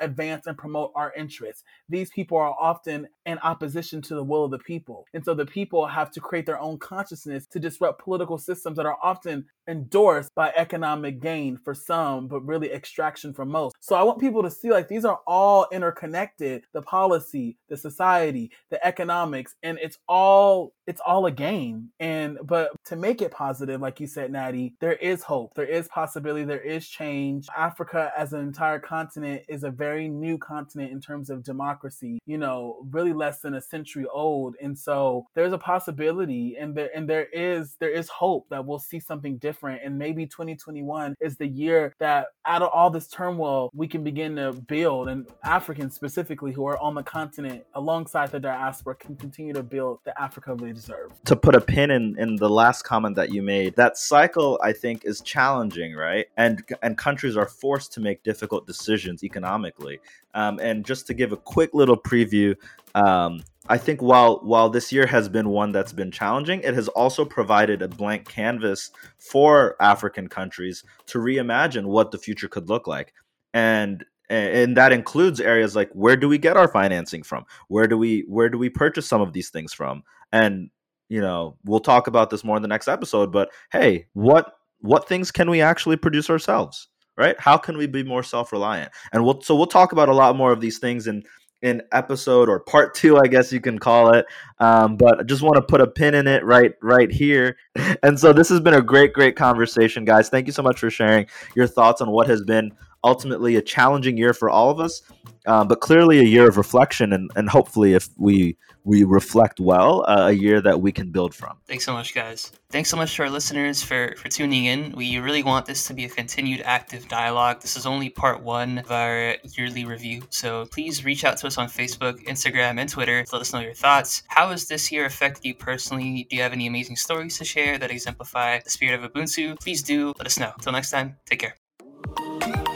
advance 0.00 0.46
and 0.46 0.55
promote 0.56 0.92
our 0.94 1.12
interests. 1.14 1.64
These 1.88 2.10
people 2.10 2.38
are 2.38 2.54
often 2.60 3.08
in 3.24 3.38
opposition 3.38 4.02
to 4.02 4.14
the 4.14 4.24
will 4.24 4.44
of 4.44 4.50
the 4.50 4.58
people. 4.58 5.06
And 5.14 5.24
so 5.24 5.34
the 5.34 5.46
people 5.46 5.86
have 5.86 6.10
to 6.12 6.20
create 6.20 6.46
their 6.46 6.60
own 6.60 6.78
consciousness 6.78 7.46
to 7.48 7.60
disrupt 7.60 8.02
political 8.02 8.38
systems 8.38 8.76
that 8.76 8.86
are 8.86 8.98
often 9.02 9.46
endorsed 9.68 10.30
by 10.34 10.52
economic 10.56 11.20
gain 11.20 11.56
for 11.56 11.74
some 11.74 12.28
but 12.28 12.40
really 12.40 12.72
extraction 12.72 13.32
for 13.32 13.44
most 13.44 13.74
so 13.80 13.96
i 13.96 14.02
want 14.02 14.20
people 14.20 14.42
to 14.42 14.50
see 14.50 14.70
like 14.70 14.88
these 14.88 15.04
are 15.04 15.20
all 15.26 15.66
interconnected 15.72 16.64
the 16.72 16.82
policy 16.82 17.56
the 17.68 17.76
society 17.76 18.50
the 18.70 18.86
economics 18.86 19.54
and 19.62 19.78
it's 19.80 19.98
all 20.08 20.72
it's 20.86 21.00
all 21.04 21.26
a 21.26 21.32
game 21.32 21.90
and 22.00 22.38
but 22.44 22.70
to 22.86 22.96
make 22.96 23.20
it 23.20 23.30
positive, 23.32 23.80
like 23.80 24.00
you 24.00 24.06
said, 24.06 24.30
Nati, 24.30 24.74
there 24.80 24.94
is 24.94 25.22
hope, 25.22 25.54
there 25.54 25.66
is 25.66 25.88
possibility, 25.88 26.44
there 26.44 26.60
is 26.60 26.88
change. 26.88 27.46
Africa 27.56 28.12
as 28.16 28.32
an 28.32 28.40
entire 28.40 28.78
continent 28.78 29.42
is 29.48 29.64
a 29.64 29.70
very 29.70 30.08
new 30.08 30.38
continent 30.38 30.92
in 30.92 31.00
terms 31.00 31.30
of 31.30 31.42
democracy, 31.42 32.18
you 32.26 32.38
know, 32.38 32.86
really 32.90 33.12
less 33.12 33.40
than 33.40 33.54
a 33.54 33.60
century 33.60 34.06
old. 34.12 34.54
And 34.62 34.78
so 34.78 35.26
there's 35.34 35.52
a 35.52 35.58
possibility 35.58 36.56
and 36.58 36.74
there 36.74 36.90
and 36.94 37.08
there 37.08 37.26
is 37.32 37.76
there 37.80 37.90
is 37.90 38.08
hope 38.08 38.46
that 38.50 38.64
we'll 38.64 38.78
see 38.78 39.00
something 39.00 39.38
different. 39.38 39.55
And 39.62 39.98
maybe 39.98 40.26
2021 40.26 41.14
is 41.20 41.36
the 41.36 41.46
year 41.46 41.94
that 41.98 42.26
out 42.46 42.62
of 42.62 42.70
all 42.72 42.90
this 42.90 43.08
turmoil, 43.08 43.70
we 43.74 43.88
can 43.88 44.04
begin 44.04 44.36
to 44.36 44.52
build 44.52 45.08
and 45.08 45.26
Africans 45.44 45.94
specifically 45.94 46.52
who 46.52 46.66
are 46.66 46.78
on 46.78 46.94
the 46.94 47.02
continent 47.02 47.64
alongside 47.74 48.30
the 48.30 48.40
diaspora 48.40 48.94
can 48.94 49.16
continue 49.16 49.52
to 49.52 49.62
build 49.62 50.00
the 50.04 50.20
Africa 50.20 50.56
they 50.58 50.72
deserve. 50.72 51.12
To 51.24 51.36
put 51.36 51.54
a 51.54 51.60
pin 51.60 51.90
in 51.90 52.18
in 52.18 52.36
the 52.36 52.48
last 52.48 52.82
comment 52.82 53.16
that 53.16 53.32
you 53.32 53.42
made. 53.42 53.76
That 53.76 53.96
cycle, 53.96 54.58
I 54.62 54.72
think, 54.72 55.04
is 55.04 55.20
challenging, 55.20 55.94
right? 55.94 56.26
And 56.36 56.62
and 56.82 56.96
countries 56.96 57.36
are 57.36 57.46
forced 57.46 57.92
to 57.94 58.00
make 58.00 58.22
difficult 58.22 58.66
decisions 58.66 59.24
economically. 59.24 60.00
Um, 60.34 60.58
and 60.60 60.84
just 60.84 61.06
to 61.06 61.14
give 61.14 61.32
a 61.32 61.36
quick 61.36 61.70
little 61.72 61.96
preview, 61.96 62.56
um, 62.94 63.42
I 63.68 63.78
think 63.78 64.02
while 64.02 64.40
while 64.42 64.68
this 64.70 64.92
year 64.92 65.06
has 65.06 65.28
been 65.28 65.48
one 65.48 65.72
that's 65.72 65.92
been 65.92 66.10
challenging, 66.10 66.60
it 66.60 66.74
has 66.74 66.88
also 66.88 67.24
provided 67.24 67.82
a 67.82 67.88
blank 67.88 68.28
canvas 68.28 68.90
for 69.18 69.76
African 69.80 70.28
countries 70.28 70.84
to 71.06 71.18
reimagine 71.18 71.86
what 71.86 72.10
the 72.10 72.18
future 72.18 72.48
could 72.48 72.68
look 72.68 72.86
like. 72.86 73.12
And 73.54 74.04
and 74.28 74.76
that 74.76 74.92
includes 74.92 75.40
areas 75.40 75.76
like 75.76 75.90
where 75.92 76.16
do 76.16 76.28
we 76.28 76.38
get 76.38 76.56
our 76.56 76.68
financing 76.68 77.22
from? 77.22 77.44
Where 77.68 77.86
do 77.86 77.96
we 77.96 78.24
where 78.28 78.48
do 78.48 78.58
we 78.58 78.68
purchase 78.68 79.06
some 79.06 79.20
of 79.20 79.32
these 79.32 79.50
things 79.50 79.72
from? 79.72 80.02
And 80.32 80.70
you 81.08 81.20
know, 81.20 81.56
we'll 81.64 81.80
talk 81.80 82.06
about 82.08 82.30
this 82.30 82.44
more 82.44 82.56
in 82.56 82.62
the 82.62 82.68
next 82.68 82.88
episode, 82.88 83.30
but 83.30 83.50
hey, 83.70 84.06
what 84.14 84.52
what 84.80 85.08
things 85.08 85.30
can 85.30 85.48
we 85.50 85.60
actually 85.60 85.96
produce 85.96 86.30
ourselves? 86.30 86.88
Right? 87.16 87.38
How 87.40 87.56
can 87.56 87.78
we 87.78 87.86
be 87.86 88.02
more 88.02 88.22
self-reliant? 88.22 88.92
And 89.12 89.24
we'll 89.24 89.40
so 89.40 89.54
we'll 89.56 89.66
talk 89.66 89.92
about 89.92 90.08
a 90.08 90.14
lot 90.14 90.36
more 90.36 90.52
of 90.52 90.60
these 90.60 90.78
things 90.78 91.06
in 91.06 91.22
in 91.66 91.82
episode 91.90 92.48
or 92.48 92.60
part 92.60 92.94
two, 92.94 93.18
I 93.18 93.26
guess 93.26 93.52
you 93.52 93.60
can 93.60 93.78
call 93.78 94.14
it. 94.14 94.24
Um, 94.60 94.96
but 94.96 95.20
I 95.20 95.22
just 95.24 95.42
want 95.42 95.56
to 95.56 95.62
put 95.62 95.80
a 95.80 95.86
pin 95.86 96.14
in 96.14 96.28
it 96.28 96.44
right 96.44 96.72
right 96.80 97.10
here. 97.10 97.56
And 98.02 98.18
so 98.20 98.32
this 98.32 98.48
has 98.50 98.60
been 98.60 98.74
a 98.74 98.82
great, 98.82 99.12
great 99.12 99.36
conversation, 99.36 100.04
guys. 100.04 100.28
Thank 100.28 100.46
you 100.46 100.52
so 100.52 100.62
much 100.62 100.78
for 100.78 100.90
sharing 100.90 101.26
your 101.54 101.66
thoughts 101.66 102.00
on 102.00 102.10
what 102.10 102.28
has 102.28 102.42
been 102.42 102.72
ultimately 103.04 103.56
a 103.56 103.62
challenging 103.62 104.16
year 104.16 104.34
for 104.34 104.50
all 104.50 104.70
of 104.70 104.80
us, 104.80 105.02
um, 105.46 105.68
but 105.68 105.80
clearly 105.80 106.18
a 106.18 106.24
year 106.24 106.48
of 106.48 106.56
reflection 106.56 107.12
and, 107.12 107.30
and 107.36 107.48
hopefully 107.48 107.94
if 107.94 108.08
we 108.16 108.56
we 108.86 109.02
reflect 109.02 109.58
well 109.58 110.04
uh, 110.06 110.28
a 110.28 110.32
year 110.32 110.60
that 110.60 110.80
we 110.80 110.92
can 110.92 111.10
build 111.10 111.34
from. 111.34 111.58
Thanks 111.66 111.84
so 111.84 111.92
much, 111.92 112.14
guys. 112.14 112.52
Thanks 112.70 112.88
so 112.88 112.96
much 112.96 113.16
to 113.16 113.24
our 113.24 113.30
listeners 113.30 113.82
for, 113.82 114.14
for 114.16 114.28
tuning 114.28 114.66
in. 114.66 114.92
We 114.92 115.18
really 115.18 115.42
want 115.42 115.66
this 115.66 115.88
to 115.88 115.94
be 115.94 116.04
a 116.04 116.08
continued 116.08 116.62
active 116.64 117.08
dialogue. 117.08 117.60
This 117.60 117.76
is 117.76 117.84
only 117.84 118.10
part 118.10 118.44
one 118.44 118.78
of 118.78 118.92
our 118.92 119.36
yearly 119.56 119.84
review. 119.84 120.22
So 120.30 120.66
please 120.66 121.04
reach 121.04 121.24
out 121.24 121.36
to 121.38 121.48
us 121.48 121.58
on 121.58 121.66
Facebook, 121.66 122.24
Instagram, 122.26 122.78
and 122.78 122.88
Twitter 122.88 123.24
to 123.24 123.32
let 123.34 123.40
us 123.40 123.52
know 123.52 123.58
your 123.58 123.74
thoughts. 123.74 124.22
How 124.28 124.50
has 124.50 124.68
this 124.68 124.92
year 124.92 125.04
affected 125.04 125.44
you 125.44 125.54
personally? 125.56 126.28
Do 126.30 126.36
you 126.36 126.42
have 126.42 126.52
any 126.52 126.68
amazing 126.68 126.96
stories 126.96 127.36
to 127.38 127.44
share 127.44 127.78
that 127.78 127.90
exemplify 127.90 128.60
the 128.60 128.70
spirit 128.70 129.02
of 129.02 129.12
Ubuntu? 129.12 129.58
Please 129.58 129.82
do 129.82 130.14
let 130.16 130.28
us 130.28 130.38
know. 130.38 130.52
Until 130.54 130.72
next 130.72 130.92
time, 130.92 131.16
take 131.26 131.40
care. 131.40 132.75